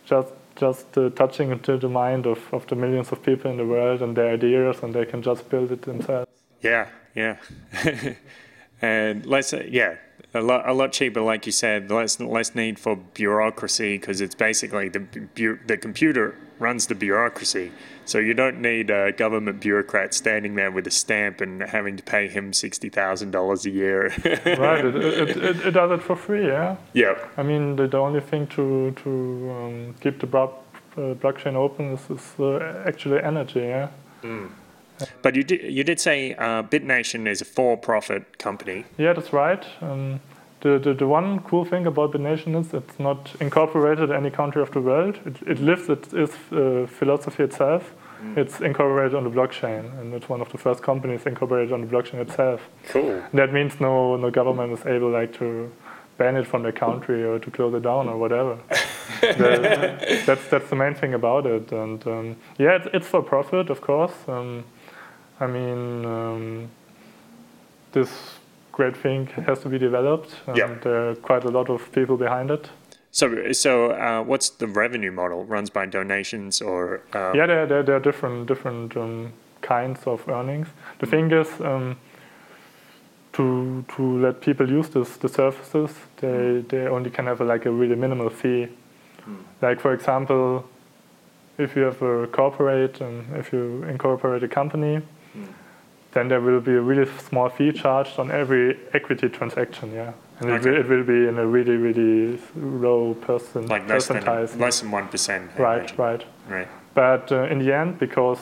just 0.04 0.32
just 0.58 0.98
uh, 0.98 1.10
touching 1.10 1.50
into 1.50 1.76
the 1.78 1.88
mind 1.88 2.26
of, 2.26 2.38
of 2.52 2.66
the 2.66 2.74
millions 2.74 3.12
of 3.12 3.22
people 3.22 3.50
in 3.50 3.56
the 3.56 3.66
world 3.66 4.02
and 4.02 4.16
their 4.16 4.32
ideas, 4.32 4.82
and 4.82 4.94
they 4.94 5.06
can 5.06 5.22
just 5.22 5.48
build 5.48 5.72
it 5.72 5.82
themselves. 5.82 6.30
Yeah, 6.60 6.88
yeah, 7.14 7.36
and 8.82 9.24
let's 9.26 9.48
say, 9.48 9.68
yeah, 9.70 9.96
a 10.34 10.40
lot, 10.42 10.68
a 10.68 10.72
lot 10.72 10.92
cheaper, 10.92 11.20
like 11.20 11.46
you 11.46 11.52
said. 11.52 11.90
Less, 11.90 12.20
less 12.20 12.54
need 12.54 12.78
for 12.78 12.96
bureaucracy 12.96 13.98
because 13.98 14.20
it's 14.20 14.34
basically 14.34 14.88
the 14.88 15.58
the 15.66 15.76
computer 15.76 16.36
runs 16.58 16.86
the 16.86 16.94
bureaucracy. 16.94 17.72
So 18.04 18.18
you 18.18 18.34
don't 18.34 18.60
need 18.60 18.90
a 18.90 19.12
government 19.12 19.60
bureaucrat 19.60 20.14
standing 20.14 20.54
there 20.54 20.70
with 20.70 20.86
a 20.86 20.90
stamp 20.90 21.40
and 21.40 21.62
having 21.62 21.96
to 21.96 22.02
pay 22.02 22.28
him 22.28 22.52
sixty 22.52 22.88
thousand 22.88 23.30
dollars 23.30 23.66
a 23.66 23.70
year. 23.70 24.08
right, 24.58 24.84
it, 24.84 24.96
it, 24.96 25.36
it, 25.36 25.66
it, 25.66 25.70
does 25.72 25.90
it 25.92 26.02
for 26.02 26.16
free, 26.16 26.46
yeah. 26.46 26.76
Yeah. 26.92 27.16
I 27.36 27.42
mean, 27.42 27.76
the, 27.76 27.86
the 27.86 27.98
only 27.98 28.20
thing 28.20 28.46
to 28.48 28.92
to 29.02 29.10
um, 29.50 29.94
keep 30.00 30.20
the 30.20 30.26
uh, 30.36 30.50
blockchain 31.14 31.54
open 31.54 31.92
is, 31.92 32.10
is 32.10 32.40
uh, 32.40 32.82
actually 32.86 33.22
energy, 33.22 33.60
yeah. 33.60 33.88
Mm. 34.22 34.50
But 35.22 35.34
you 35.36 35.42
did 35.44 35.72
you 35.72 35.84
did 35.84 36.00
say 36.00 36.34
uh, 36.34 36.62
BitNation 36.62 37.26
is 37.28 37.40
a 37.40 37.44
for-profit 37.44 38.38
company. 38.38 38.84
Yeah, 38.98 39.12
that's 39.14 39.32
right. 39.32 39.64
Um, 39.80 40.20
the, 40.60 40.78
the, 40.78 40.92
the 40.92 41.06
one 41.06 41.38
cool 41.40 41.64
thing 41.64 41.86
about 41.86 42.12
BitNation 42.12 42.58
is 42.60 42.74
it's 42.74 42.98
not 42.98 43.30
incorporated 43.40 44.10
in 44.10 44.16
any 44.16 44.30
country 44.30 44.60
of 44.60 44.70
the 44.72 44.80
world. 44.80 45.18
It, 45.24 45.36
it 45.46 45.60
lives 45.60 45.88
its, 45.88 46.12
its 46.12 46.34
uh, 46.52 46.86
philosophy 46.88 47.44
itself. 47.44 47.94
It's 48.36 48.60
incorporated 48.60 49.14
on 49.14 49.22
the 49.22 49.30
blockchain, 49.30 49.96
and 50.00 50.12
it's 50.12 50.28
one 50.28 50.40
of 50.40 50.50
the 50.50 50.58
first 50.58 50.82
companies 50.82 51.24
incorporated 51.26 51.72
on 51.72 51.80
the 51.82 51.86
blockchain 51.86 52.14
itself. 52.20 52.60
Cool. 52.88 53.22
That 53.32 53.52
means 53.52 53.80
no 53.80 54.16
no 54.16 54.30
government 54.30 54.72
is 54.72 54.84
able 54.86 55.10
like 55.10 55.32
to 55.38 55.70
ban 56.16 56.36
it 56.36 56.44
from 56.44 56.64
their 56.64 56.72
country 56.72 57.22
or 57.22 57.38
to 57.38 57.50
close 57.52 57.72
it 57.74 57.82
down 57.84 58.08
or 58.08 58.16
whatever. 58.18 58.58
The- 59.20 60.22
that's 60.26 60.48
that's 60.48 60.68
the 60.68 60.76
main 60.76 60.94
thing 60.94 61.14
about 61.14 61.46
it. 61.46 61.70
And 61.72 62.04
um, 62.06 62.36
yeah, 62.58 62.76
it's, 62.78 62.88
it's 62.92 63.06
for 63.06 63.22
profit, 63.22 63.70
of 63.70 63.80
course. 63.80 64.12
Um, 64.26 64.64
I 65.40 65.46
mean, 65.46 66.04
um, 66.04 66.68
this 67.92 68.10
great 68.72 68.96
thing 68.96 69.26
has 69.46 69.60
to 69.60 69.68
be 69.68 69.78
developed, 69.78 70.34
and 70.46 70.56
Yeah. 70.56 70.74
there 70.82 71.10
are 71.10 71.14
quite 71.16 71.44
a 71.44 71.50
lot 71.50 71.68
of 71.70 71.90
people 71.92 72.16
behind 72.16 72.50
it. 72.50 72.70
So, 73.10 73.52
so 73.52 73.90
uh, 73.92 74.22
what's 74.22 74.50
the 74.50 74.66
revenue 74.66 75.10
model? 75.12 75.44
Runs 75.44 75.70
by 75.70 75.86
donations 75.86 76.60
or? 76.62 77.00
Um, 77.14 77.34
Yeah, 77.34 77.46
there, 77.46 77.66
there, 77.66 77.82
there 77.82 77.96
are 77.96 78.00
different 78.02 78.46
different 78.46 78.96
um, 78.96 79.32
kinds 79.62 80.06
of 80.06 80.28
earnings. 80.28 80.68
The 80.98 81.06
thing 81.06 81.32
is, 81.32 81.48
um, 81.60 81.96
to 83.32 83.84
to 83.96 84.02
let 84.18 84.40
people 84.40 84.70
use 84.70 84.88
this 84.90 85.16
the 85.16 85.28
services, 85.28 85.90
they 86.20 86.64
they 86.68 86.86
only 86.88 87.10
can 87.10 87.26
have 87.26 87.40
a, 87.40 87.44
like 87.44 87.66
a 87.68 87.70
really 87.70 87.96
minimal 87.96 88.30
fee. 88.30 88.68
Like 89.62 89.80
for 89.80 89.92
example, 89.92 90.64
if 91.58 91.76
you 91.76 91.82
have 91.84 92.00
a 92.02 92.26
corporate 92.28 93.00
and 93.00 93.24
if 93.36 93.52
you 93.52 93.84
incorporate 93.84 94.42
a 94.42 94.48
company, 94.48 95.02
then 96.12 96.28
there 96.28 96.40
will 96.40 96.60
be 96.60 96.72
a 96.72 96.80
really 96.80 97.10
small 97.28 97.48
fee 97.48 97.72
charged 97.72 98.18
on 98.18 98.30
every 98.30 98.78
equity 98.92 99.28
transaction. 99.28 99.92
Yeah, 99.92 100.12
and 100.40 100.50
it, 100.50 100.64
will, 100.64 100.76
it 100.76 100.88
will 100.88 101.04
be 101.04 101.28
in 101.28 101.38
a 101.38 101.46
really 101.46 101.76
really 101.76 102.38
low 102.56 103.14
percent 103.14 103.68
like 103.68 103.88
less 103.88 104.08
than 104.08 104.24
less 104.58 104.80
than 104.80 104.90
one 104.90 105.08
percent. 105.08 105.50
right, 105.58 105.96
right. 105.98 106.24
right. 106.48 106.68
But 106.94 107.30
uh, 107.30 107.44
in 107.44 107.58
the 107.58 107.74
end, 107.74 107.98
because 107.98 108.38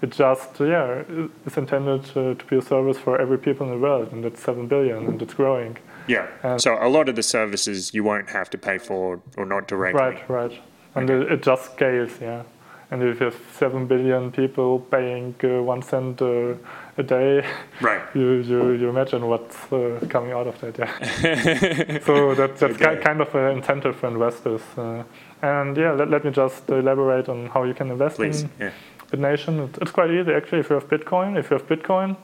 it 0.00 0.10
just 0.10 0.60
yeah 0.60 1.02
is 1.46 1.56
intended 1.56 2.04
uh, 2.16 2.34
to 2.34 2.44
be 2.48 2.56
a 2.56 2.62
service 2.62 2.98
for 2.98 3.20
every 3.20 3.38
people 3.38 3.66
in 3.66 3.72
the 3.72 3.78
world, 3.78 4.12
and 4.12 4.24
it's 4.24 4.42
seven 4.42 4.66
billion, 4.68 5.06
and 5.06 5.20
it's 5.20 5.34
growing. 5.34 5.76
Yeah. 6.08 6.26
And- 6.42 6.60
so 6.60 6.78
a 6.80 6.88
lot 6.88 7.08
of 7.08 7.16
the 7.16 7.22
services 7.22 7.94
you 7.94 8.02
won't 8.02 8.30
have 8.30 8.50
to 8.50 8.58
pay 8.58 8.78
for 8.78 9.20
or 9.36 9.44
not 9.44 9.68
directly. 9.68 10.00
Right, 10.00 10.30
right. 10.30 10.60
And 10.94 11.10
it, 11.10 11.32
it 11.32 11.42
just 11.42 11.72
scales, 11.74 12.12
yeah. 12.20 12.42
And 12.90 13.02
if 13.02 13.20
you 13.20 13.26
have 13.26 13.36
seven 13.52 13.86
billion 13.86 14.30
people 14.32 14.80
paying 14.90 15.34
uh, 15.44 15.62
one 15.62 15.82
cent 15.82 16.22
uh, 16.22 16.54
a 16.96 17.02
day, 17.02 17.44
Right. 17.82 18.00
you, 18.14 18.40
you 18.40 18.70
you 18.72 18.88
imagine 18.88 19.26
what's 19.26 19.56
uh, 19.72 20.00
coming 20.08 20.32
out 20.32 20.46
of 20.46 20.58
that, 20.60 20.78
yeah. 20.78 21.98
so 22.06 22.34
that, 22.34 22.56
that's 22.56 22.62
Okay. 22.62 22.96
ki- 22.96 23.02
kind 23.02 23.20
of 23.20 23.34
an 23.34 23.56
incentive 23.58 23.94
for 23.96 24.08
investors. 24.08 24.62
Uh, 24.76 25.02
and 25.42 25.76
yeah, 25.76 25.92
let, 25.92 26.08
let 26.10 26.24
me 26.24 26.30
just 26.30 26.68
elaborate 26.70 27.28
on 27.28 27.46
how 27.48 27.64
you 27.64 27.74
can 27.74 27.90
invest 27.90 28.16
Please. 28.16 28.42
in 28.42 28.50
Yeah. 28.58 28.70
BitNation. 29.12 29.68
It's 29.82 29.90
quite 29.92 30.10
easy 30.10 30.32
actually. 30.32 30.60
If 30.60 30.70
you 30.70 30.74
have 30.74 30.88
Bitcoin, 30.88 31.36
if 31.38 31.50
you 31.50 31.58
have 31.58 31.66
Bitcoin, 31.68 32.16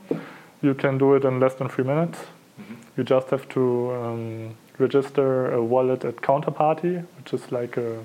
you 0.62 0.74
can 0.74 0.98
do 0.98 1.14
it 1.14 1.24
in 1.24 1.40
less 1.40 1.54
than 1.54 1.68
three 1.68 1.84
minutes. 1.84 2.18
You 2.96 3.04
just 3.04 3.28
have 3.30 3.46
to 3.50 3.92
um, 3.92 4.54
register 4.78 5.52
a 5.52 5.62
wallet 5.62 6.04
at 6.04 6.16
Counterparty, 6.16 7.04
which 7.18 7.32
is 7.34 7.52
like 7.52 7.76
a 7.76 7.98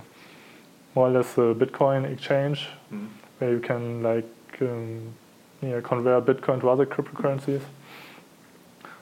more 1.00 1.08
or 1.08 1.12
less 1.12 1.38
a 1.38 1.56
Bitcoin 1.64 2.04
exchange 2.12 2.68
where 3.38 3.52
you 3.52 3.62
can 3.62 4.04
like 4.04 4.62
um, 4.62 5.14
yeah, 5.62 5.80
convert 5.82 6.26
Bitcoin 6.26 6.60
to 6.60 6.70
other 6.70 6.86
cryptocurrencies. 6.86 7.62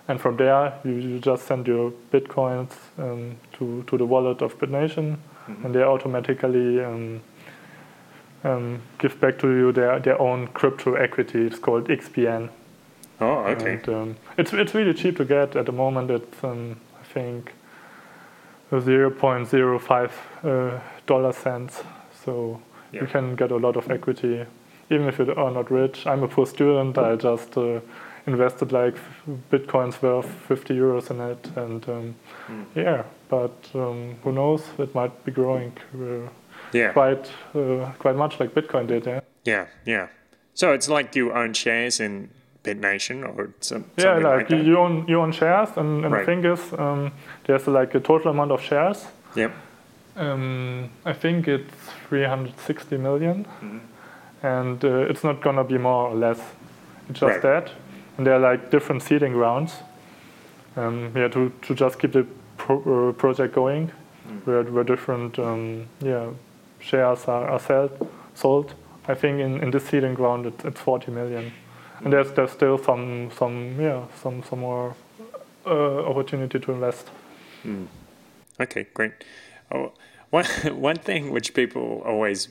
And 0.08 0.22
from 0.22 0.38
there, 0.38 0.80
you, 0.84 0.92
you 0.92 1.20
just 1.20 1.48
send 1.48 1.66
your 1.66 1.92
Bitcoins 2.14 2.72
um, 3.00 3.38
to, 3.54 3.84
to 3.88 3.98
the 3.98 4.06
wallet 4.06 4.44
of 4.44 4.60
BitNation, 4.60 5.18
and 5.64 5.74
they 5.74 5.82
automatically 5.82 6.84
um, 6.84 7.22
um, 8.44 8.82
give 9.00 9.20
back 9.20 9.40
to 9.40 9.48
you 9.48 9.72
their, 9.72 10.00
their 10.00 10.22
own 10.22 10.48
crypto 10.50 10.94
equity. 10.94 11.48
It's 11.48 11.58
called 11.58 11.88
XBN. 11.88 12.50
Oh, 13.20 13.40
okay. 13.54 13.74
And, 13.74 13.90
um, 13.90 14.16
it's 14.38 14.54
it's 14.54 14.76
really 14.76 14.94
cheap 14.94 15.18
to 15.18 15.26
get 15.26 15.56
at 15.56 15.66
the 15.66 15.72
moment. 15.72 16.12
It's 16.12 16.44
um, 16.44 16.80
I 17.02 17.06
think 17.14 17.54
zero 18.82 19.10
point 19.10 19.48
zero 19.48 19.80
five 19.80 20.12
uh, 20.44 20.80
dollar 21.06 21.34
cents. 21.34 21.84
So 22.26 22.60
Yeah. 22.92 23.02
you 23.02 23.08
can 23.08 23.36
get 23.36 23.52
a 23.52 23.58
lot 23.58 23.76
of 23.78 23.90
equity, 23.92 24.46
even 24.90 25.08
if 25.08 25.20
you 25.20 25.34
are 25.36 25.52
not 25.52 25.70
rich. 25.72 26.06
I'm 26.08 26.24
a 26.24 26.28
poor 26.28 26.46
student. 26.46 26.98
I 26.98 27.16
just 27.16 27.58
uh, 27.58 27.80
invested 28.28 28.72
like 28.72 28.96
bitcoins 29.52 30.02
worth 30.02 30.26
50 30.48 30.74
euros 30.74 31.10
in 31.12 31.20
it, 31.22 31.52
and 31.58 31.90
um, 31.90 32.16
Hmm. 32.48 32.64
yeah. 32.76 33.04
But 33.30 33.52
um, 33.76 34.16
who 34.24 34.32
knows? 34.32 34.64
It 34.80 34.96
might 34.96 35.26
be 35.26 35.32
growing 35.32 35.74
uh, 35.94 36.30
yeah. 36.74 36.94
quite 36.94 37.30
uh, 37.56 37.92
quite 38.00 38.16
much 38.16 38.40
like 38.40 38.54
Bitcoin 38.54 38.88
did. 38.88 39.06
Yeah. 39.06 39.20
Yeah. 39.46 39.66
Yeah. 39.86 40.08
So 40.54 40.72
it's 40.74 40.88
like 40.90 41.16
you 41.20 41.32
own 41.34 41.54
shares 41.54 42.00
in 42.00 42.30
Or 42.72 43.50
some, 43.62 43.86
Yeah, 43.98 44.04
something 44.04 44.24
like, 44.24 44.38
like, 44.38 44.48
that. 44.50 44.64
you 44.66 44.78
own 44.78 45.06
you 45.08 45.22
own 45.22 45.32
shares, 45.32 45.70
and, 45.78 46.04
and 46.06 46.14
Right. 46.14 46.26
the 46.26 46.26
thing 46.26 46.46
is, 46.46 46.74
um, 46.80 47.12
there's 47.46 47.68
like 47.68 47.96
a 47.96 48.00
total 48.00 48.32
amount 48.32 48.52
of 48.52 48.62
shares. 48.62 49.06
Yep. 49.36 49.52
Um, 50.16 50.90
I 51.06 51.14
think 51.14 51.48
it's 51.48 51.74
360 52.10 52.98
million, 52.98 53.46
Mm-hmm. 53.62 53.78
and 54.44 54.84
uh, 54.84 55.10
it's 55.10 55.24
not 55.24 55.42
gonna 55.42 55.64
be 55.64 55.78
more 55.78 56.10
or 56.10 56.16
less. 56.16 56.40
It's 57.10 57.20
just 57.20 57.34
Right. 57.34 57.42
that, 57.42 57.72
and 58.18 58.26
there 58.28 58.34
are 58.36 58.52
like 58.52 58.70
different 58.72 59.04
seeding 59.04 59.36
rounds. 59.36 59.74
Um, 60.76 61.12
yeah, 61.16 61.28
to, 61.30 61.52
to 61.62 61.74
just 61.74 62.00
keep 62.00 62.12
the 62.12 62.26
pro- 62.58 63.10
uh, 63.10 63.12
project 63.14 63.56
going, 63.56 63.92
Mm. 64.28 64.46
where 64.46 64.64
where 64.64 64.84
different 64.84 65.40
um, 65.40 65.86
yeah 66.02 66.26
shares 66.80 67.28
are, 67.28 67.48
are 67.50 67.60
sold. 67.60 67.92
Sold. 68.36 68.74
I 69.10 69.16
think 69.16 69.40
in, 69.40 69.64
in 69.64 69.72
this 69.72 69.86
seeding 69.86 70.16
round 70.16 70.46
it's, 70.46 70.66
it's 70.66 70.82
40 70.82 71.12
million, 71.12 71.52
and 72.04 72.14
there's 72.14 72.32
there's 72.34 72.52
still 72.52 72.78
some 72.78 73.32
some 73.32 73.80
yeah 73.80 74.06
some 74.22 74.44
some 74.44 74.60
more 74.60 74.96
uh, 75.66 76.00
opportunity 76.06 76.60
to 76.60 76.72
invest. 76.72 77.08
Okay, 78.60 78.88
great. 78.94 79.14
Oh, 79.72 79.94
one 80.30 80.46
one 80.72 80.98
thing 80.98 81.32
which 81.32 81.54
people 81.54 82.02
always 82.06 82.50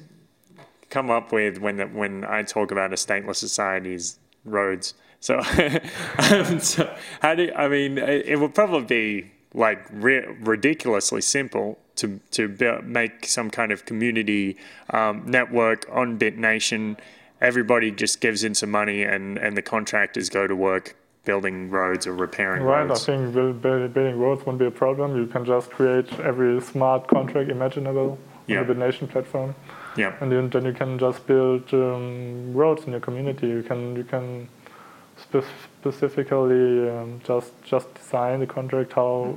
come 0.91 1.11
up 1.11 1.33
with 1.33 1.59
when 1.59 1.77
the, 1.79 1.87
when 1.87 2.25
I 2.25 2.43
talk 2.43 2.71
about 2.71 2.93
a 2.93 2.97
stateless 2.97 3.37
society 3.37 3.95
is 3.95 4.19
roads. 4.45 4.95
So, 5.21 5.39
um, 6.31 6.61
so 6.61 6.95
how 7.21 7.35
do 7.35 7.53
I 7.55 7.69
mean? 7.69 7.99
It, 7.99 8.39
would 8.39 8.55
probably 8.55 8.85
be 8.85 9.31
like 9.55 9.85
ri- 9.91 10.27
ridiculously 10.41 11.23
simple 11.23 11.79
to 11.97 12.21
to 12.33 12.49
build, 12.49 12.85
make 12.85 13.27
some 13.27 13.51
kind 13.51 13.73
of 13.73 13.85
community 13.87 14.57
um, 14.91 15.25
network 15.27 15.87
on 15.91 16.19
BitNation. 16.19 16.99
Everybody 17.41 17.91
just 17.91 18.21
gives 18.21 18.45
in 18.45 18.55
some 18.55 18.71
money, 18.71 19.03
and 19.03 19.37
and 19.39 19.57
the 19.57 19.63
contractors 19.63 20.31
go 20.31 20.47
to 20.47 20.57
work 20.57 20.97
building 21.25 21.69
roads 21.71 22.07
or 22.07 22.15
repairing 22.15 22.63
roads. 22.63 22.89
Right, 22.89 23.15
I 23.17 23.19
think 23.19 23.35
build, 23.35 23.61
build, 23.61 23.93
building 23.93 24.19
roads 24.19 24.47
won't 24.47 24.59
be 24.59 24.67
a 24.67 24.71
problem. 24.71 25.17
You 25.17 25.27
can 25.27 25.45
just 25.45 25.71
create 25.71 26.09
every 26.21 26.61
smart 26.61 27.09
contract 27.09 27.51
imaginable 27.51 28.17
Yeah. 28.47 28.61
on 28.61 28.67
the 28.69 28.75
BitNation 28.75 29.09
platform, 29.11 29.55
Yeah. 29.97 30.13
and 30.21 30.31
then, 30.31 30.49
then 30.51 30.65
you 30.65 30.73
can 30.73 30.99
just 30.99 31.27
build 31.27 31.75
um, 31.75 32.55
roads 32.55 32.85
in 32.87 32.93
your 32.93 33.01
community. 33.01 33.49
You 33.49 33.63
can 33.63 33.97
you 33.97 34.05
can 34.05 34.49
spe- 35.17 35.45
specifically 35.81 36.89
um, 36.89 37.21
just 37.25 37.53
just 37.65 37.93
design 37.95 38.41
the 38.41 38.47
contract 38.47 38.93
how 38.95 39.37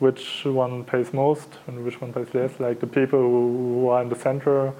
which 0.00 0.44
one 0.44 0.84
pays 0.84 1.12
most 1.14 1.48
and 1.66 1.82
which 1.84 2.00
one 2.02 2.12
pays 2.12 2.34
less. 2.34 2.60
Like 2.60 2.80
the 2.80 2.86
people 2.86 3.20
who, 3.20 3.80
who 3.80 3.88
are 3.88 4.02
in 4.02 4.08
the 4.10 4.16
center 4.16 4.72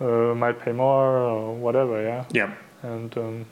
uh, 0.00 0.34
might 0.34 0.60
pay 0.60 0.72
more 0.72 1.18
or 1.18 1.54
whatever. 1.54 2.02
Yeah, 2.02 2.24
Yeah. 2.32 2.54
and 2.82 3.16
um, 3.18 3.46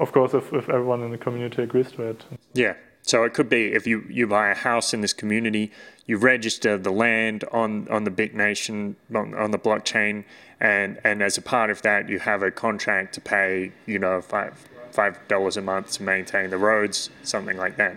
of 0.00 0.12
course 0.12 0.34
if, 0.34 0.52
if 0.52 0.68
everyone 0.68 1.02
in 1.02 1.10
the 1.10 1.18
community 1.18 1.62
agrees 1.62 1.92
to 1.92 2.02
it. 2.02 2.24
Yeah. 2.52 2.74
So 3.02 3.24
it 3.24 3.34
could 3.34 3.50
be 3.50 3.72
if 3.74 3.86
you, 3.86 4.02
you 4.08 4.26
buy 4.26 4.48
a 4.50 4.54
house 4.54 4.94
in 4.94 5.02
this 5.02 5.12
community, 5.12 5.70
you 6.06 6.16
register 6.16 6.78
the 6.78 6.90
land 6.90 7.44
on, 7.52 7.86
on 7.90 8.04
the 8.04 8.10
BitNation 8.10 8.94
on, 9.14 9.34
on 9.34 9.50
the 9.50 9.58
blockchain, 9.58 10.24
and, 10.58 10.98
and 11.04 11.22
as 11.22 11.36
a 11.36 11.42
part 11.42 11.68
of 11.68 11.82
that, 11.82 12.08
you 12.08 12.18
have 12.20 12.42
a 12.42 12.50
contract 12.50 13.12
to 13.14 13.20
pay 13.20 13.72
you 13.86 13.98
know 13.98 14.20
five 14.22 14.54
five 14.90 15.18
dollars 15.28 15.56
a 15.58 15.60
month 15.60 15.92
to 15.92 16.02
maintain 16.02 16.48
the 16.50 16.56
roads, 16.56 17.10
something 17.22 17.56
like 17.58 17.76
that. 17.76 17.96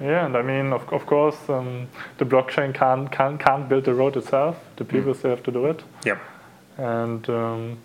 Yeah, 0.00 0.26
and 0.26 0.36
I 0.36 0.42
mean, 0.42 0.72
of, 0.72 0.92
of 0.92 1.06
course, 1.06 1.36
um, 1.48 1.88
the 2.18 2.24
blockchain 2.26 2.74
can't, 2.74 3.10
can't, 3.12 3.38
can't 3.38 3.68
build 3.68 3.84
the 3.84 3.94
road 3.94 4.16
itself. 4.16 4.56
The 4.76 4.84
people 4.84 5.14
still 5.14 5.30
have 5.30 5.42
to 5.44 5.52
do 5.52 5.66
it. 5.66 5.82
Yep. 6.04 6.20
And 6.76 7.28
um, 7.28 7.78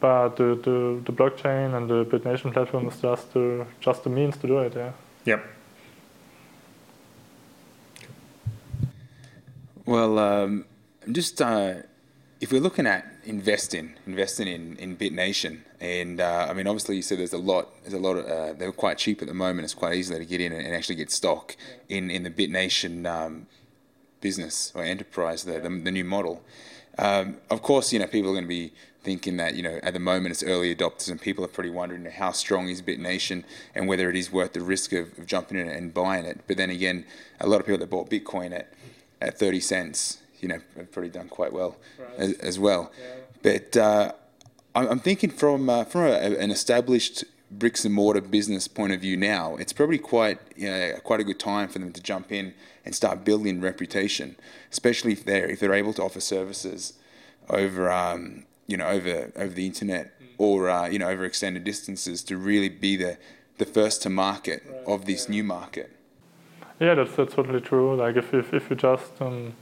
but 0.00 0.36
the, 0.36 0.54
the, 0.54 1.02
the 1.04 1.12
blockchain 1.12 1.74
and 1.76 1.88
the 1.88 2.06
BitNation 2.06 2.52
platform 2.54 2.88
is 2.88 2.98
just 3.00 3.34
the, 3.34 3.66
just 3.80 4.02
the 4.02 4.10
means 4.10 4.36
to 4.38 4.46
do 4.46 4.58
it. 4.60 4.74
Yeah. 4.74 4.92
Yep. 5.26 5.46
Well, 9.84 10.18
um, 10.18 10.64
just 11.12 11.42
uh, 11.42 11.74
if 12.40 12.50
we're 12.50 12.62
looking 12.62 12.86
at 12.86 13.04
investing, 13.24 13.94
investing 14.06 14.48
in, 14.48 14.76
in 14.76 14.96
BitNation, 14.96 15.60
and 15.80 16.20
uh, 16.20 16.46
I 16.48 16.54
mean, 16.54 16.66
obviously, 16.66 16.96
you 16.96 17.02
said 17.02 17.18
there's 17.18 17.34
a 17.34 17.38
lot, 17.38 17.68
there's 17.82 17.94
a 17.94 17.98
lot 17.98 18.16
of, 18.16 18.24
uh, 18.24 18.52
they're 18.54 18.72
quite 18.72 18.96
cheap 18.96 19.20
at 19.20 19.28
the 19.28 19.34
moment. 19.34 19.64
It's 19.64 19.74
quite 19.74 19.96
easy 19.96 20.16
to 20.16 20.24
get 20.24 20.40
in 20.40 20.52
and, 20.52 20.64
and 20.64 20.74
actually 20.74 20.94
get 20.94 21.10
stock 21.10 21.56
in, 21.88 22.10
in 22.10 22.22
the 22.22 22.30
BitNation 22.30 23.06
um, 23.06 23.48
business 24.22 24.72
or 24.74 24.82
enterprise, 24.82 25.44
the, 25.44 25.60
the, 25.60 25.68
the 25.68 25.90
new 25.90 26.04
model. 26.04 26.42
Um, 26.98 27.36
of 27.50 27.62
course, 27.62 27.92
you 27.92 27.98
know, 27.98 28.06
people 28.06 28.30
are 28.30 28.34
going 28.34 28.44
to 28.44 28.48
be 28.48 28.72
thinking 29.02 29.38
that, 29.38 29.54
you 29.54 29.62
know, 29.62 29.80
at 29.82 29.94
the 29.94 30.00
moment 30.00 30.32
it's 30.32 30.42
early 30.42 30.74
adopters 30.74 31.10
and 31.10 31.20
people 31.20 31.44
are 31.44 31.48
pretty 31.48 31.70
wondering 31.70 32.04
how 32.04 32.32
strong 32.32 32.68
is 32.68 32.82
BitNation 32.82 33.44
and 33.74 33.88
whether 33.88 34.10
it 34.10 34.16
is 34.16 34.30
worth 34.30 34.52
the 34.52 34.60
risk 34.60 34.92
of, 34.92 35.18
of 35.18 35.26
jumping 35.26 35.58
in 35.58 35.68
and 35.68 35.94
buying 35.94 36.26
it. 36.26 36.40
But 36.46 36.58
then 36.58 36.68
again, 36.68 37.06
a 37.40 37.46
lot 37.46 37.60
of 37.60 37.66
people 37.66 37.78
that 37.78 37.88
bought 37.88 38.10
Bitcoin 38.10 38.52
at, 38.52 38.72
at 39.20 39.38
30 39.38 39.60
cents 39.60 40.18
you 40.40 40.48
know, 40.48 40.58
have 40.76 40.90
probably 40.92 41.10
done 41.10 41.28
quite 41.28 41.52
well 41.52 41.76
right. 41.98 42.18
as, 42.18 42.32
as, 42.34 42.58
well. 42.58 42.92
Yeah. 42.98 43.14
But 43.42 43.76
uh, 43.76 44.12
I'm 44.74 44.98
thinking 44.98 45.30
from 45.30 45.68
uh, 45.68 45.84
from 45.84 46.02
a, 46.02 46.38
an 46.38 46.50
established 46.50 47.24
bricks 47.50 47.84
and 47.84 47.92
mortar 47.92 48.20
business 48.20 48.68
point 48.68 48.92
of 48.92 49.00
view 49.00 49.16
now, 49.16 49.56
it's 49.56 49.72
probably 49.72 49.98
quite 49.98 50.38
you 50.56 50.68
know, 50.68 50.92
quite 51.02 51.20
a 51.20 51.24
good 51.24 51.38
time 51.38 51.68
for 51.68 51.78
them 51.78 51.92
to 51.92 52.02
jump 52.02 52.30
in 52.30 52.54
and 52.84 52.94
start 52.94 53.24
building 53.24 53.60
reputation, 53.60 54.36
especially 54.70 55.12
if 55.12 55.24
they're 55.24 55.48
if 55.48 55.60
they're 55.60 55.74
able 55.74 55.92
to 55.94 56.02
offer 56.02 56.20
services 56.20 56.94
over 57.48 57.90
um, 57.90 58.44
you 58.66 58.76
know 58.76 58.86
over 58.86 59.32
over 59.36 59.52
the 59.52 59.66
internet 59.66 60.18
mm. 60.20 60.26
or 60.38 60.70
uh, 60.70 60.86
you 60.86 60.98
know 60.98 61.08
over 61.08 61.24
extended 61.24 61.64
distances 61.64 62.22
to 62.22 62.36
really 62.36 62.68
be 62.68 62.96
the 62.96 63.18
the 63.58 63.66
first 63.66 64.02
to 64.02 64.10
market 64.10 64.62
right. 64.66 64.82
of 64.86 65.04
this 65.04 65.26
yeah. 65.26 65.32
new 65.32 65.44
market. 65.44 65.90
Yeah, 66.78 66.94
that's 66.94 67.14
that's 67.16 67.34
totally 67.34 67.60
true. 67.60 67.96
Like 67.96 68.16
if 68.16 68.32
if, 68.32 68.54
if 68.54 68.70
you 68.70 68.76
just 68.76 69.20
um, 69.20 69.54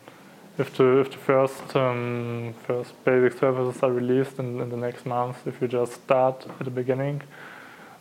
if 0.58 0.76
the 0.76 1.00
if 1.00 1.10
the 1.10 1.16
first 1.16 1.74
um, 1.74 2.54
first 2.66 2.92
basic 3.04 3.38
services 3.38 3.82
are 3.82 3.92
released 3.92 4.38
in, 4.38 4.60
in 4.60 4.68
the 4.68 4.76
next 4.76 5.06
month, 5.06 5.46
if 5.46 5.60
you 5.62 5.68
just 5.68 5.94
start 5.94 6.46
at 6.60 6.64
the 6.64 6.70
beginning 6.70 7.22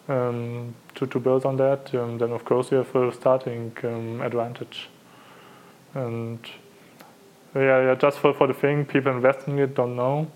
um, 0.08 0.76
to 0.96 1.06
to 1.08 1.20
build 1.20 1.46
on 1.46 1.58
that, 1.58 1.94
um, 1.96 2.18
then 2.18 2.32
of 2.32 2.46
course 2.46 2.72
you 2.72 2.78
have 2.78 2.96
a 2.96 3.12
starting 3.14 3.76
um, 3.84 4.22
advantage. 4.22 4.90
And 5.94 6.40
yeah, 7.56 7.82
yeah, 7.86 7.96
just 7.96 8.20
for, 8.20 8.34
for 8.34 8.48
the 8.48 8.54
thing, 8.54 8.86
people 8.86 9.12
investing 9.12 9.58
in 9.58 9.64
it 9.64 9.76
don't 9.76 9.96
know. 9.96 10.28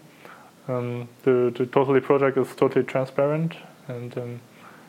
Um, 0.67 1.07
the 1.23 1.53
the 1.57 1.65
totally 1.65 2.01
project 2.01 2.37
is 2.37 2.55
totally 2.55 2.85
transparent 2.85 3.55
and 3.87 4.17
um, 4.17 4.41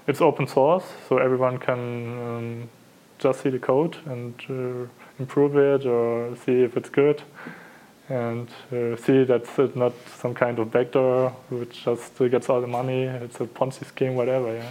it's 0.06 0.20
open 0.20 0.46
source, 0.46 0.84
so 1.08 1.18
everyone 1.18 1.58
can 1.58 2.68
just 3.18 3.42
see 3.42 3.50
the 3.50 3.58
code 3.58 3.96
and. 4.06 4.34
Uh, 4.48 4.88
improve 5.18 5.56
it 5.56 5.86
or 5.86 6.36
see 6.36 6.62
if 6.62 6.76
it's 6.76 6.88
good 6.88 7.22
and 8.12 8.50
uh, 8.70 8.94
see 8.96 9.24
that's 9.24 9.56
not 9.74 9.94
some 10.18 10.34
kind 10.34 10.58
of 10.58 10.70
backdoor 10.70 11.30
which 11.48 11.82
just 11.84 12.18
gets 12.18 12.50
all 12.50 12.60
the 12.60 12.66
money. 12.66 13.04
It's 13.04 13.40
a 13.40 13.46
Ponzi 13.46 13.86
scheme, 13.86 14.16
whatever. 14.16 14.54
Yeah, 14.54 14.70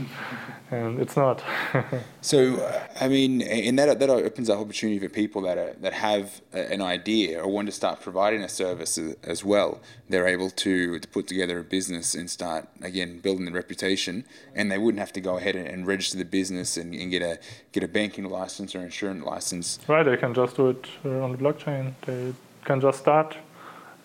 and 0.69 0.99
it's 0.99 1.17
not. 1.17 1.41
so, 2.21 2.57
uh, 2.57 2.87
I 2.99 3.07
mean, 3.07 3.41
and 3.41 3.79
that 3.79 3.97
that 3.99 4.09
opens 4.11 4.47
up 4.47 4.59
opportunity 4.59 4.99
for 4.99 5.09
people 5.09 5.41
that 5.41 5.57
are, 5.57 5.73
that 5.81 5.93
have 5.93 6.41
an 6.53 6.83
idea 6.83 7.41
or 7.41 7.47
want 7.47 7.67
to 7.67 7.71
start 7.71 7.99
providing 8.01 8.43
a 8.43 8.49
service 8.49 8.99
as 9.23 9.43
well. 9.43 9.81
They're 10.07 10.27
able 10.27 10.51
to 10.51 10.99
to 10.99 11.07
put 11.07 11.25
together 11.27 11.57
a 11.57 11.63
business 11.63 12.13
and 12.13 12.29
start 12.29 12.67
again 12.83 13.21
building 13.21 13.45
the 13.45 13.51
reputation, 13.51 14.23
and 14.53 14.71
they 14.71 14.77
wouldn't 14.77 14.99
have 14.99 15.13
to 15.13 15.21
go 15.21 15.37
ahead 15.37 15.55
and, 15.55 15.67
and 15.67 15.87
register 15.87 16.19
the 16.19 16.25
business 16.25 16.77
and, 16.77 16.93
and, 16.93 17.09
get 17.09 17.23
a 17.23 17.39
get 17.71 17.83
a 17.83 17.87
banking 17.87 18.29
license 18.29 18.75
or 18.75 18.81
insurance 18.81 19.25
license. 19.25 19.79
Right, 19.87 20.03
they 20.03 20.17
can 20.17 20.35
just 20.35 20.57
do 20.57 20.69
it 20.69 20.85
uh, 21.03 21.23
on 21.23 21.31
the 21.31 21.39
blockchain. 21.39 21.93
They 22.05 22.33
can 22.65 22.81
just 22.81 22.99
start. 22.99 23.37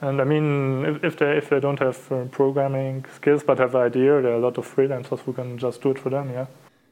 And 0.00 0.20
I 0.20 0.24
mean, 0.24 0.84
if, 0.84 1.04
if 1.04 1.18
they 1.18 1.36
if 1.36 1.48
they 1.48 1.60
don't 1.60 1.78
have 1.78 2.12
uh, 2.12 2.24
programming 2.24 3.04
skills 3.14 3.42
but 3.42 3.58
have 3.58 3.74
an 3.74 3.82
idea, 3.82 4.20
there 4.20 4.32
are 4.32 4.36
a 4.36 4.40
lot 4.40 4.58
of 4.58 4.66
freelancers 4.74 5.20
who 5.20 5.32
can 5.32 5.58
just 5.58 5.80
do 5.82 5.90
it 5.90 5.98
for 5.98 6.10
them. 6.10 6.30
Yeah. 6.30 6.46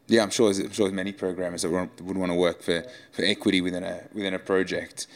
Yeah, 0.07 0.23
I'm 0.23 0.31
sure. 0.31 0.53
There's, 0.53 0.67
I'm 0.67 0.73
sure 0.73 0.91
many 0.91 1.13
programmers 1.13 1.63
that 1.63 1.71
would, 1.71 2.17
want 2.17 2.31
to 2.31 2.37
work 2.37 2.63
for, 2.63 2.85
for 3.13 3.25
equity 3.25 3.61
within 3.61 3.85
a 3.85 4.01
within 4.13 4.35
a 4.35 4.39
project. 4.39 5.07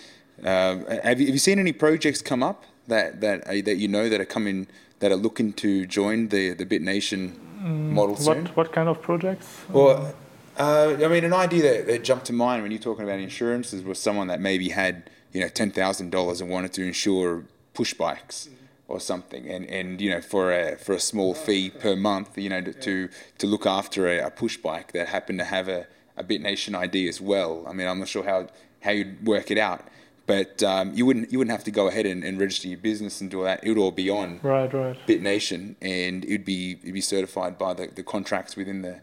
Um, 0.42 0.84
have 0.86 1.20
you 1.20 1.26
have 1.26 1.34
you 1.34 1.38
seen 1.38 1.58
any 1.58 1.72
projects 1.72 2.22
come 2.22 2.42
up 2.42 2.64
that 2.86 3.20
that 3.20 3.46
uh, 3.46 3.52
that 3.64 3.76
you 3.76 3.88
know 3.88 4.08
that 4.08 4.20
are 4.20 4.26
coming 4.26 4.66
that 5.00 5.10
are 5.10 5.16
looking 5.16 5.52
to 5.54 5.86
join 5.86 6.28
the 6.28 6.54
the 6.54 6.64
BitNation 6.64 7.32
mm, 7.60 7.90
model 7.90 8.16
soon? 8.16 8.44
What 8.44 8.56
what 8.56 8.72
kind 8.72 8.88
of 8.88 9.02
projects? 9.02 9.46
Well, 9.68 10.14
uh, 10.58 10.96
I 11.04 11.08
mean, 11.08 11.24
an 11.24 11.32
idea 11.32 11.62
that, 11.62 11.86
that 11.86 12.04
jumped 12.04 12.26
to 12.26 12.32
mind 12.32 12.62
when 12.62 12.72
you're 12.72 12.80
talking 12.80 13.04
about 13.04 13.20
insurances 13.20 13.82
was 13.84 13.98
someone 13.98 14.26
that 14.26 14.40
maybe 14.40 14.70
had 14.70 15.08
you 15.32 15.40
know 15.40 15.48
ten 15.48 15.70
thousand 15.70 16.10
dollars 16.10 16.40
and 16.40 16.50
wanted 16.50 16.72
to 16.74 16.82
insure 16.82 17.44
push 17.74 17.94
bikes 17.94 18.48
or 18.88 18.98
something, 18.98 19.48
and, 19.48 19.66
and 19.66 20.00
you 20.00 20.10
know 20.10 20.20
for 20.20 20.52
a 20.52 20.76
for 20.76 20.94
a 20.94 21.00
small 21.00 21.34
fee 21.34 21.70
per 21.70 21.94
month, 21.94 22.36
you 22.38 22.48
know 22.48 22.62
to 22.62 23.08
to 23.38 23.46
look 23.46 23.66
after 23.66 24.08
a, 24.08 24.26
a 24.26 24.30
push 24.30 24.56
bike 24.56 24.92
that 24.92 25.08
happened 25.08 25.38
to 25.38 25.44
have 25.44 25.68
a, 25.68 25.86
a 26.16 26.24
BitNation 26.24 26.74
ID 26.74 27.08
as 27.08 27.20
well. 27.20 27.64
I 27.68 27.72
mean, 27.72 27.86
I'm 27.86 27.98
not 27.98 28.08
sure 28.08 28.24
how 28.24 28.48
how 28.82 28.92
you'd 28.92 29.26
work 29.26 29.50
it 29.50 29.58
out, 29.58 29.86
but 30.26 30.62
um, 30.62 30.92
you 30.94 31.04
wouldn't 31.04 31.30
you 31.30 31.38
wouldn't 31.38 31.52
have 31.52 31.64
to 31.64 31.70
go 31.70 31.88
ahead 31.88 32.06
and, 32.06 32.24
and, 32.24 32.40
register 32.40 32.68
your 32.68 32.78
business 32.78 33.20
and 33.20 33.30
do 33.30 33.38
all 33.38 33.44
that. 33.44 33.60
It 33.62 33.68
would 33.68 33.78
all 33.78 33.90
be 33.90 34.08
on 34.10 34.40
right, 34.42 34.72
right. 34.72 34.96
BitNation, 35.06 35.76
and 35.82 36.24
it'd 36.24 36.44
be 36.44 36.78
it'd 36.82 36.94
be 36.94 37.00
certified 37.00 37.58
by 37.58 37.74
the, 37.74 37.88
the 37.88 38.02
contracts 38.02 38.56
within 38.56 38.82
the 38.82 39.00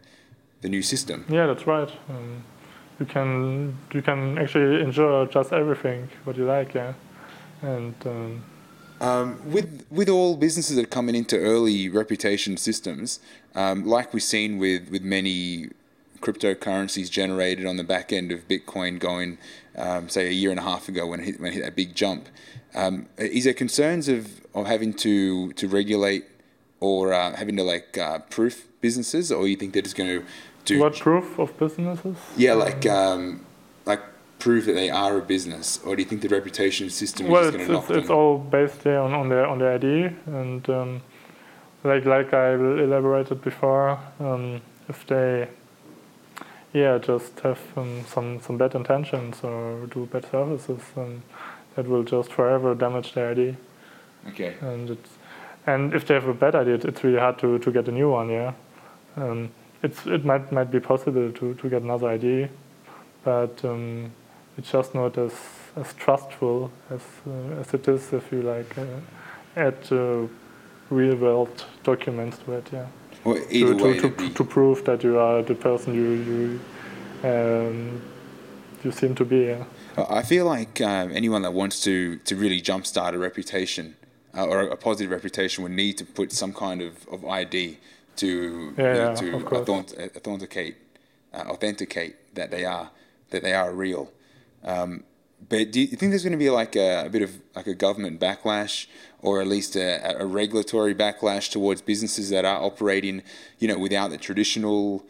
the 0.62 0.68
new 0.68 0.82
system. 0.82 1.24
Yeah, 1.28 1.46
that's 1.46 1.66
right. 1.66 1.90
Um, 2.08 2.44
you 2.98 3.06
can 3.06 3.76
you 3.92 4.02
can 4.02 4.38
actually 4.38 4.82
enjoy 4.82 5.26
just 5.26 5.52
everything 5.52 6.08
what 6.24 6.36
you 6.36 6.44
like, 6.44 6.74
yeah, 6.74 6.94
and. 7.62 7.94
Um, 8.04 8.44
um, 8.98 9.38
with 9.52 9.84
with 9.90 10.08
all 10.08 10.36
businesses 10.36 10.76
that 10.76 10.84
are 10.84 10.88
coming 10.88 11.14
into 11.14 11.38
early 11.38 11.90
reputation 11.90 12.56
systems, 12.56 13.20
um, 13.54 13.84
like 13.84 14.14
we've 14.14 14.22
seen 14.22 14.56
with, 14.56 14.90
with 14.90 15.02
many 15.02 15.68
cryptocurrencies 16.20 17.10
generated 17.10 17.66
on 17.66 17.76
the 17.76 17.84
back 17.84 18.12
end 18.12 18.32
of 18.32 18.48
Bitcoin 18.48 18.98
going, 18.98 19.38
um, 19.76 20.08
say, 20.08 20.28
a 20.28 20.32
year 20.32 20.50
and 20.50 20.58
a 20.58 20.62
half 20.62 20.88
ago 20.88 21.06
when 21.06 21.20
it 21.20 21.24
hit, 21.24 21.40
when 21.40 21.52
it 21.52 21.54
hit 21.56 21.64
that 21.64 21.76
big 21.76 21.94
jump, 21.94 22.28
um, 22.74 23.06
is 23.18 23.44
there 23.44 23.54
concerns 23.54 24.08
of, 24.08 24.40
of 24.54 24.66
having 24.66 24.92
to, 24.94 25.52
to 25.52 25.68
regulate 25.68 26.24
or 26.80 27.12
uh, 27.12 27.34
having 27.36 27.56
to 27.56 27.62
like 27.62 27.96
uh, 27.98 28.18
proof 28.18 28.66
businesses, 28.80 29.32
or 29.32 29.46
you 29.48 29.56
think 29.56 29.72
they're 29.72 29.82
just 29.82 29.96
going 29.96 30.20
to 30.20 30.26
do 30.66 30.78
what 30.78 30.96
proof 30.96 31.38
of 31.38 31.56
businesses? 31.58 32.16
Yeah, 32.36 32.54
like 32.54 32.84
um, 32.86 33.46
like 33.86 34.02
prove 34.38 34.66
that 34.66 34.74
they 34.74 34.90
are 34.90 35.16
a 35.16 35.22
business, 35.22 35.80
or 35.84 35.96
do 35.96 36.02
you 36.02 36.08
think 36.08 36.20
the 36.20 36.28
reputation 36.28 36.90
system 36.90 37.28
well, 37.28 37.44
is 37.44 37.50
going 37.52 37.66
to 37.66 37.72
knock 37.72 37.90
it's, 37.90 37.98
it's 37.98 38.10
all 38.10 38.38
based 38.38 38.82
there 38.82 39.00
on, 39.00 39.14
on 39.14 39.28
their 39.28 39.46
on 39.46 39.58
their 39.58 39.72
ID, 39.74 40.14
and 40.26 40.68
um, 40.68 41.02
like 41.84 42.04
like 42.04 42.34
I 42.34 42.52
elaborated 42.54 43.40
before, 43.42 43.98
um, 44.20 44.60
if 44.88 45.06
they 45.06 45.48
yeah 46.72 46.98
just 46.98 47.40
have 47.40 47.60
um, 47.76 48.04
some 48.06 48.40
some 48.42 48.58
bad 48.58 48.74
intentions 48.74 49.42
or 49.42 49.86
do 49.86 50.06
bad 50.06 50.30
services, 50.30 50.82
then 50.94 51.22
that 51.76 51.88
will 51.88 52.02
just 52.02 52.32
forever 52.32 52.74
damage 52.74 53.14
their 53.14 53.30
ID. 53.30 53.56
Okay. 54.28 54.56
And 54.60 54.90
it's 54.90 55.10
and 55.66 55.94
if 55.94 56.06
they 56.06 56.14
have 56.14 56.28
a 56.28 56.34
bad 56.34 56.54
idea, 56.54 56.74
it's 56.74 57.02
really 57.02 57.18
hard 57.18 57.38
to, 57.40 57.58
to 57.58 57.70
get 57.72 57.88
a 57.88 57.92
new 57.92 58.10
one. 58.10 58.30
Yeah. 58.30 58.52
Um, 59.16 59.50
it's 59.86 60.06
it 60.06 60.24
might 60.24 60.50
might 60.58 60.70
be 60.76 60.80
possible 60.80 61.30
to, 61.38 61.54
to 61.54 61.64
get 61.68 61.82
another 61.82 62.08
ID, 62.08 62.48
but 63.24 63.64
um, 63.64 64.12
it's 64.58 64.70
just 64.70 64.94
not 64.94 65.16
as 65.26 65.34
as 65.76 65.88
trustful 65.94 66.70
as 66.90 67.02
uh, 67.26 67.60
as 67.60 67.74
it 67.74 67.86
is 67.94 68.12
if 68.12 68.24
you 68.32 68.42
like 68.42 68.72
uh, 68.78 68.84
add 69.66 69.78
uh, 69.92 70.26
real 70.90 71.16
world 71.16 71.64
documents 71.84 72.38
to 72.38 72.52
it. 72.58 72.66
Yeah. 72.72 72.86
Well, 73.24 73.38
either 73.50 73.74
to, 73.74 73.84
way, 73.84 73.98
to, 74.00 74.10
to, 74.10 74.34
to, 74.38 74.44
prove 74.44 74.84
that 74.84 75.02
you 75.02 75.18
are 75.18 75.42
the 75.42 75.54
person 75.54 75.94
you 75.94 76.10
you 76.30 76.60
um, 77.30 78.02
you 78.82 78.92
seem 78.92 79.14
to 79.14 79.24
be. 79.24 79.40
Yeah. 79.52 79.64
I 80.20 80.22
feel 80.22 80.44
like 80.44 80.80
um, 80.80 81.10
anyone 81.12 81.42
that 81.42 81.54
wants 81.62 81.80
to 81.86 82.16
to 82.28 82.36
really 82.36 82.60
jumpstart 82.60 83.12
a 83.14 83.18
reputation 83.18 83.96
uh, 84.36 84.46
or 84.52 84.60
a 84.62 84.76
positive 84.76 85.10
reputation 85.10 85.62
would 85.62 85.72
need 85.72 85.94
to 85.98 86.04
put 86.04 86.32
some 86.32 86.52
kind 86.52 86.82
of, 86.82 86.92
of 87.08 87.24
ID 87.24 87.78
to 88.18 88.74
yeah, 88.76 89.14
you 89.20 89.32
know, 89.32 89.40
to 89.40 89.56
authenticate 90.16 90.76
uh, 91.32 91.44
authenticate 91.48 92.34
that 92.34 92.50
they 92.50 92.64
are 92.64 92.90
that 93.30 93.42
they 93.42 93.52
are 93.52 93.72
real. 93.72 94.12
Um, 94.64 95.04
but 95.48 95.70
do 95.70 95.80
you 95.80 95.86
think 95.88 96.10
there's 96.10 96.22
going 96.22 96.32
to 96.32 96.38
be 96.38 96.50
like 96.50 96.76
a, 96.76 97.06
a, 97.06 97.10
bit 97.10 97.22
of 97.22 97.30
like 97.54 97.66
a 97.66 97.74
government 97.74 98.20
backlash, 98.20 98.86
or 99.20 99.40
at 99.40 99.46
least 99.46 99.76
a, 99.76 100.20
a, 100.20 100.24
regulatory 100.24 100.94
backlash 100.94 101.50
towards 101.50 101.82
businesses 101.82 102.30
that 102.30 102.44
are 102.44 102.62
operating, 102.62 103.22
you 103.58 103.68
know, 103.68 103.78
without 103.78 104.10
the 104.10 104.16
traditional 104.16 105.04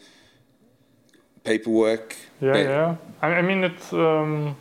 paperwork? 1.44 2.16
Yeah, 2.40 2.52
but 2.52 2.59
yeah. 2.59 2.96
I 3.22 3.40
mean, 3.40 3.64
it's 3.64 3.92
um, 3.92 4.57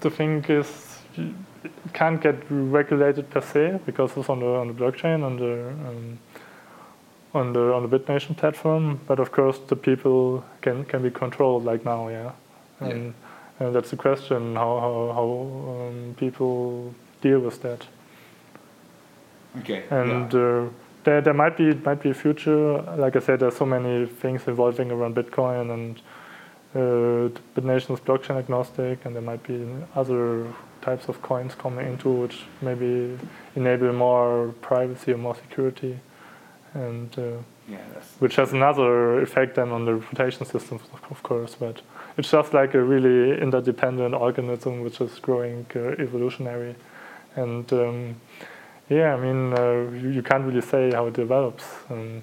the 0.00 0.10
thing 0.10 0.44
is 0.48 0.98
it 1.16 1.72
can't 1.92 2.20
get 2.22 2.36
regulated 2.48 3.28
per 3.28 3.40
se 3.40 3.80
because 3.84 4.16
it's 4.16 4.28
on 4.28 4.40
the 4.40 4.46
on 4.46 4.68
the 4.68 4.74
blockchain 4.74 5.24
on 5.24 5.36
the 5.36 5.68
um, 5.88 6.18
on 7.32 7.52
the 7.52 7.72
on 7.72 7.88
the 7.88 7.98
BitNation 7.98 8.36
platform. 8.36 9.00
But 9.06 9.18
of 9.18 9.32
course, 9.32 9.58
the 9.68 9.76
people 9.76 10.44
can 10.60 10.84
can 10.84 11.02
be 11.02 11.10
controlled 11.10 11.64
like 11.64 11.84
now, 11.84 12.08
yeah. 12.08 12.32
And, 12.80 13.04
yeah 13.04 13.12
and 13.60 13.74
that's 13.74 13.90
the 13.90 13.96
question: 13.96 14.56
how 14.56 14.80
how, 14.80 15.12
how 15.14 15.88
um, 15.88 16.14
people 16.18 16.94
deal 17.20 17.40
with 17.40 17.62
that. 17.62 17.86
Okay. 19.58 19.82
and 19.90 20.34
uh, 20.34 20.64
there 21.04 21.20
there 21.20 21.34
might 21.34 21.56
be 21.56 21.74
might 21.74 22.02
be 22.02 22.10
a 22.10 22.14
future. 22.14 22.82
Like 22.96 23.16
I 23.16 23.20
said, 23.20 23.40
there's 23.40 23.56
so 23.56 23.66
many 23.66 24.06
things 24.06 24.48
evolving 24.48 24.90
around 24.90 25.14
Bitcoin, 25.14 25.70
and 25.74 26.00
uh, 26.74 27.38
BitNation 27.54 27.94
is 27.94 28.00
blockchain 28.00 28.36
agnostic, 28.38 29.04
and 29.04 29.14
there 29.14 29.22
might 29.22 29.42
be 29.42 29.66
other 29.94 30.46
types 30.82 31.08
of 31.08 31.20
coins 31.20 31.54
coming 31.54 31.86
into 31.86 32.08
which 32.08 32.44
maybe 32.62 33.18
enable 33.54 33.92
more 33.92 34.54
privacy 34.62 35.12
or 35.12 35.18
more 35.18 35.34
security, 35.34 35.98
and 36.74 37.18
uh, 37.18 37.38
yeah, 37.68 37.78
which 38.18 38.36
has 38.36 38.52
another 38.52 39.20
effect 39.20 39.56
then 39.56 39.70
on 39.70 39.84
the 39.84 39.94
reputation 39.94 40.46
systems, 40.46 40.82
of 41.10 41.22
course. 41.22 41.56
But 41.58 41.82
it's 42.16 42.30
just 42.30 42.54
like 42.54 42.74
a 42.74 42.82
really 42.82 43.40
interdependent 43.40 44.14
organism 44.14 44.80
which 44.82 45.00
is 45.00 45.18
growing 45.18 45.66
uh, 45.74 46.02
evolutionary, 46.02 46.76
and 47.36 47.72
um, 47.72 48.16
yeah, 48.88 49.14
I 49.14 49.20
mean 49.20 49.52
uh, 49.54 49.90
you, 50.00 50.10
you 50.10 50.22
can't 50.22 50.44
really 50.44 50.60
say 50.60 50.92
how 50.92 51.06
it 51.06 51.14
develops, 51.14 51.64
um, 51.90 52.22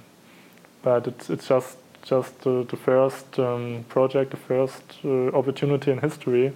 but 0.81 1.07
it's 1.07 1.29
it's 1.29 1.47
just 1.47 1.77
just 2.03 2.47
uh, 2.47 2.63
the 2.63 2.77
first 2.77 3.37
um, 3.39 3.83
project, 3.89 4.31
the 4.31 4.37
first 4.37 4.83
uh, 5.03 5.27
opportunity 5.37 5.91
in 5.91 5.97
history 5.97 6.53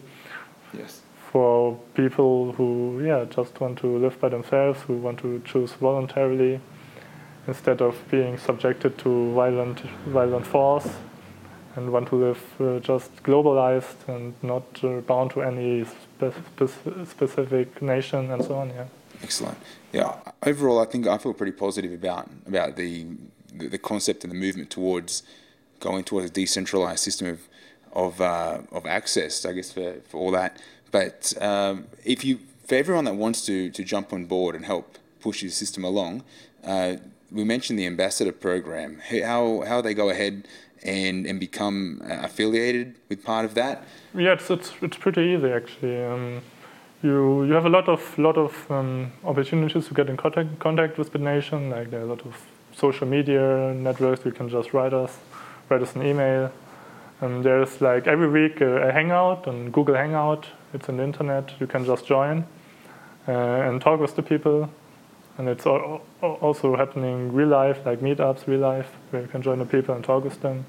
yes. 0.74 1.02
for 1.30 1.78
people 1.94 2.54
who 2.54 3.04
yeah 3.06 3.26
just 3.26 3.60
want 3.60 3.78
to 3.80 3.98
live 3.98 4.20
by 4.22 4.30
themselves, 4.30 4.82
who 4.84 4.96
want 4.96 5.20
to 5.20 5.42
choose 5.44 5.74
voluntarily 5.74 6.62
instead 7.48 7.82
of 7.82 7.96
being 8.10 8.38
subjected 8.38 8.98
to 9.00 9.34
violent 9.34 9.80
violent 10.06 10.46
force 10.46 10.88
and 11.76 11.92
want 11.92 12.08
to 12.10 12.16
live 12.16 12.44
uh, 12.60 12.80
just 12.80 13.24
globalized 13.24 14.08
and 14.08 14.34
not 14.44 14.64
uh, 14.84 15.00
bound 15.02 15.32
to 15.32 15.42
any 15.42 15.86
spe- 15.86 16.36
spe- 16.56 17.08
specific 17.08 17.82
nation 17.82 18.32
and 18.32 18.44
so 18.44 18.56
on. 18.56 18.70
Yeah. 18.70 18.86
Excellent. 19.24 19.58
Yeah. 19.94 20.16
Overall, 20.44 20.80
I 20.80 20.86
think 20.86 21.08
I 21.08 21.18
feel 21.18 21.34
pretty 21.34 21.54
positive 21.54 21.94
about 21.94 22.30
about 22.46 22.76
the 22.76 23.08
the, 23.54 23.78
concept 23.78 24.24
and 24.24 24.32
the 24.32 24.38
movement 24.38 24.70
towards 24.70 25.24
going 25.80 26.04
towards 26.04 26.28
a 26.28 26.34
decentralized 26.34 27.00
system 27.00 27.28
of 27.28 27.40
of 27.94 28.22
uh, 28.22 28.60
of 28.72 28.86
access. 28.86 29.46
I 29.46 29.54
guess 29.54 29.72
for, 29.72 29.96
for 30.08 30.18
all 30.18 30.32
that. 30.32 30.58
But 30.92 31.34
um, 31.42 31.88
if 32.04 32.24
you 32.26 32.40
for 32.66 32.76
everyone 32.76 33.06
that 33.06 33.16
wants 33.16 33.46
to 33.46 33.70
to 33.72 33.84
jump 33.84 34.14
on 34.14 34.26
board 34.26 34.56
and 34.56 34.66
help 34.66 34.98
push 35.20 35.44
your 35.44 35.52
system 35.52 35.84
along, 35.84 36.24
uh, 36.66 36.96
we 37.32 37.44
mentioned 37.44 37.80
the 37.80 37.86
ambassador 37.86 38.32
program. 38.32 39.00
How 39.10 39.64
how 39.68 39.82
they 39.82 39.94
go 39.94 40.10
ahead 40.10 40.48
and 40.84 41.26
and 41.26 41.40
become 41.40 42.02
uh, 42.04 42.20
affiliated 42.24 42.96
with 43.10 43.24
part 43.24 43.46
of 43.46 43.54
that. 43.56 43.84
Yeah, 44.14 44.34
it's 44.34 44.50
it's, 44.50 44.74
it's 44.82 44.98
pretty 44.98 45.22
easy 45.22 45.52
actually. 45.52 46.04
Um, 46.04 46.42
you 47.04 47.46
you 47.46 47.54
have 47.54 47.66
a 47.66 47.70
lot 47.70 47.88
of 47.88 48.18
lot 48.18 48.38
of 48.38 48.70
um, 48.70 49.12
opportunities 49.24 49.88
to 49.88 49.94
get 49.94 50.10
in 50.10 50.18
contact 50.18 50.60
contact 50.60 50.98
with 50.98 51.12
BitNation. 51.14 51.72
Like 51.72 51.92
there 51.92 52.02
are 52.02 52.04
a 52.04 52.08
lot 52.08 52.26
of 52.26 52.36
social 52.76 53.08
media 53.08 53.74
networks. 53.74 54.26
You 54.26 54.32
can 54.32 54.50
just 54.50 54.74
write 54.74 54.94
us 54.94 55.18
write 55.70 55.82
us 55.82 55.96
an 55.96 56.06
email. 56.06 56.52
And 57.22 57.46
there's 57.46 57.82
like 57.82 58.08
every 58.08 58.28
week 58.28 58.62
a, 58.62 58.90
a 58.90 58.92
hangout 58.92 59.48
on 59.48 59.70
Google 59.72 59.96
Hangout. 59.96 60.48
It's 60.74 60.90
on 60.90 60.98
the 60.98 61.04
internet. 61.04 61.54
You 61.60 61.68
can 61.68 61.86
just 61.86 62.06
join 62.08 62.46
uh, 63.28 63.32
and 63.32 63.80
talk 63.80 64.00
with 64.00 64.16
the 64.16 64.24
people. 64.24 64.70
And 65.42 65.50
it's 65.50 65.66
al- 65.66 66.02
al- 66.22 66.38
also 66.40 66.76
happening 66.76 67.34
real 67.34 67.48
life, 67.48 67.80
like 67.84 68.00
meetups, 68.00 68.46
real 68.46 68.60
life, 68.60 68.90
where 69.10 69.24
you 69.24 69.28
can 69.28 69.42
join 69.42 69.58
the 69.58 69.66
people 69.66 69.96
and 69.96 70.04
talk 70.04 70.24
with 70.24 70.40
them. 70.42 70.66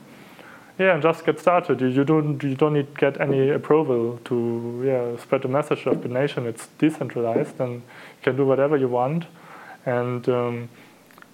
Yeah, 0.78 0.94
and 0.94 1.02
just 1.02 1.26
get 1.26 1.38
started. 1.38 1.78
You, 1.82 1.88
you 1.88 2.04
don't 2.04 2.42
you 2.42 2.54
don't 2.56 2.72
need 2.72 2.86
to 2.94 3.00
get 3.00 3.20
any 3.20 3.50
approval 3.50 4.18
to 4.24 4.82
yeah 4.82 5.22
spread 5.22 5.42
the 5.42 5.48
message 5.48 5.84
of 5.86 6.02
the 6.02 6.08
nation. 6.08 6.46
It's 6.46 6.68
decentralized, 6.78 7.60
and 7.60 7.72
you 7.74 8.22
can 8.22 8.34
do 8.36 8.46
whatever 8.46 8.78
you 8.78 8.88
want. 8.88 9.26
And 9.84 10.26
um, 10.30 10.68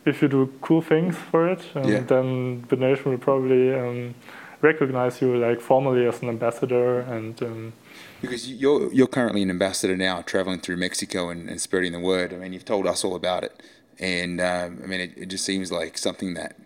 if 0.05 0.21
you 0.21 0.27
do 0.27 0.53
cool 0.61 0.83
things 0.83 1.15
for 1.31 1.49
it, 1.49 1.61
um, 1.77 1.85
Yeah. 1.85 2.01
then 2.01 2.65
the 2.71 2.77
nation 2.77 3.13
will 3.13 3.19
probably 3.19 3.73
um, 3.73 4.15
recognize 4.63 5.23
you 5.23 5.37
like 5.37 5.61
formally 5.61 6.09
as 6.09 6.23
an 6.23 6.29
ambassador. 6.29 7.01
And 7.03 7.41
um, 7.43 7.73
Because 8.21 8.51
you're 8.51 8.93
you're 8.93 9.07
currently 9.07 9.43
an 9.43 9.51
ambassador 9.51 9.97
now, 9.97 10.23
traveling 10.23 10.61
through 10.61 10.77
Mexico 10.77 11.29
and, 11.31 11.49
and 11.49 11.61
spreading 11.61 11.93
the 11.93 12.01
word. 12.01 12.33
I 12.33 12.37
mean, 12.37 12.53
you've 12.53 12.65
told 12.65 12.87
us 12.87 13.05
all 13.05 13.15
about 13.15 13.45
it, 13.45 13.63
and 13.99 14.41
um, 14.41 14.81
I 14.83 14.87
mean, 14.87 15.01
it, 15.01 15.13
it 15.17 15.27
just 15.27 15.45
seems 15.45 15.71
like 15.71 15.97
something 15.99 16.35
that 16.35 16.57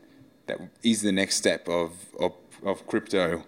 that 0.46 0.58
is 0.82 1.02
the 1.02 1.12
next 1.12 1.36
step 1.36 1.68
of 1.68 1.92
of, 2.18 2.32
of 2.64 2.86
crypto, 2.86 3.44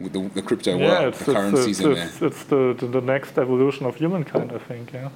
with 0.00 0.12
the, 0.12 0.28
the 0.28 0.42
crypto 0.42 0.76
yeah, 0.76 0.86
world, 0.86 1.14
it's, 1.14 1.24
the 1.24 1.30
it's, 1.30 1.40
currencies 1.40 1.80
it's, 1.80 1.86
in 1.86 1.92
it's, 1.92 2.22
it's 2.22 2.44
the, 2.44 2.74
the 2.78 2.86
the 2.86 3.00
next 3.00 3.38
evolution 3.38 3.86
of 3.86 3.96
humankind, 3.96 4.52
I 4.52 4.58
think. 4.58 4.92
Yeah. 4.92 5.10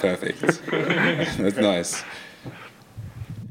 Perfect. 0.00 0.40
That's 0.70 1.56
nice. 1.56 2.04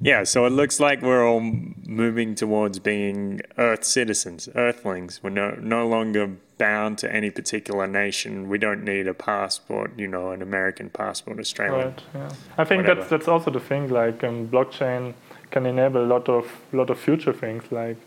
Yeah, 0.02 0.24
so 0.24 0.45
it 0.45 0.52
looks 0.52 0.80
like 0.80 1.02
we're 1.02 1.28
all 1.28 1.41
moving 1.41 2.36
towards 2.36 2.80
being 2.80 3.41
Earth 3.58 3.84
citizens, 3.84 4.47
Earthlings. 4.56 5.22
We're 5.22 5.32
no, 5.32 5.58
no 5.60 5.86
longer 5.88 6.38
bound 6.58 6.97
to 7.00 7.14
any 7.14 7.30
particular 7.30 7.88
nation. 7.88 8.47
We 8.47 8.58
don't 8.58 8.84
need 8.84 9.08
a 9.08 9.14
passport, 9.14 9.97
you 9.97 10.08
know, 10.08 10.32
an 10.32 10.41
American 10.41 10.89
passport, 10.89 11.39
Australian. 11.39 11.88
Right. 11.88 12.02
Yeah. 12.14 12.30
I 12.58 12.64
think 12.64 12.84
Whatever. 12.84 13.00
that's 13.02 13.10
that's 13.10 13.28
also 13.28 13.52
the 13.52 13.60
thing. 13.60 13.89
Like 13.89 14.24
um, 14.24 14.47
blockchain 14.47 15.14
can 15.52 15.66
enable 15.66 16.04
a 16.04 16.08
lot 16.08 16.30
of 16.30 16.45
lot 16.72 16.89
of 16.89 17.00
future 17.00 17.34
things. 17.34 17.64
Like 17.72 17.97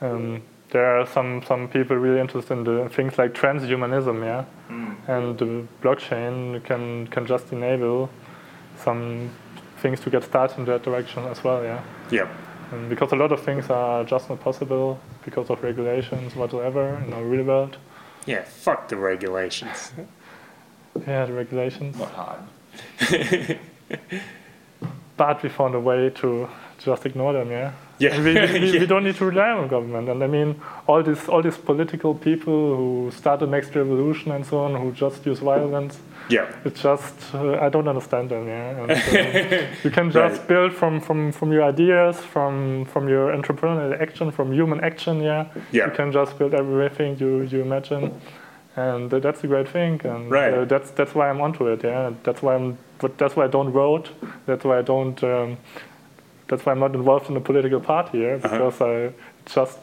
um, 0.00 0.42
there 0.70 1.00
are 1.00 1.06
some 1.06 1.42
some 1.46 1.68
people 1.68 1.96
really 1.96 2.20
interested 2.20 2.52
in 2.52 2.64
the 2.64 2.88
things 2.88 3.18
like 3.18 3.32
transhumanism. 3.32 4.24
Yeah, 4.24 4.44
and 5.08 5.38
the 5.38 5.66
blockchain 5.82 6.62
can 6.64 7.06
can 7.08 7.26
just 7.26 7.52
enable 7.52 8.10
some 8.76 9.30
things 9.80 10.00
to 10.00 10.10
get 10.10 10.24
started 10.24 10.58
in 10.58 10.64
that 10.66 10.82
direction 10.82 11.24
as 11.24 11.42
well. 11.42 11.62
Yeah. 11.62 11.82
Yeah. 12.10 12.28
And 12.72 12.88
because 12.88 13.12
a 13.12 13.16
lot 13.16 13.32
of 13.32 13.42
things 13.42 13.68
are 13.70 14.04
just 14.04 14.28
not 14.28 14.40
possible 14.40 15.00
because 15.24 15.50
of 15.50 15.62
regulations 15.62 16.36
whatsoever 16.36 17.02
in 17.04 17.12
our 17.12 17.24
real 17.24 17.44
world. 17.44 17.76
Yeah, 18.26 18.44
fuck 18.44 18.88
the 18.88 18.96
regulations. 18.96 19.92
Yeah, 21.06 21.24
the 21.24 21.32
regulations. 21.32 21.96
Not 21.96 22.10
hard. 22.10 22.40
but 25.16 25.42
we 25.42 25.48
found 25.48 25.74
a 25.76 25.80
way 25.80 26.10
to 26.10 26.48
just 26.78 27.06
ignore 27.06 27.32
them. 27.32 27.50
Yeah. 27.50 27.72
Yeah. 27.98 28.18
We, 28.18 28.34
we, 28.34 28.72
Yeah. 28.72 28.80
we 28.80 28.86
don't 28.86 29.04
need 29.04 29.14
to 29.16 29.24
rely 29.24 29.50
on 29.50 29.68
government. 29.68 30.08
And 30.08 30.22
I 30.22 30.26
mean, 30.26 30.60
all 30.88 31.02
these 31.02 31.28
all 31.28 31.42
these 31.42 31.56
political 31.58 32.14
people 32.14 32.76
who 32.76 33.10
start 33.12 33.38
the 33.40 33.46
next 33.46 33.76
revolution 33.76 34.32
and 34.32 34.44
so 34.44 34.58
on, 34.64 34.74
who 34.74 34.90
just 34.92 35.24
use 35.24 35.38
violence. 35.38 36.00
Yeah. 36.30 36.46
It's 36.64 36.82
just 36.82 37.14
uh, 37.34 37.66
I 37.66 37.68
don't 37.70 37.88
understand 37.88 38.28
them. 38.30 38.46
Yeah. 38.46 38.82
And, 38.82 38.90
uh, 38.90 39.66
you 39.84 39.90
can 39.90 40.10
just 40.10 40.38
Right. 40.38 40.48
build 40.48 40.72
from, 40.72 41.00
from, 41.00 41.32
from 41.32 41.52
your 41.52 41.64
ideas, 41.64 42.16
from 42.32 42.84
from 42.84 43.08
your 43.08 43.32
entrepreneurial 43.36 44.00
action, 44.00 44.30
from 44.32 44.52
human 44.52 44.80
action. 44.80 45.20
Yeah. 45.22 45.44
Yeah. 45.72 45.86
You 45.86 45.92
can 45.96 46.12
just 46.12 46.38
build 46.38 46.54
everything 46.54 47.18
you 47.20 47.42
you 47.42 47.62
imagine. 47.62 48.12
And 48.76 49.12
uh, 49.12 49.18
that's 49.18 49.42
a 49.44 49.46
great 49.48 49.68
thing, 49.68 50.00
and 50.04 50.30
Right. 50.30 50.54
uh, 50.54 50.64
that's 50.64 50.90
that's 50.92 51.12
why 51.14 51.28
I'm 51.30 51.40
onto 51.40 51.66
it. 51.72 51.82
Yeah, 51.84 52.12
that's 52.22 52.40
why 52.42 52.54
I'm. 52.54 52.76
But 52.98 53.18
that's 53.18 53.34
why 53.36 53.44
I 53.44 53.48
don't 53.48 53.72
vote. 53.72 54.08
That's 54.46 54.64
why 54.64 54.78
I 54.78 54.82
don't. 54.82 55.22
Um, 55.24 55.56
that's 56.48 56.64
why 56.64 56.72
I'm 56.72 56.78
not 56.80 56.94
involved 56.94 57.28
in 57.30 57.36
a 57.36 57.40
political 57.40 57.80
party 57.80 58.18
here 58.18 58.34
Uh-huh. 58.36 58.48
because 58.48 58.80
I 58.80 59.12
just 59.54 59.78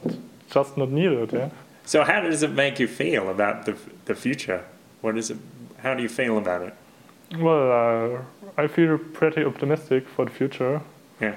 just 0.56 0.78
not 0.78 0.90
needed. 0.90 1.34
Yeah. 1.34 1.50
So 1.86 2.04
how 2.04 2.22
does 2.22 2.44
it 2.44 2.52
make 2.52 2.80
you 2.80 2.88
feel 2.88 3.30
about 3.30 3.66
the 3.66 3.74
the 4.06 4.16
future? 4.16 4.60
What 5.02 5.18
is 5.18 5.30
it? 5.30 5.38
How 5.84 5.94
do 5.94 6.02
you 6.02 6.10
feel 6.10 6.38
about 6.38 6.62
it? 6.62 6.74
Well, 7.38 7.72
uh, 7.72 8.22
I 8.58 8.68
feel 8.68 8.98
pretty 8.98 9.44
optimistic 9.44 10.08
for 10.08 10.26
the 10.26 10.32
future. 10.32 10.82
Yeah. 11.20 11.36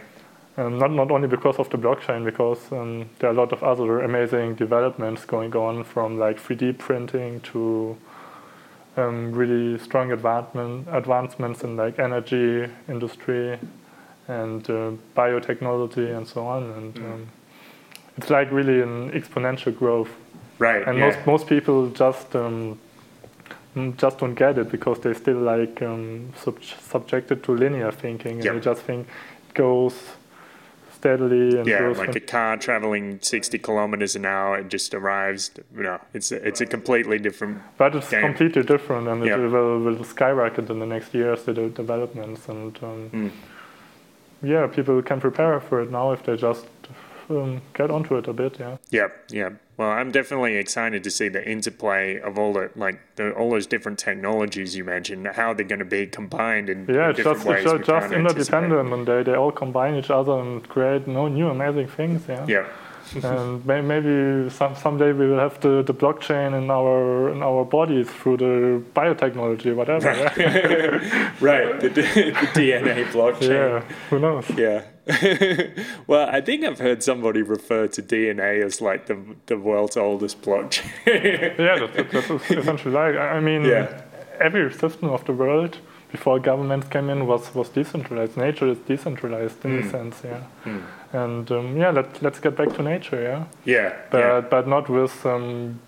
Um, 0.57 0.79
not 0.79 0.91
not 0.93 1.11
only 1.11 1.29
because 1.29 1.57
of 1.59 1.69
the 1.71 1.79
blockchain, 1.79 2.25
because 2.25 2.73
um, 2.73 3.09
there 3.19 3.31
are 3.31 3.33
a 3.33 3.37
lot 3.37 3.53
of 3.53 3.63
other 3.63 4.01
amazing 4.01 4.55
developments 4.55 5.25
going 5.25 5.55
on, 5.55 5.85
from 5.85 6.19
like 6.19 6.39
3D 6.39 6.79
printing 6.79 7.41
to 7.53 7.97
um, 8.97 9.33
really 9.33 9.79
strong 9.79 10.13
advancement 10.13 10.87
advancements 10.91 11.63
in 11.63 11.77
like 11.77 11.99
energy 11.99 12.69
industry 12.89 13.59
and 14.29 14.69
uh, 14.71 14.93
biotechnology 15.17 16.17
and 16.17 16.27
so 16.27 16.47
on. 16.47 16.63
And 16.63 16.97
um, 16.99 17.29
it's 18.17 18.31
like 18.31 18.51
really 18.51 18.81
an 18.81 19.11
exponential 19.13 19.77
growth. 19.77 20.11
Right. 20.59 20.87
And 20.87 20.99
yeah. 20.99 21.07
most 21.07 21.27
most 21.27 21.47
people 21.47 21.91
just 21.91 22.37
um, 22.37 22.53
mm, 22.53 22.79
just 23.97 24.19
don't 24.19 24.35
get 24.35 24.59
it 24.59 24.71
because 24.71 24.99
they're 25.01 25.15
still 25.15 25.39
like 25.39 25.81
um, 25.83 26.33
sub- 26.37 26.63
subjected 26.63 27.43
to 27.45 27.53
linear 27.53 27.93
thinking, 27.93 28.33
and 28.37 28.45
Yep. 28.45 28.55
they 28.55 28.61
just 28.61 28.83
think 28.83 29.07
it 29.49 29.55
goes 29.55 29.95
steadily 30.93 31.59
and 31.59 31.67
yeah, 31.67 31.79
goes. 31.79 31.97
like 31.99 32.15
a 32.15 32.21
car 32.21 32.57
traveling 32.59 33.19
60 33.23 33.59
kilometers 33.59 34.17
an 34.17 34.27
hour, 34.27 34.59
it 34.59 34.69
just 34.69 34.93
arrives. 34.93 35.51
You 35.75 35.83
know, 35.85 35.99
it's 36.13 36.31
a, 36.33 36.47
it's 36.47 36.61
a 36.61 36.67
completely 36.67 37.19
different. 37.19 37.59
but 37.79 37.95
it's 37.95 38.11
game. 38.11 38.23
completely 38.23 38.63
different, 38.65 39.09
and 39.09 39.25
Yep. 39.25 39.39
it 39.39 39.49
will, 39.49 39.79
will 39.79 40.05
skyrocket 40.05 40.69
in 40.69 40.79
the 40.79 40.87
next 40.87 41.15
years 41.15 41.45
the 41.45 41.55
developments. 41.55 42.49
And 42.49 42.77
um, 42.83 43.11
Mm. 43.13 43.31
yeah, 44.43 44.67
people 44.67 45.01
can 45.03 45.21
prepare 45.21 45.61
for 45.61 45.81
it 45.81 45.91
now 45.91 46.13
if 46.13 46.23
they 46.25 46.37
just 46.37 46.67
um, 47.31 47.63
get 47.75 47.91
onto 47.91 48.17
it 48.17 48.27
a 48.29 48.33
bit. 48.33 48.59
Yeah. 48.59 48.77
Yeah, 48.91 49.09
yeah. 49.31 49.51
Well, 49.81 49.89
I'm 49.89 50.11
definitely 50.11 50.57
excited 50.57 51.03
to 51.05 51.11
see 51.11 51.29
the 51.29 51.43
interplay 51.43 52.21
of 52.21 52.39
all 52.39 52.53
the 52.53 52.69
like 52.77 53.01
the, 53.17 53.33
all 53.33 53.49
those 53.49 53.67
different 53.67 53.99
technologies 53.99 54.77
you 54.77 54.85
mentioned, 54.85 55.27
how 55.29 55.55
they're 55.55 55.65
going 55.65 55.79
to 55.79 55.87
be 55.87 56.07
combined 56.07 56.69
in, 56.69 56.85
Yeah, 56.87 57.09
in 57.09 57.15
different 57.17 57.39
just 57.39 57.47
ways. 57.47 57.65
just, 57.65 57.85
just 57.85 58.13
interdependent, 58.13 58.93
and 58.93 59.07
they, 59.09 59.23
they 59.23 59.35
all 59.35 59.51
combine 59.51 59.95
each 59.95 60.11
other 60.11 60.39
and 60.39 60.69
create 60.69 61.07
no 61.09 61.29
new 61.29 61.49
amazing 61.49 61.89
things. 61.89 62.21
Yeah. 62.29 62.45
Yeah, 62.47 62.67
and 63.25 63.65
may, 63.65 63.81
maybe 63.81 64.51
some 64.51 64.77
someday 64.77 65.13
we 65.13 65.27
will 65.31 65.39
have 65.39 65.59
the, 65.61 65.83
the 65.83 65.95
blockchain 65.95 66.53
in 66.63 66.71
our 66.71 67.31
in 67.33 67.43
our 67.43 67.65
bodies 67.65 68.11
through 68.11 68.37
the 68.37 68.83
biotechnology, 68.95 69.75
whatever. 69.75 70.11
right. 71.41 71.81
The, 71.81 71.89
the 71.89 72.03
DNA 72.53 73.07
blockchain. 73.07 73.49
yeah. 73.49 73.95
Who 74.11 74.19
knows? 74.19 74.45
Yeah. 74.51 74.83
well, 76.07 76.29
I 76.31 76.41
think 76.41 76.65
I've 76.65 76.79
heard 76.79 77.03
somebody 77.03 77.43
refer 77.43 77.87
to 77.89 78.03
DNA 78.03 78.63
as 78.65 78.81
like 78.81 79.07
the 79.07 79.17
the 79.47 79.57
world's 79.59 79.97
oldest 79.97 80.43
blockchain. 80.43 80.91
Yeah, 81.59 81.87
that's, 81.87 82.13
that's, 82.29 82.51
essentially 82.51 82.95
right. 82.95 83.17
I 83.17 83.41
mean, 83.41 83.65
Yeah. 83.65 84.03
every 84.41 84.73
system 84.73 85.09
of 85.11 85.25
the 85.25 85.33
world 85.33 85.79
before 86.13 86.41
governments 86.41 86.89
came 86.89 87.09
in 87.09 87.27
was, 87.27 87.55
was 87.55 87.69
decentralized. 87.69 88.37
Nature 88.37 88.69
is 88.69 88.79
decentralized 88.79 89.65
in 89.65 89.81
Hmm. 89.81 89.87
a 89.87 89.91
sense, 89.91 90.23
yeah. 90.25 90.43
And 91.13 91.51
um, 91.53 91.77
yeah, 91.77 91.91
let, 91.91 92.21
let's 92.23 92.41
get 92.41 92.57
back 92.57 92.75
to 92.77 92.83
nature, 92.83 93.21
yeah. 93.23 93.45
yeah. 93.65 93.93
But 94.11 94.19
yeah. 94.19 94.41
but 94.41 94.67
not 94.69 94.89
with 94.89 95.25
um, 95.27 95.79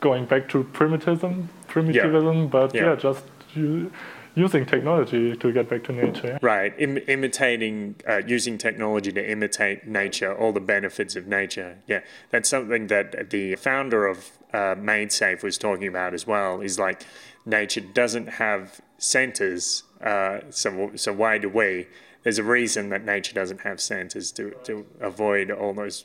going 0.00 0.26
back 0.26 0.48
to 0.50 0.64
primitivism, 0.72 1.48
primitivism, 1.66 2.48
but 2.48 2.74
Yeah. 2.74 2.84
yeah, 2.90 2.94
just 2.96 3.24
u- 3.54 3.90
using 4.38 4.64
technology 4.64 5.36
to 5.36 5.52
get 5.52 5.68
back 5.68 5.84
to 5.84 5.92
nature. 5.92 6.38
Right, 6.40 6.72
Im- 6.78 7.04
imitating, 7.08 7.96
uh, 8.08 8.22
using 8.26 8.56
technology 8.56 9.12
to 9.12 9.30
imitate 9.30 9.86
nature, 9.86 10.34
all 10.34 10.52
the 10.52 10.60
benefits 10.60 11.16
of 11.16 11.26
nature. 11.26 11.78
Yeah, 11.86 12.00
that's 12.30 12.48
something 12.48 12.86
that 12.86 13.30
the 13.30 13.56
founder 13.56 14.06
of 14.06 14.30
uh, 14.52 14.76
MaidSafe 14.76 15.42
was 15.42 15.58
talking 15.58 15.88
about 15.88 16.14
as 16.14 16.26
well. 16.26 16.60
Is 16.60 16.78
like 16.78 17.02
nature 17.44 17.80
doesn't 17.80 18.28
have 18.28 18.80
centers, 18.98 19.82
uh, 20.02 20.40
so 20.50 20.92
so 20.94 21.12
why 21.12 21.38
do 21.38 21.48
we? 21.48 21.88
There's 22.22 22.38
a 22.38 22.44
reason 22.44 22.90
that 22.90 23.04
nature 23.04 23.34
doesn't 23.34 23.62
have 23.62 23.80
centers 23.80 24.30
to 24.32 24.50
to 24.64 24.86
avoid 25.00 25.50
all 25.50 25.74
those 25.74 26.04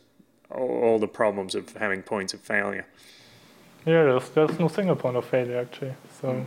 all, 0.50 1.00
the 1.00 1.08
problems 1.08 1.56
of 1.56 1.76
having 1.78 2.04
points 2.04 2.34
of 2.34 2.40
failure. 2.40 2.86
Yeah, 3.86 4.04
there's, 4.04 4.30
there's 4.30 4.60
no 4.60 4.68
single 4.68 4.96
point 4.96 5.18
of 5.18 5.26
failure 5.26 5.60
actually. 5.60 5.96
So 6.22 6.46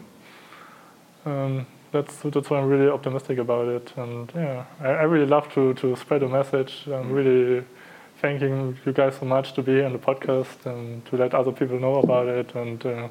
um, 1.25 1.67
that's 1.93 2.17
that's 2.19 2.51
why 2.51 2.59
I'm 2.59 2.69
really 2.69 2.89
optimistic 2.91 3.39
about 3.39 3.69
it. 3.69 3.93
And 3.97 4.31
yeah, 4.35 4.65
I, 4.81 4.89
I 4.89 5.03
really 5.03 5.27
love 5.27 5.53
to, 5.55 5.75
to 5.75 5.97
spread 5.97 6.23
a 6.23 6.29
message. 6.29 6.85
I'm 6.87 7.13
really 7.13 7.65
thanking 8.21 8.77
you 8.87 8.93
guys 8.93 9.17
so 9.21 9.27
much 9.27 9.53
to 9.55 9.63
be 9.63 9.73
here 9.73 9.87
on 9.87 9.93
the 9.93 9.99
podcast 9.99 10.65
and 10.67 11.05
to 11.07 11.17
let 11.17 11.35
other 11.35 11.53
people 11.53 11.79
know 11.79 11.97
about 11.97 12.27
it. 12.29 12.55
And 12.55 12.85
uh, 12.87 13.09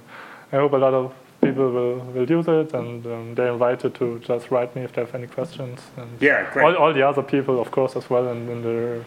I 0.52 0.56
hope 0.58 0.74
a 0.74 0.78
lot 0.78 0.94
of 0.94 1.14
people 1.42 1.72
will, 1.72 2.00
will 2.00 2.30
use 2.30 2.48
it 2.48 2.74
and 2.74 3.06
um, 3.06 3.36
they're 3.36 3.52
invited 3.54 3.94
to 3.96 4.20
just 4.20 4.50
write 4.50 4.76
me 4.76 4.82
if 4.82 4.94
they 4.94 5.02
have 5.02 5.14
any 5.14 5.28
questions. 5.28 5.80
And 5.98 6.10
Yeah, 6.20 6.52
great. 6.52 6.66
all, 6.66 6.76
all 6.76 6.94
the 6.94 7.04
other 7.08 7.22
people, 7.22 7.60
of 7.62 7.70
course, 7.70 7.96
as 7.96 8.10
well 8.10 8.28
in, 8.30 8.50
in 8.50 8.62
the 8.64 9.04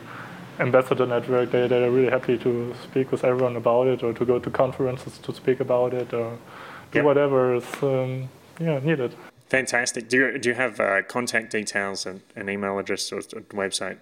ambassador 0.61 1.05
network, 1.07 1.51
they, 1.51 1.67
they're 1.67 1.91
really 1.91 2.11
happy 2.11 2.39
to 2.39 2.75
speak 2.85 3.11
with 3.11 3.25
everyone 3.25 3.57
about 3.57 3.89
it 3.89 4.03
or 4.05 4.13
to 4.13 4.25
go 4.25 4.39
to 4.39 4.51
conferences 4.51 5.19
to 5.19 5.33
speak 5.35 5.59
about 5.61 5.93
it 5.95 6.13
or 6.15 6.39
do 6.93 6.99
Yep. 6.99 7.05
whatever 7.05 7.55
is 7.57 7.65
um, 7.83 8.29
yeah, 8.61 8.79
needed. 8.79 9.15
Fantastic. 9.49 10.09
Do 10.09 10.17
you, 10.17 10.39
do 10.39 10.51
you 10.51 10.55
have 10.55 10.79
uh, 10.81 11.03
contact 11.03 11.53
details 11.53 12.07
and 12.07 12.21
an 12.37 12.49
email 12.51 12.79
address 12.79 13.11
or 13.13 13.19
a 13.19 13.41
website? 13.55 13.99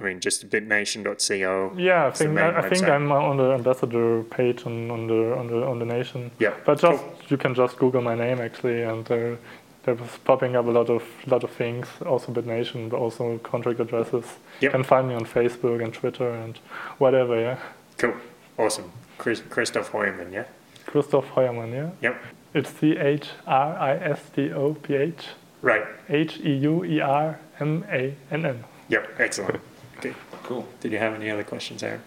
I 0.00 0.04
mean, 0.04 0.20
just 0.20 0.48
bitnation.co. 0.48 1.74
Yeah, 1.76 2.06
I 2.06 2.10
think 2.10 2.38
I, 2.38 2.58
I 2.58 2.68
think 2.68 2.88
I'm 2.88 3.12
on 3.12 3.36
the 3.36 3.52
ambassador 3.52 4.22
page 4.24 4.64
on, 4.64 4.90
on 4.90 5.06
the 5.06 5.36
on 5.36 5.46
the 5.46 5.66
on 5.66 5.78
the 5.78 5.84
nation. 5.84 6.30
Yeah. 6.38 6.54
But 6.64 6.80
just 6.80 7.04
you 7.28 7.36
can 7.36 7.54
just 7.54 7.76
Google 7.76 8.00
my 8.00 8.14
name 8.14 8.40
actually, 8.40 8.82
and 8.82 9.04
there 9.04 9.36
there 9.84 9.94
was 9.94 10.08
popping 10.24 10.56
up 10.56 10.66
a 10.66 10.70
lot 10.70 10.88
of 10.88 11.02
lot 11.26 11.44
of 11.44 11.50
things. 11.50 11.86
Also 12.06 12.32
BitNation, 12.32 12.88
but 12.88 12.96
also 12.96 13.38
contract 13.38 13.78
addresses. 13.78 14.24
Yep. 14.60 14.62
You 14.62 14.70
can 14.70 14.84
find 14.84 15.06
me 15.08 15.14
on 15.14 15.26
Facebook 15.26 15.84
and 15.84 15.92
Twitter 15.92 16.30
and 16.30 16.58
whatever. 16.98 17.38
Yeah. 17.38 17.58
Cool. 17.98 18.14
Awesome. 18.58 18.90
Chris, 19.18 19.42
Christoph 19.50 19.92
Heumann, 19.92 20.32
yeah? 20.32 20.44
Christoph 20.86 21.28
Heuermann. 21.34 21.72
Yeah. 21.72 21.90
Yep. 22.00 22.22
It's 22.52 22.70
C 22.70 22.96
H 22.96 23.28
R 23.46 23.76
I 23.76 23.96
S 23.96 24.20
T 24.34 24.52
O 24.52 24.74
P 24.74 24.94
H 24.94 25.26
Right. 25.62 25.84
H 26.08 26.38
E 26.40 26.54
U 26.56 26.84
E 26.84 27.00
R 27.00 27.38
M 27.60 27.84
A 27.90 28.14
N 28.30 28.46
N. 28.46 28.64
Yep. 28.88 29.16
Excellent. 29.18 29.60
Okay. 29.98 30.14
Cool. 30.44 30.66
Did 30.80 30.92
you 30.92 30.98
have 30.98 31.12
any 31.12 31.28
other 31.28 31.44
questions, 31.44 31.82
Aaron? 31.82 32.00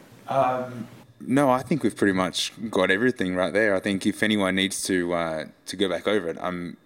No, 1.21 1.51
I 1.51 1.61
think 1.61 1.83
we've 1.83 1.95
pretty 1.95 2.13
much 2.13 2.51
got 2.71 2.89
everything 2.89 3.35
right 3.35 3.53
there. 3.53 3.75
I 3.75 3.79
think 3.79 4.07
if 4.07 4.23
anyone 4.23 4.55
needs 4.55 4.81
to 4.83 5.13
uh, 5.13 5.45
to 5.67 5.75
go 5.75 5.87
back 5.87 6.07
over 6.07 6.29
it, 6.29 6.37
um, 6.41 6.77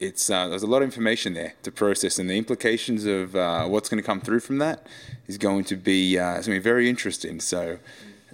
it's 0.00 0.30
uh, 0.30 0.48
there's 0.48 0.62
a 0.62 0.66
lot 0.66 0.78
of 0.78 0.84
information 0.84 1.34
there 1.34 1.52
to 1.64 1.70
process, 1.70 2.18
and 2.18 2.30
the 2.30 2.38
implications 2.38 3.04
of 3.04 3.36
uh, 3.36 3.66
what's 3.66 3.90
going 3.90 4.02
to 4.02 4.06
come 4.06 4.22
through 4.22 4.40
from 4.40 4.56
that 4.58 4.86
is 5.26 5.36
going 5.36 5.64
to 5.64 5.76
be 5.76 6.18
uh, 6.18 6.40
something 6.40 6.62
very 6.62 6.88
interesting. 6.88 7.40
So 7.40 7.78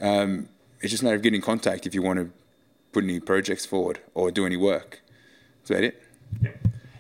um, 0.01 0.49
it's 0.81 0.93
just 0.93 1.03
a 1.03 1.07
matter 1.07 1.17
of 1.17 1.23
getting 1.23 1.39
in 1.39 1.43
contact 1.43 1.85
if 1.85 1.95
you 1.95 2.03
want 2.03 2.21
to 2.21 2.31
put 2.95 3.05
any 3.05 3.21
projects 3.21 3.67
forward 3.67 3.99
or 4.15 4.31
do 4.31 4.47
any 4.47 4.57
work. 4.57 5.03
Is 5.65 5.69
that 5.69 5.85
it? 5.85 6.03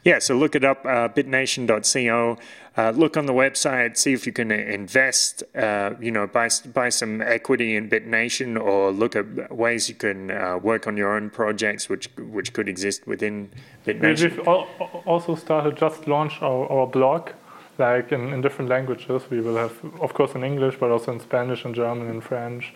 Yeah, 0.04 0.18
so 0.18 0.36
look 0.36 0.54
it 0.54 0.64
up, 0.64 0.84
uh, 0.84 1.08
bitnation.co. 1.08 2.36
Uh, 2.76 2.90
look 2.90 3.16
on 3.16 3.24
the 3.26 3.32
website, 3.32 3.96
see 3.96 4.12
if 4.12 4.26
you 4.26 4.32
can 4.32 4.50
invest, 4.50 5.44
uh, 5.56 5.90
you 6.00 6.10
know, 6.10 6.26
buy, 6.26 6.48
buy 6.74 6.88
some 6.90 7.22
equity 7.22 7.76
in 7.76 7.88
BitNation 7.88 8.60
or 8.60 8.90
look 8.90 9.14
at 9.16 9.26
ways 9.64 9.88
you 9.88 9.94
can 9.94 10.30
uh, 10.30 10.58
work 10.58 10.86
on 10.88 10.96
your 10.96 11.10
own 11.16 11.30
projects 11.30 11.88
which 11.88 12.06
which 12.36 12.52
could 12.52 12.68
exist 12.68 13.06
within 13.06 13.48
We- 13.86 13.94
BitNation. 13.94 14.30
We've 14.36 14.48
al- 14.48 14.68
al- 14.80 15.02
also 15.06 15.36
started, 15.36 15.76
just 15.76 16.06
launched 16.08 16.42
our, 16.42 16.66
our 16.68 16.86
blog, 16.86 17.30
like 17.78 18.12
in, 18.12 18.32
in 18.34 18.40
different 18.42 18.68
languages. 18.68 19.22
We 19.30 19.40
will 19.40 19.56
have, 19.56 19.74
of 20.00 20.12
course, 20.12 20.32
in 20.34 20.42
English, 20.44 20.74
but 20.80 20.90
also 20.90 21.12
in 21.12 21.20
Spanish 21.20 21.64
and 21.64 21.74
German 21.74 22.08
and 22.10 22.22
French. 22.22 22.74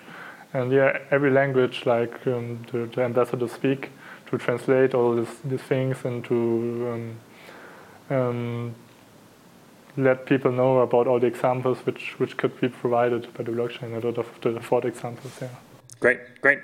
And 0.54 0.72
yeah, 0.72 0.98
every 1.10 1.30
language, 1.30 1.84
like 1.84 2.26
um, 2.26 2.64
the, 2.72 2.86
the 2.86 3.02
ambassadors 3.02 3.52
speak, 3.52 3.90
to 4.30 4.38
translate 4.38 4.94
all 4.94 5.14
this, 5.14 5.28
these 5.44 5.62
things 5.62 6.04
and 6.04 6.24
to 6.24 7.16
um, 8.10 8.16
um, 8.16 8.74
let 9.96 10.26
people 10.26 10.52
know 10.52 10.78
about 10.78 11.06
all 11.06 11.18
the 11.18 11.26
examples 11.26 11.78
which, 11.84 12.18
which 12.18 12.36
could 12.36 12.58
be 12.60 12.68
provided 12.68 13.32
by 13.34 13.44
the 13.44 13.50
blockchain, 13.50 14.02
a 14.02 14.06
lot 14.06 14.18
of 14.18 14.26
the 14.40 14.60
Ford 14.60 14.84
examples, 14.84 15.32
yeah. 15.40 15.48
Great, 16.00 16.20
great. 16.40 16.60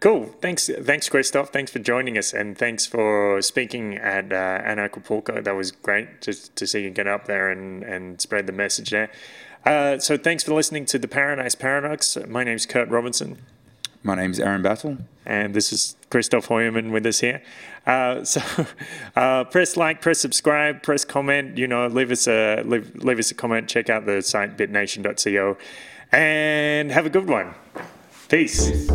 Cool. 0.00 0.26
Thanks, 0.40 0.70
thanks, 0.82 1.08
Christoph. 1.08 1.48
Thanks 1.48 1.72
for 1.72 1.80
joining 1.80 2.16
us, 2.16 2.32
and 2.32 2.56
thanks 2.56 2.86
for 2.86 3.42
speaking 3.42 3.96
at 3.96 4.32
uh, 4.32 4.62
Anarchapulco. 4.62 5.42
That 5.42 5.56
was 5.56 5.72
great 5.72 6.20
just 6.20 6.54
to 6.54 6.68
see 6.68 6.84
you 6.84 6.90
get 6.90 7.08
up 7.08 7.24
there 7.24 7.50
and, 7.50 7.82
and 7.82 8.20
spread 8.20 8.46
the 8.46 8.52
message 8.52 8.90
there. 8.90 9.10
Uh, 9.64 9.98
so, 9.98 10.16
thanks 10.16 10.42
for 10.44 10.54
listening 10.54 10.86
to 10.86 10.98
the 10.98 11.08
Paradise 11.08 11.54
Paradox. 11.54 12.16
My 12.26 12.44
name's 12.44 12.64
Kurt 12.64 12.88
Robinson, 12.88 13.38
My 14.02 14.14
name's 14.14 14.40
Aaron 14.40 14.62
Battle. 14.62 14.98
and 15.26 15.52
this 15.52 15.72
is 15.72 15.94
Christoph 16.10 16.46
Heuermann 16.48 16.90
with 16.90 17.04
us 17.04 17.20
here. 17.20 17.42
Uh, 17.86 18.24
so, 18.32 18.40
uh, 19.16 19.44
press 19.44 19.76
like, 19.76 20.00
press 20.00 20.20
subscribe, 20.20 20.82
press 20.82 21.04
comment. 21.04 21.58
You 21.58 21.66
know, 21.66 21.86
leave 21.88 22.10
us 22.10 22.26
a 22.26 22.62
leave, 22.62 22.94
leave 22.96 23.18
us 23.18 23.30
a 23.30 23.34
comment. 23.34 23.68
Check 23.68 23.90
out 23.90 24.06
the 24.06 24.22
site 24.22 24.56
bitnation.co, 24.56 25.56
and 26.12 26.90
have 26.90 27.04
a 27.06 27.10
good 27.10 27.28
one. 27.28 27.54
Peace. 28.28 28.70
Peace. 28.70 28.88